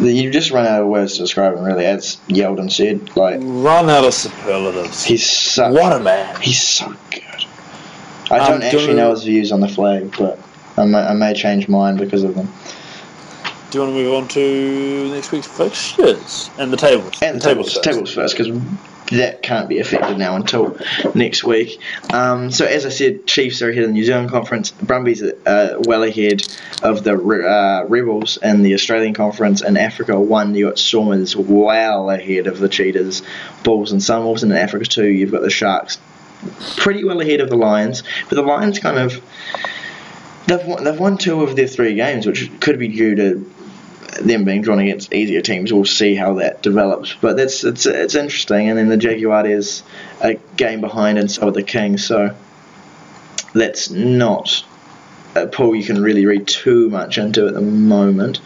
You 0.00 0.30
just 0.30 0.50
run 0.50 0.66
out 0.66 0.82
of 0.82 0.88
words 0.88 1.14
to 1.14 1.18
describe 1.20 1.54
him, 1.56 1.62
really. 1.64 1.84
As 1.86 2.16
Yalden 2.28 2.70
said, 2.70 3.16
like 3.16 3.38
Run 3.42 3.88
out 3.90 4.04
of 4.04 4.12
superlatives. 4.14 5.04
he's 5.04 5.28
such. 5.28 5.72
What 5.72 5.92
a 5.92 6.00
man. 6.00 6.40
He's 6.40 6.60
so 6.62 6.94
good. 7.10 7.44
I 8.30 8.38
Um, 8.38 8.50
don't 8.52 8.60
do 8.60 8.66
actually 8.66 8.94
know 8.94 9.10
his 9.10 9.22
views 9.24 9.52
on 9.52 9.60
the 9.60 9.68
flag, 9.68 10.14
but 10.18 10.38
I 10.76 10.84
may, 10.84 10.98
I 10.98 11.12
may 11.12 11.34
change 11.34 11.68
mine 11.68 11.96
because 11.96 12.24
of 12.24 12.34
them. 12.34 12.52
Do 13.70 13.78
you 13.78 13.84
want 13.84 13.96
to 13.96 14.02
move 14.02 14.14
on 14.14 14.28
to 14.28 15.10
next 15.14 15.30
week's 15.32 15.46
fixtures 15.46 16.50
and 16.58 16.72
the 16.72 16.76
tables? 16.76 17.12
And 17.22 17.40
the 17.40 17.44
tables, 17.48 17.72
first. 17.74 17.84
tables 17.84 18.14
first, 18.14 18.36
because 18.36 18.52
that 19.10 19.42
can't 19.42 19.68
be 19.68 19.78
affected 19.78 20.18
now 20.18 20.36
until 20.36 20.76
next 21.14 21.44
week. 21.44 21.80
Um, 22.12 22.50
so 22.50 22.64
as 22.64 22.86
I 22.86 22.88
said, 22.88 23.26
Chiefs 23.26 23.62
are 23.62 23.70
ahead 23.70 23.84
of 23.84 23.90
the 23.90 23.94
New 23.94 24.04
Zealand 24.04 24.30
Conference. 24.30 24.70
Brumbies 24.70 25.22
are 25.22 25.36
uh, 25.46 25.74
well 25.80 26.02
ahead 26.02 26.46
of 26.82 27.04
the 27.04 27.14
uh, 27.14 27.86
Rebels 27.86 28.38
in 28.38 28.62
the 28.62 28.74
Australian 28.74 29.14
Conference. 29.14 29.62
In 29.62 29.76
Africa, 29.76 30.18
one 30.18 30.54
you 30.54 30.66
got 30.66 30.78
Stormers 30.78 31.36
well 31.36 32.10
ahead 32.10 32.46
of 32.46 32.58
the 32.58 32.68
Cheetahs, 32.68 33.22
Bulls 33.62 33.92
and 33.92 34.00
Sunwolves. 34.00 34.42
And 34.42 34.52
in 34.52 34.58
Africa 34.58 34.86
two, 34.86 35.06
you've 35.06 35.32
got 35.32 35.42
the 35.42 35.50
Sharks 35.50 35.98
pretty 36.76 37.04
well 37.04 37.20
ahead 37.20 37.40
of 37.40 37.50
the 37.50 37.56
Lions. 37.56 38.02
But 38.28 38.36
the 38.36 38.42
Lions 38.42 38.78
kind 38.78 38.98
of 38.98 39.22
they've 40.46 40.64
won, 40.66 40.84
they've 40.84 40.98
won 40.98 41.18
two 41.18 41.42
of 41.42 41.56
their 41.56 41.66
three 41.66 41.94
games, 41.94 42.26
which 42.26 42.50
could 42.60 42.78
be 42.78 42.88
due 42.88 43.14
to 43.16 43.53
them 44.20 44.44
being 44.44 44.62
drawn 44.62 44.78
against 44.78 45.12
easier 45.12 45.40
teams. 45.40 45.72
We'll 45.72 45.84
see 45.84 46.14
how 46.14 46.34
that 46.34 46.62
develops, 46.62 47.14
but 47.14 47.36
that's 47.36 47.64
it's 47.64 47.86
it's 47.86 48.14
interesting. 48.14 48.68
And 48.68 48.78
then 48.78 48.88
the 48.88 48.96
Jaguars 48.96 49.82
a 50.20 50.34
game 50.56 50.80
behind, 50.80 51.18
and 51.18 51.30
so 51.30 51.48
are 51.48 51.52
the 51.52 51.62
Kings. 51.62 52.04
So 52.04 52.34
that's 53.54 53.90
not 53.90 54.64
a 55.34 55.46
pool 55.46 55.74
you 55.74 55.84
can 55.84 56.02
really 56.02 56.26
read 56.26 56.46
too 56.46 56.88
much 56.90 57.18
into 57.18 57.46
at 57.46 57.54
the 57.54 57.60
moment. 57.60 58.40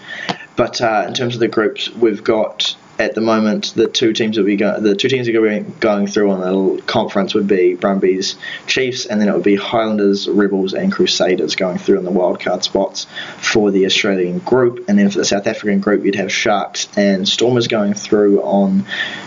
But 0.57 0.81
uh, 0.81 1.05
in 1.07 1.14
terms 1.14 1.35
of 1.35 1.41
the 1.41 1.49
groups, 1.49 1.89
we've 1.91 2.25
got 2.25 2.77
at 2.99 3.14
the 3.14 3.20
moment 3.20 3.72
the 3.76 3.86
two 3.86 4.12
teams 4.12 4.36
that 4.36 4.44
we 4.44 4.57
go, 4.57 4.80
the 4.80 4.96
two 4.96 5.09
teams 5.09 5.26
that 5.26 5.36
are 5.36 5.40
going 5.40 5.74
going 5.78 6.07
through 6.07 6.30
on 6.32 6.40
the 6.40 6.82
conference 6.82 7.32
would 7.34 7.46
be 7.46 7.74
Brumbies, 7.74 8.36
Chiefs, 8.66 9.07
and 9.07 9.20
then 9.20 9.28
it 9.28 9.32
would 9.32 9.44
be 9.44 9.55
Highlanders, 9.55 10.28
Rebels, 10.28 10.74
and 10.74 10.92
Crusaders 10.92 11.55
going 11.55 11.78
through 11.78 11.99
on 11.99 12.05
the 12.05 12.11
wildcard 12.11 12.64
spots 12.64 13.07
for 13.38 13.70
the 13.70 13.86
Australian 13.86 14.40
group, 14.40 14.88
and 14.88 14.99
then 14.99 15.11
for 15.11 15.18
the 15.18 15.24
South 15.24 15.46
African 15.46 15.80
group, 15.80 16.05
you'd 16.05 16.16
have 16.16 16.32
Sharks 16.32 16.88
and 16.96 17.28
Stormers 17.28 17.68
going 17.68 17.94
through 17.94 18.42
on 18.42 18.84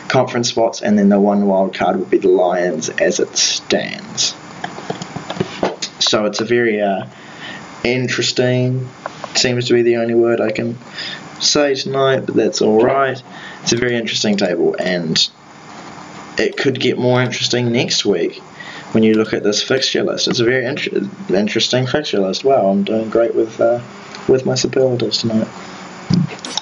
conference 0.10 0.50
spots, 0.50 0.82
and 0.82 1.00
then 1.00 1.08
the 1.08 1.20
one 1.20 1.46
wild 1.46 1.74
card 1.74 1.96
would 1.98 2.10
be 2.10 2.18
the 2.18 2.28
Lions 2.28 2.90
as 2.90 3.20
it 3.20 3.38
stands. 3.38 4.36
So 6.00 6.26
it's 6.26 6.42
a 6.42 6.46
very 6.46 6.82
uh, 6.82 7.06
interesting. 7.86 8.90
Seems 9.36 9.68
to 9.68 9.74
be 9.74 9.82
the 9.82 9.96
only 9.96 10.16
word 10.16 10.42
I 10.42 10.52
can 10.52 10.78
say 11.40 11.74
tonight, 11.76 12.26
but 12.26 12.36
that's 12.36 12.62
all 12.62 12.84
right. 12.84 13.22
It's 13.64 13.74
a 13.74 13.78
very 13.78 13.96
interesting 13.96 14.38
table, 14.38 14.76
and 14.80 15.30
it 16.38 16.58
could 16.58 16.80
get 16.80 16.98
more 16.98 17.22
interesting 17.22 17.72
next 17.72 18.06
week 18.06 18.38
when 18.94 19.04
you 19.04 19.14
look 19.14 19.34
at 19.34 19.44
this 19.44 19.62
fixture 19.62 20.04
list. 20.04 20.28
It's 20.28 20.40
a 20.40 20.44
very 20.44 20.66
inter- 20.66 21.10
interesting 21.30 21.88
fixture 21.88 22.20
list. 22.20 22.44
Wow, 22.44 22.68
I'm 22.68 22.84
doing 22.84 23.10
great 23.10 23.36
with 23.36 23.60
uh, 23.62 23.82
with 24.28 24.46
my 24.46 24.56
superlatives 24.56 25.20
tonight. 25.20 25.48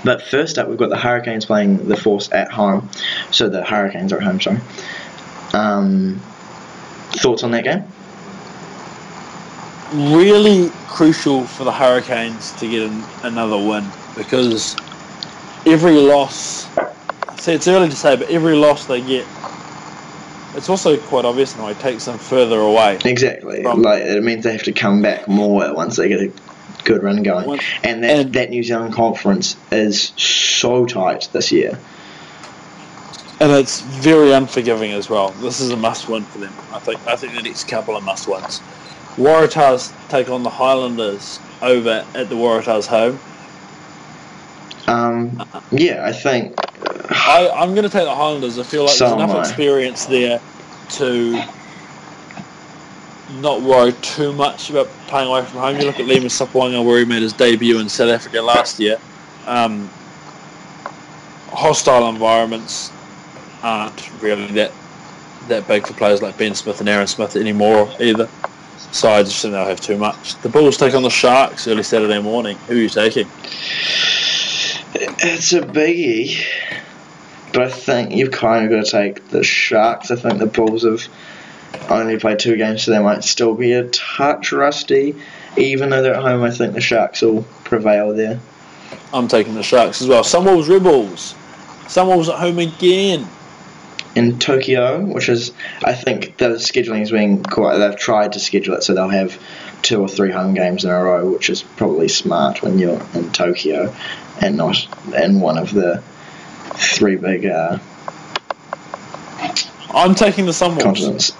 But 0.04 0.22
first 0.22 0.58
up, 0.58 0.68
we've 0.68 0.78
got 0.78 0.90
the 0.90 0.98
Hurricanes 0.98 1.46
playing 1.46 1.88
the 1.88 1.98
Force 1.98 2.32
at 2.32 2.52
home. 2.52 2.90
So 3.32 3.50
the 3.50 3.64
Hurricanes 3.64 4.14
are 4.14 4.18
at 4.18 4.24
home, 4.24 4.40
sorry. 4.40 4.60
Um, 5.54 6.22
thoughts 7.12 7.44
on 7.44 7.52
that 7.52 7.64
game? 7.64 7.84
really 9.94 10.70
crucial 10.88 11.46
for 11.46 11.64
the 11.64 11.72
Hurricanes 11.72 12.52
to 12.60 12.68
get 12.68 12.84
an, 12.84 13.04
another 13.24 13.58
win 13.58 13.86
because 14.16 14.76
every 15.70 15.94
loss, 15.94 16.68
see, 17.40 17.54
it's 17.54 17.68
early 17.68 17.90
to 17.90 17.96
say, 17.96 18.16
but 18.16 18.30
every 18.30 18.56
loss 18.56 18.86
they 18.86 19.02
get, 19.02 19.26
it's 20.56 20.70
also 20.70 20.98
quite 20.98 21.26
obvious 21.26 21.56
now, 21.58 21.68
it 21.68 21.80
takes 21.80 22.06
them 22.06 22.18
further 22.18 22.60
away. 22.60 22.98
Exactly. 23.06 23.64
From- 23.64 23.82
like 23.82 24.02
it 24.02 24.24
means 24.24 24.44
they 24.44 24.52
have 24.52 24.64
to 24.64 24.72
come 24.72 25.02
back 25.02 25.28
more 25.28 25.74
once 25.74 25.98
they 25.98 26.10
get 26.10 26.20
a 26.20 26.32
good 26.84 27.04
run 27.04 27.22
going. 27.24 27.46
Once- 27.46 27.64
And 27.84 28.04
that, 28.04 28.10
and- 28.20 28.34
that 28.34 28.50
New 28.50 28.64
Zealand 28.64 28.94
conference 28.94 29.56
is 29.72 30.12
so 30.18 30.86
tight 30.86 31.30
this 31.34 31.52
year. 31.52 31.78
And 33.42 33.52
it's 33.54 33.80
very 33.80 34.34
unforgiving 34.34 34.92
as 34.92 35.10
well. 35.10 35.30
This 35.40 35.62
is 35.62 35.72
a 35.72 35.78
must-win 35.78 36.26
for 36.26 36.40
them. 36.40 36.54
I 36.74 36.80
think. 36.80 37.00
I 37.08 37.16
think 37.16 37.36
the 37.36 37.42
next 37.42 37.70
couple 37.70 37.96
are 37.96 38.02
must-wins. 38.02 38.60
Waratahs 39.16 39.94
take 40.10 40.30
on 40.30 40.44
the 40.44 40.50
Highlanders 40.50 41.40
over 41.62 42.06
at 42.16 42.28
the 42.28 42.36
Waratahs 42.36 42.88
home. 42.88 43.18
Um, 44.90 45.42
yeah, 45.72 46.06
I 46.06 46.12
think 46.12 46.56
I, 47.12 47.50
I'm 47.54 47.76
going 47.76 47.84
to 47.84 47.90
take 47.90 48.06
the 48.06 48.16
Highlanders. 48.16 48.58
I 48.58 48.64
feel 48.64 48.86
like 48.86 48.96
So 48.96 49.06
there's 49.06 49.30
enough 49.30 49.50
experience 49.50 50.06
there 50.06 50.42
to 50.90 51.44
not 53.42 53.62
worry 53.62 53.94
too 54.02 54.34
much 54.34 54.70
about 54.70 54.88
playing 55.08 55.30
away 55.30 55.46
from 55.46 55.60
home. 55.60 55.78
You 55.78 55.86
look 55.86 56.00
at 56.00 56.08
Lima 56.08 56.26
Sopoaga 56.26 56.84
where 56.84 57.00
he 57.00 57.06
made 57.06 57.22
his 57.22 57.34
debut 57.34 57.80
in 57.80 57.88
South 57.88 58.10
Africa 58.10 58.42
last 58.42 58.80
year. 58.80 58.98
Um, 59.46 59.88
hostile 61.50 62.10
environments 62.10 62.92
aren't 63.62 64.22
really 64.22 64.48
that 64.48 64.72
that 65.48 65.68
big 65.68 65.86
for 65.86 65.94
players 65.94 66.22
like 66.22 66.38
Ben 66.38 66.54
Smith 66.54 66.80
and 66.80 66.90
Aaron 66.90 67.08
Smith 67.08 67.36
anymore 67.36 67.92
either. 68.00 68.28
So 68.92 69.10
I 69.10 69.24
just 69.24 69.42
think 69.42 69.54
they'll 69.54 69.66
have 69.66 69.82
too 69.82 69.98
much. 69.98 70.36
The 70.42 70.50
Bulls 70.50 70.78
take 70.78 70.94
on 70.94 71.04
the 71.04 71.10
Sharks 71.10 71.68
early 71.68 71.84
Saturday 71.84 72.20
morning. 72.22 72.58
Who 72.68 72.76
are 72.76 72.78
you 72.78 72.90
taking? 72.90 73.28
It's 75.22 75.54
a 75.54 75.62
biggie. 75.62 76.44
But 77.54 77.64
I 77.64 77.70
think 77.70 78.12
you've 78.12 78.32
kind 78.32 78.66
of 78.66 78.72
got 78.72 78.86
to 78.86 78.92
take 78.92 79.30
the 79.30 79.44
Sharks. 79.44 80.12
I 80.12 80.16
think 80.16 80.38
the 80.38 80.46
Bulls 80.46 80.84
have 80.84 81.08
only 81.90 82.20
played 82.20 82.40
two 82.40 82.58
games, 82.58 82.84
so 82.84 82.92
they 82.92 83.00
might 83.00 83.24
still 83.24 83.56
be 83.56 83.74
a 83.74 83.88
touch 83.88 84.52
rusty. 84.52 85.16
Even 85.58 85.90
though 85.90 86.02
they're 86.02 86.16
at 86.16 86.22
home, 86.22 86.44
I 86.44 86.52
think 86.52 86.74
the 86.74 86.82
Sharks 86.82 87.22
will 87.22 87.44
prevail 87.64 88.14
there. 88.14 88.40
I'm 89.12 89.28
taking 89.28 89.56
the 89.56 89.64
Sharks 89.64 90.02
as 90.02 90.08
well. 90.08 90.24
Sunwolves 90.24 90.70
Rebels. 90.70 91.34
Sunwolves 91.86 92.30
at 92.30 92.40
home 92.40 92.60
again. 92.60 93.28
In 94.16 94.40
Tokyo, 94.40 95.02
which 95.02 95.30
is, 95.30 95.54
I 95.84 95.94
think 95.94 96.38
the 96.38 96.50
scheduling 96.56 97.02
is 97.02 97.12
being 97.12 97.44
quite. 97.44 97.78
They've 97.78 97.96
tried 97.96 98.34
to 98.34 98.40
schedule 98.40 98.76
it 98.76 98.84
so 98.84 98.94
they'll 98.94 99.08
have 99.08 99.40
two 99.82 100.02
or 100.02 100.08
three 100.08 100.32
home 100.32 100.56
games 100.56 100.84
in 100.84 100.90
a 100.90 101.04
row, 101.04 101.32
which 101.32 101.50
is 101.50 101.62
probably 101.62 102.08
smart 102.08 102.62
when 102.62 102.80
you're 102.80 103.02
in 103.14 103.32
Tokyo 103.32 103.94
and 104.42 104.58
not 104.58 104.88
in 105.14 105.40
one 105.40 105.58
of 105.58 105.74
the 105.74 106.04
three 106.76 107.16
big 107.16 107.46
uh, 107.46 107.78
I'm 109.92 110.16
taking 110.16 110.46
the 110.46 110.52
Sunwolves. 110.52 110.84
continents. 110.84 111.34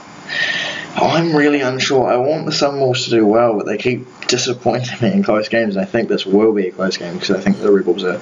I'm 0.96 1.36
really 1.36 1.62
unsure. 1.62 2.08
I 2.12 2.18
want 2.18 2.46
the 2.46 2.52
Sunwolves 2.52 3.06
to 3.06 3.12
do 3.12 3.26
well, 3.26 3.56
but 3.56 3.66
they 3.66 3.78
keep 3.78 4.06
disappointing 4.28 5.00
me 5.02 5.14
in 5.14 5.24
close 5.24 5.48
games. 5.48 5.76
And 5.76 5.86
I 5.86 5.88
think 5.88 6.10
this 6.10 6.26
will 6.26 6.54
be 6.54 6.68
a 6.68 6.72
close 6.72 6.98
game 6.98 7.14
because 7.14 7.32
I 7.32 7.40
think 7.40 7.60
the 7.60 7.72
Rebels 7.72 8.04
are 8.04 8.20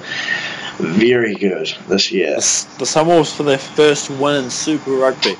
very 0.78 1.34
good 1.34 1.74
this 1.88 2.12
year. 2.12 2.36
The, 2.36 2.66
the 2.78 2.84
Sunwolves 2.84 3.34
for 3.34 3.42
their 3.42 3.58
first 3.58 4.10
win 4.10 4.44
in 4.44 4.50
Super 4.50 4.92
Rugby. 4.92 5.36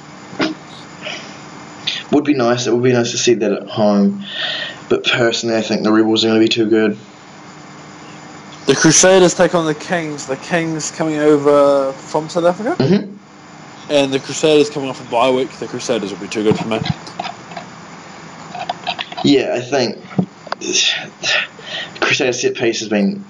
Would 2.10 2.24
be 2.24 2.34
nice. 2.34 2.66
It 2.66 2.72
would 2.72 2.82
be 2.82 2.92
nice 2.92 3.10
to 3.10 3.18
see 3.18 3.34
that 3.34 3.52
at 3.52 3.68
home. 3.68 4.24
But 4.88 5.04
personally, 5.04 5.56
I 5.56 5.62
think 5.62 5.82
the 5.82 5.92
Rebels 5.92 6.24
are 6.24 6.28
going 6.28 6.40
to 6.40 6.44
be 6.44 6.48
too 6.48 6.68
good. 6.68 6.96
The 8.68 8.76
Crusaders 8.76 9.32
take 9.32 9.54
on 9.54 9.64
the 9.64 9.74
Kings. 9.74 10.26
The 10.26 10.36
Kings 10.36 10.90
coming 10.90 11.16
over 11.16 11.90
from 11.94 12.28
South 12.28 12.44
Africa. 12.44 12.74
hmm 12.74 13.16
And 13.90 14.12
the 14.12 14.20
Crusaders 14.20 14.68
coming 14.68 14.90
off 14.90 15.00
a 15.00 15.10
bye 15.10 15.30
week. 15.30 15.50
The 15.52 15.66
Crusaders 15.66 16.12
will 16.12 16.20
be 16.20 16.28
too 16.28 16.42
good 16.42 16.58
for 16.58 16.68
me. 16.68 16.78
Yeah, 19.24 19.54
I 19.54 19.62
think 19.62 19.96
the 20.58 22.00
Crusader 22.00 22.34
set 22.34 22.56
piece 22.56 22.80
has 22.80 22.90
been 22.90 23.24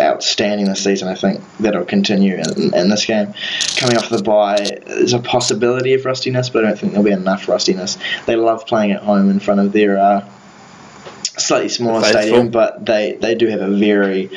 outstanding 0.00 0.64
this 0.64 0.84
season. 0.84 1.08
I 1.08 1.16
think 1.16 1.42
that'll 1.60 1.84
continue 1.84 2.36
in, 2.36 2.74
in 2.74 2.88
this 2.88 3.04
game. 3.04 3.34
Coming 3.76 3.98
off 3.98 4.08
the 4.08 4.22
bye, 4.22 4.80
there's 4.86 5.12
a 5.12 5.18
possibility 5.18 5.92
of 5.92 6.06
rustiness, 6.06 6.48
but 6.48 6.64
I 6.64 6.68
don't 6.68 6.78
think 6.78 6.92
there'll 6.94 7.04
be 7.04 7.12
enough 7.12 7.46
rustiness. 7.46 7.98
They 8.24 8.36
love 8.36 8.66
playing 8.66 8.92
at 8.92 9.02
home 9.02 9.28
in 9.28 9.38
front 9.38 9.60
of 9.60 9.72
their 9.72 9.98
uh, 9.98 10.26
slightly 11.22 11.68
smaller 11.68 12.04
stadium, 12.04 12.50
but 12.50 12.84
they, 12.84 13.12
they 13.20 13.34
do 13.34 13.46
have 13.48 13.60
a 13.60 13.70
very 13.70 14.30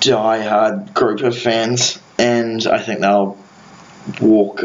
die-hard 0.00 0.94
group 0.94 1.20
of 1.20 1.36
fans, 1.36 1.98
and 2.18 2.66
I 2.66 2.78
think 2.78 3.00
they'll 3.00 3.38
walk 4.20 4.62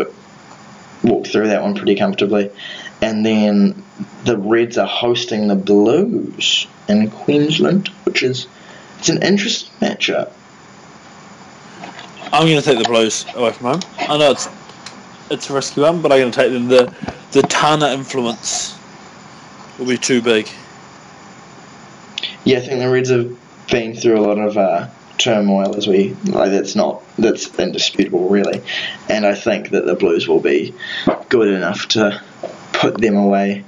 walk 1.01 1.27
through 1.27 1.47
that 1.47 1.61
one 1.61 1.75
pretty 1.75 1.95
comfortably. 1.95 2.51
And 3.01 3.25
then 3.25 3.83
the 4.25 4.37
Reds 4.37 4.77
are 4.77 4.87
hosting 4.87 5.47
the 5.47 5.55
Blues 5.55 6.67
in 6.89 7.09
Queensland, 7.09 7.87
which 8.03 8.23
is 8.23 8.47
it's 8.97 9.09
an 9.09 9.23
interesting 9.23 9.71
matchup. 9.79 10.31
I'm 12.33 12.45
going 12.45 12.59
to 12.59 12.61
take 12.61 12.77
the 12.77 12.89
Blues 12.89 13.25
away 13.33 13.53
from 13.53 13.67
home. 13.67 13.81
I 13.97 14.17
know 14.17 14.31
it's 14.31 14.49
it's 15.31 15.49
a 15.49 15.53
risky 15.53 15.81
one, 15.81 16.01
but 16.01 16.11
I'm 16.11 16.19
going 16.19 16.31
to 16.31 16.39
take 16.41 16.51
them. 16.51 16.67
The 16.67 16.93
the 17.31 17.43
Tana 17.43 17.89
influence 17.89 18.77
will 19.77 19.87
be 19.87 19.97
too 19.97 20.21
big. 20.21 20.49
Yeah, 22.45 22.57
I 22.57 22.61
think 22.61 22.79
the 22.79 22.89
Reds 22.89 23.09
have 23.09 23.37
been 23.69 23.95
through 23.95 24.19
a 24.19 24.25
lot 24.25 24.39
of 24.39 24.57
uh, 24.57 24.87
turmoil 25.17 25.75
as 25.75 25.87
we 25.87 26.13
like. 26.25 26.51
That's 26.51 26.75
not 26.75 27.03
that's 27.17 27.57
indisputable, 27.59 28.29
really. 28.29 28.61
And 29.09 29.25
I 29.25 29.35
think 29.35 29.69
that 29.71 29.85
the 29.85 29.95
Blues 29.95 30.27
will 30.27 30.39
be 30.39 30.73
good 31.29 31.49
enough 31.49 31.87
to 31.89 32.21
put 32.73 32.99
them 32.99 33.15
away. 33.15 33.63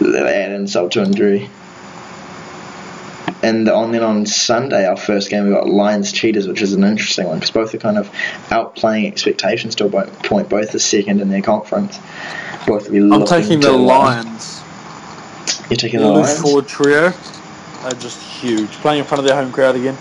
Add 0.00 0.52
insult 0.52 0.92
to 0.92 1.02
injury. 1.02 1.48
And 3.42 3.68
on 3.68 3.92
then 3.92 4.02
on 4.02 4.24
Sunday, 4.24 4.86
our 4.86 4.96
first 4.96 5.28
game, 5.28 5.44
we 5.44 5.50
got 5.50 5.68
Lions 5.68 6.12
Cheetahs, 6.12 6.48
which 6.48 6.62
is 6.62 6.72
an 6.72 6.82
interesting 6.82 7.26
one 7.26 7.36
because 7.36 7.50
both 7.50 7.74
are 7.74 7.78
kind 7.78 7.98
of 7.98 8.10
outplaying 8.48 9.06
expectations 9.06 9.74
to 9.76 9.84
a 9.84 10.06
point. 10.06 10.48
Both 10.48 10.74
are 10.74 10.78
second 10.78 11.20
in 11.20 11.28
their 11.28 11.42
conference. 11.42 11.98
Both 12.66 12.88
will 12.88 13.10
be 13.10 13.14
I'm 13.14 13.26
taking 13.26 13.60
the 13.60 13.72
Lions. 13.72 14.62
You're 15.68 15.76
taking 15.76 16.00
The 16.00 16.06
the 16.06 16.12
Lions. 16.12 16.40
forward 16.40 16.66
trio 16.66 17.12
are 17.84 17.92
just 17.92 18.20
huge. 18.20 18.70
Playing 18.72 19.00
in 19.00 19.04
front 19.04 19.20
of 19.20 19.26
their 19.26 19.36
home 19.36 19.52
crowd 19.52 19.76
again. 19.76 19.96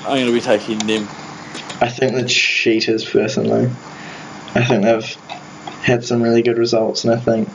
I'm 0.00 0.16
going 0.16 0.26
to 0.26 0.32
be 0.32 0.40
taking 0.40 0.78
them. 0.78 1.08
I 1.80 1.88
think 1.88 2.14
the 2.14 2.24
Cheetahs 2.24 3.04
personally. 3.04 3.70
I 4.54 4.64
think 4.64 4.84
they've 4.84 5.14
had 5.82 6.04
some 6.04 6.22
really 6.22 6.42
good 6.42 6.58
results, 6.58 7.04
and 7.04 7.14
I 7.14 7.18
think 7.18 7.48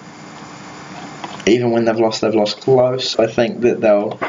even 1.48 1.72
when 1.72 1.86
they've 1.86 1.98
lost, 1.98 2.22
they've 2.22 2.34
lost 2.34 2.62
close. 2.62 3.20
I 3.20 3.28
think 3.28 3.62
that 3.62 3.82
they'll. 3.82 4.20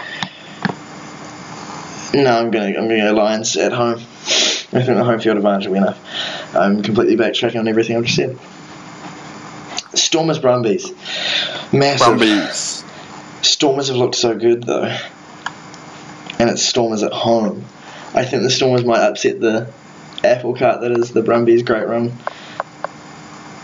No, 2.14 2.39
I'm 2.39 2.51
gonna 2.51 2.68
I'm 2.68 2.89
gonna 2.89 2.99
go 2.99 3.12
Lions 3.14 3.57
at 3.57 3.72
home. 3.72 3.99
I 3.99 4.83
think 4.83 4.87
the 4.99 5.05
home 5.05 5.20
field 5.20 5.37
advantage 5.37 5.66
will 5.66 5.74
be 5.74 5.79
enough. 5.79 6.55
I'm 6.55 6.83
completely 6.83 7.16
backtracking 7.16 7.59
on 7.59 7.68
everything 7.68 7.97
I've 7.97 8.05
just 8.05 8.16
said. 8.16 8.39
Stormers 9.95 10.39
Brumbies, 10.39 10.91
massive. 11.72 12.18
Brumbies. 12.18 12.85
Stormers 13.43 13.89
have 13.89 13.97
looked 13.97 14.16
so 14.16 14.37
good 14.37 14.64
though, 14.64 14.97
and 16.39 16.51
it's 16.51 16.62
Stormers 16.62 17.03
at 17.03 17.12
home. 17.12 17.64
I 18.14 18.24
think 18.24 18.43
the 18.43 18.51
Stormers 18.51 18.84
might 18.84 19.01
upset 19.01 19.41
the 19.41 19.72
apple 20.24 20.55
cart 20.55 20.80
that 20.80 20.93
is 20.93 21.12
the 21.12 21.22
Brumbies' 21.22 21.62
great 21.62 21.87
run. 21.87 22.12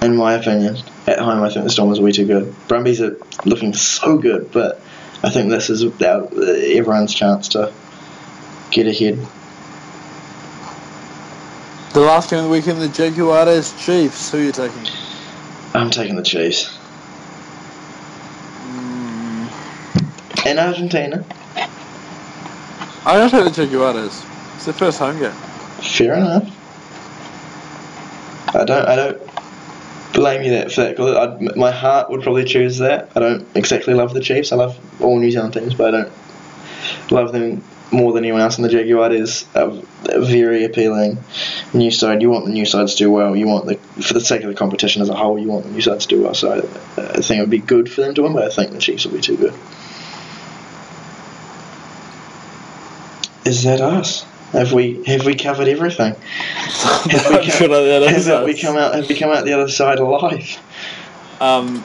In 0.02 0.16
my 0.16 0.34
opinion, 0.34 0.76
at 1.06 1.18
home 1.18 1.42
I 1.42 1.50
think 1.50 1.64
the 1.64 1.70
Stormers 1.70 1.98
are 1.98 2.02
way 2.02 2.12
too 2.12 2.26
good. 2.26 2.54
Brumbies 2.68 3.00
are 3.00 3.16
looking 3.44 3.72
so 3.72 4.18
good, 4.18 4.50
but 4.52 4.80
I 5.22 5.30
think 5.30 5.50
this 5.50 5.70
is 5.70 5.84
our, 5.84 6.24
everyone's 6.34 7.14
chance 7.14 7.48
to 7.48 7.72
get 8.70 8.86
ahead. 8.86 9.18
The 11.92 12.00
last 12.00 12.30
game 12.30 12.38
of 12.38 12.44
the 12.46 12.50
weekend, 12.50 12.80
the 12.80 12.88
Jaguars 12.88 13.74
Chiefs. 13.84 14.32
Who 14.32 14.38
are 14.38 14.42
you 14.42 14.52
taking? 14.52 14.86
I'm 15.74 15.90
taking 15.90 16.16
the 16.16 16.22
Chiefs. 16.22 16.76
Mm, 18.64 20.46
In 20.46 20.58
Argentina, 20.58 21.24
Going 23.04 23.28
to 23.28 23.36
take 23.36 23.44
the 23.44 23.66
Jaguars. 23.66 24.24
It's 24.56 24.64
their 24.64 24.74
first 24.74 24.98
home 24.98 25.18
game. 25.18 25.32
fair 25.82 26.14
enough. 26.14 26.48
I 28.54 28.64
don't. 28.64 28.86
I 28.88 28.96
don't 28.96 29.22
blame 30.12 30.42
you 30.42 30.50
that 30.52 30.70
for 30.70 30.82
that. 30.82 30.96
'cause 30.96 31.56
my 31.56 31.70
heart 31.70 32.10
would 32.10 32.22
probably 32.22 32.44
choose 32.44 32.78
that. 32.78 33.10
I 33.16 33.20
don't 33.20 33.46
exactly 33.54 33.94
love 33.94 34.12
the 34.14 34.20
Chiefs. 34.20 34.52
I 34.52 34.56
love 34.56 34.78
all 35.00 35.18
New 35.18 35.30
Zealand 35.30 35.54
teams, 35.54 35.74
but 35.74 35.94
I 35.94 36.02
don't 36.02 36.12
love 37.10 37.32
them 37.32 37.64
more 37.90 38.12
than 38.12 38.24
anyone 38.24 38.40
else. 38.40 38.56
And 38.56 38.64
the 38.64 38.68
Jaguar 38.68 39.12
is 39.12 39.46
a, 39.54 39.70
very 40.20 40.64
appealing 40.64 41.18
new 41.74 41.90
side. 41.90 42.22
You 42.22 42.30
want 42.30 42.44
the 42.46 42.52
new 42.52 42.66
sides 42.66 42.94
to 42.94 43.04
do 43.04 43.10
well. 43.10 43.34
You 43.34 43.46
want 43.48 43.66
the 43.66 43.76
for 44.02 44.14
the 44.14 44.20
sake 44.20 44.42
of 44.42 44.48
the 44.48 44.54
competition 44.54 45.02
as 45.02 45.08
a 45.08 45.14
whole. 45.14 45.38
You 45.38 45.48
want 45.48 45.64
the 45.64 45.70
new 45.72 45.80
sides 45.80 46.06
to 46.06 46.14
do 46.16 46.22
well. 46.22 46.34
So 46.34 46.52
I, 46.52 47.02
I 47.02 47.20
think 47.20 47.38
it 47.38 47.40
would 47.40 47.50
be 47.50 47.58
good 47.58 47.90
for 47.90 48.02
them 48.02 48.14
to 48.14 48.22
win, 48.22 48.32
but 48.34 48.44
I 48.44 48.50
think 48.50 48.70
the 48.72 48.78
Chiefs 48.78 49.04
will 49.06 49.12
be 49.14 49.20
too 49.20 49.36
good. 49.36 49.54
Is 53.52 53.64
that 53.64 53.82
us? 53.82 54.22
Have 54.52 54.72
we 54.72 55.04
have 55.04 55.26
we 55.26 55.34
covered 55.34 55.68
everything? 55.68 56.14
Have 56.54 57.28
we 57.28 57.36
I'm 57.36 57.50
sure 57.50 57.68
that 57.68 58.02
is 58.14 58.24
Have 58.28 58.46
we 58.46 58.58
come 58.58 58.78
out? 58.78 58.94
Have 58.94 59.06
we 59.06 59.14
come 59.14 59.30
out 59.30 59.44
the 59.44 59.52
other 59.52 59.68
side 59.68 59.98
alive? 59.98 60.58
Um, 61.38 61.84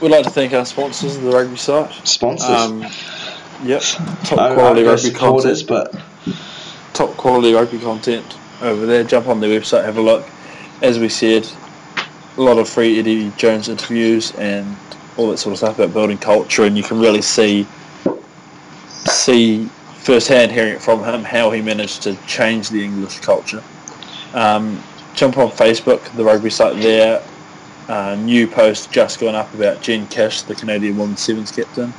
we'd 0.00 0.12
like 0.12 0.22
to 0.22 0.30
thank 0.30 0.52
our 0.52 0.64
sponsors, 0.64 1.16
of 1.16 1.22
the 1.24 1.32
rugby 1.32 1.56
site. 1.56 1.90
Sponsors. 2.06 2.48
Um, 2.48 2.82
yep, 3.64 3.82
top 4.22 4.38
I- 4.38 4.54
quality 4.54 4.86
I 4.86 4.92
rugby 4.92 5.10
content. 5.10 5.64
but 5.66 6.00
Top 6.94 7.16
quality 7.16 7.54
rugby 7.54 7.80
content 7.80 8.36
over 8.62 8.86
there. 8.86 9.02
Jump 9.02 9.26
on 9.26 9.40
their 9.40 9.60
website, 9.60 9.84
have 9.84 9.96
a 9.96 10.00
look. 10.00 10.24
As 10.82 11.00
we 11.00 11.08
said, 11.08 11.44
a 12.36 12.40
lot 12.40 12.56
of 12.58 12.68
free 12.68 13.00
Eddie 13.00 13.32
Jones 13.36 13.68
interviews 13.68 14.32
and 14.36 14.76
all 15.16 15.28
that 15.30 15.38
sort 15.38 15.54
of 15.54 15.58
stuff 15.58 15.76
about 15.76 15.92
building 15.92 16.18
culture, 16.18 16.62
and 16.62 16.76
you 16.76 16.84
can 16.84 17.00
really 17.00 17.22
see 17.22 17.66
see 19.06 19.68
firsthand, 20.00 20.50
hearing 20.50 20.74
it 20.74 20.82
from 20.82 21.04
him, 21.04 21.22
how 21.22 21.50
he 21.50 21.60
managed 21.60 22.02
to 22.02 22.16
change 22.26 22.70
the 22.70 22.84
English 22.84 23.20
culture. 23.20 23.62
Um, 24.34 24.82
jump 25.14 25.38
on 25.38 25.50
Facebook, 25.50 26.02
the 26.16 26.24
rugby 26.24 26.50
site 26.50 26.80
there. 26.80 27.22
Uh, 27.88 28.14
new 28.14 28.46
post 28.46 28.92
just 28.92 29.18
gone 29.20 29.34
up 29.34 29.52
about 29.54 29.82
Jen 29.82 30.06
Kish, 30.08 30.42
the 30.42 30.54
Canadian 30.54 30.96
Women's 30.96 31.20
Sevens 31.20 31.50
captain. 31.50 31.92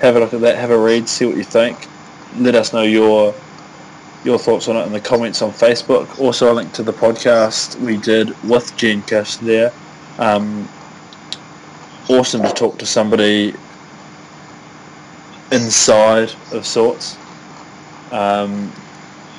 Have 0.00 0.16
a 0.16 0.20
look 0.20 0.34
at 0.34 0.40
that, 0.42 0.56
have 0.56 0.70
a 0.70 0.78
read, 0.78 1.08
see 1.08 1.26
what 1.26 1.36
you 1.36 1.44
think. 1.44 1.88
Let 2.36 2.54
us 2.54 2.72
know 2.72 2.82
your 2.82 3.34
your 4.24 4.38
thoughts 4.38 4.68
on 4.68 4.76
it 4.76 4.86
in 4.86 4.92
the 4.92 5.00
comments 5.00 5.42
on 5.42 5.50
Facebook. 5.50 6.18
Also, 6.20 6.52
a 6.52 6.54
link 6.54 6.72
to 6.74 6.82
the 6.82 6.92
podcast 6.92 7.80
we 7.80 7.96
did 7.96 8.40
with 8.44 8.76
Jen 8.76 9.02
Kish 9.02 9.36
there. 9.36 9.72
Um, 10.18 10.68
awesome 12.08 12.42
to 12.42 12.52
talk 12.52 12.78
to 12.78 12.86
somebody 12.86 13.54
inside 15.50 16.32
of 16.52 16.66
sorts. 16.66 17.16
Um, 18.12 18.72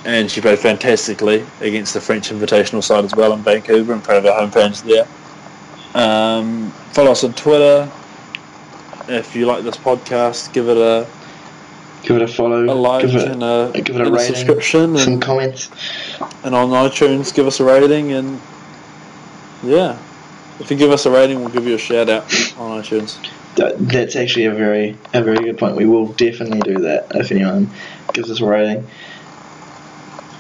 and 0.06 0.30
she 0.30 0.42
played 0.42 0.60
fantastically 0.60 1.46
against 1.62 1.94
the 1.94 2.02
French 2.02 2.30
Invitational 2.30 2.84
side 2.84 3.06
as 3.06 3.16
well 3.16 3.34
in 3.34 3.40
Vancouver 3.40 3.94
in 3.94 4.02
front 4.02 4.26
of 4.26 4.32
our 4.32 4.40
home 4.42 4.52
fans 4.52 4.84
there. 4.84 5.08
Um, 5.96 6.72
follow 6.92 7.12
us 7.12 7.24
on 7.24 7.34
Twitter. 7.34 7.90
If 9.08 9.36
you 9.36 9.46
like 9.46 9.64
this 9.64 9.78
podcast, 9.78 10.52
give 10.54 10.68
it 10.68 10.78
a, 10.78 11.08
Give 12.04 12.18
it 12.18 12.22
a 12.22 12.28
follow. 12.28 12.66
a 12.66 12.74
like 12.74 13.06
give 13.06 13.16
it, 13.16 13.30
and 13.30 13.44
a, 13.44 13.72
give 13.74 13.96
it 13.96 14.02
a 14.02 14.06
and 14.06 14.16
rating, 14.16 14.36
subscription, 14.36 14.98
some 14.98 15.14
and, 15.14 15.22
comments. 15.22 15.70
and 16.44 16.54
on 16.54 16.70
iTunes, 16.70 17.34
give 17.34 17.48
us 17.48 17.62
a 17.62 17.64
rating, 17.64 18.12
and 18.12 18.42
yeah, 19.64 19.98
if 20.60 20.70
you 20.70 20.76
give 20.76 20.92
us 20.92 21.06
a 21.06 21.12
rating, 21.12 21.40
we'll 21.40 21.50
give 21.50 21.66
you 21.66 21.76
a 21.76 21.78
shout 21.78 22.10
out 22.10 22.24
on 22.58 22.82
iTunes. 22.82 23.18
That, 23.56 23.78
that's 23.80 24.18
actually 24.18 24.46
a 24.46 24.54
very 24.54 24.98
a 25.14 25.24
very 25.24 25.38
good 25.46 25.58
point. 25.58 25.78
We 25.78 25.86
will 25.86 26.08
definitely 26.08 26.60
do 26.62 26.80
that 26.80 27.08
if 27.16 27.32
anyone 27.32 27.70
gives 28.14 28.30
us 28.32 28.40
a 28.42 28.46
rating. 28.46 28.88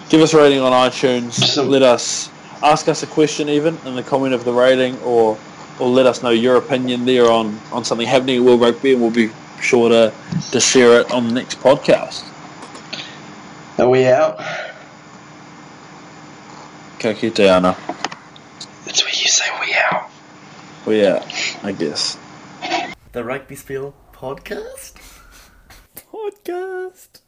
Give 0.09 0.21
us 0.21 0.33
a 0.33 0.37
rating 0.37 0.59
on 0.59 0.71
iTunes. 0.71 1.33
So- 1.33 1.63
let 1.63 1.81
us 1.81 2.29
ask 2.61 2.87
us 2.87 3.03
a 3.03 3.07
question 3.07 3.49
even 3.49 3.77
in 3.85 3.95
the 3.95 4.03
comment 4.03 4.33
of 4.33 4.45
the 4.45 4.53
rating, 4.53 4.97
or 5.01 5.37
or 5.79 5.89
let 5.89 6.05
us 6.05 6.21
know 6.21 6.29
your 6.29 6.57
opinion 6.57 7.03
there 7.05 7.29
on, 7.31 7.59
on 7.71 7.83
something 7.83 8.07
happening 8.07 8.37
at 8.37 8.43
World 8.43 8.61
Rugby, 8.61 8.93
and 8.93 9.01
we'll 9.01 9.09
be 9.09 9.31
sure 9.59 9.89
to, 9.89 10.13
to 10.51 10.59
share 10.59 10.99
it 10.99 11.11
on 11.11 11.27
the 11.27 11.33
next 11.33 11.59
podcast. 11.59 12.23
Are 13.79 13.89
we 13.89 14.05
out? 14.05 14.37
Ka 16.99 17.13
kite 17.13 17.39
ana. 17.39 17.75
That's 18.85 19.03
where 19.03 19.13
you 19.13 19.27
say 19.27 19.45
we 19.61 19.73
out. 19.73 20.09
We 20.85 21.05
out, 21.07 21.25
I 21.63 21.71
guess. 21.71 22.17
The 23.13 23.23
Rugby 23.23 23.55
Spiel 23.55 23.95
podcast? 24.13 24.93
Podcast. 25.95 27.21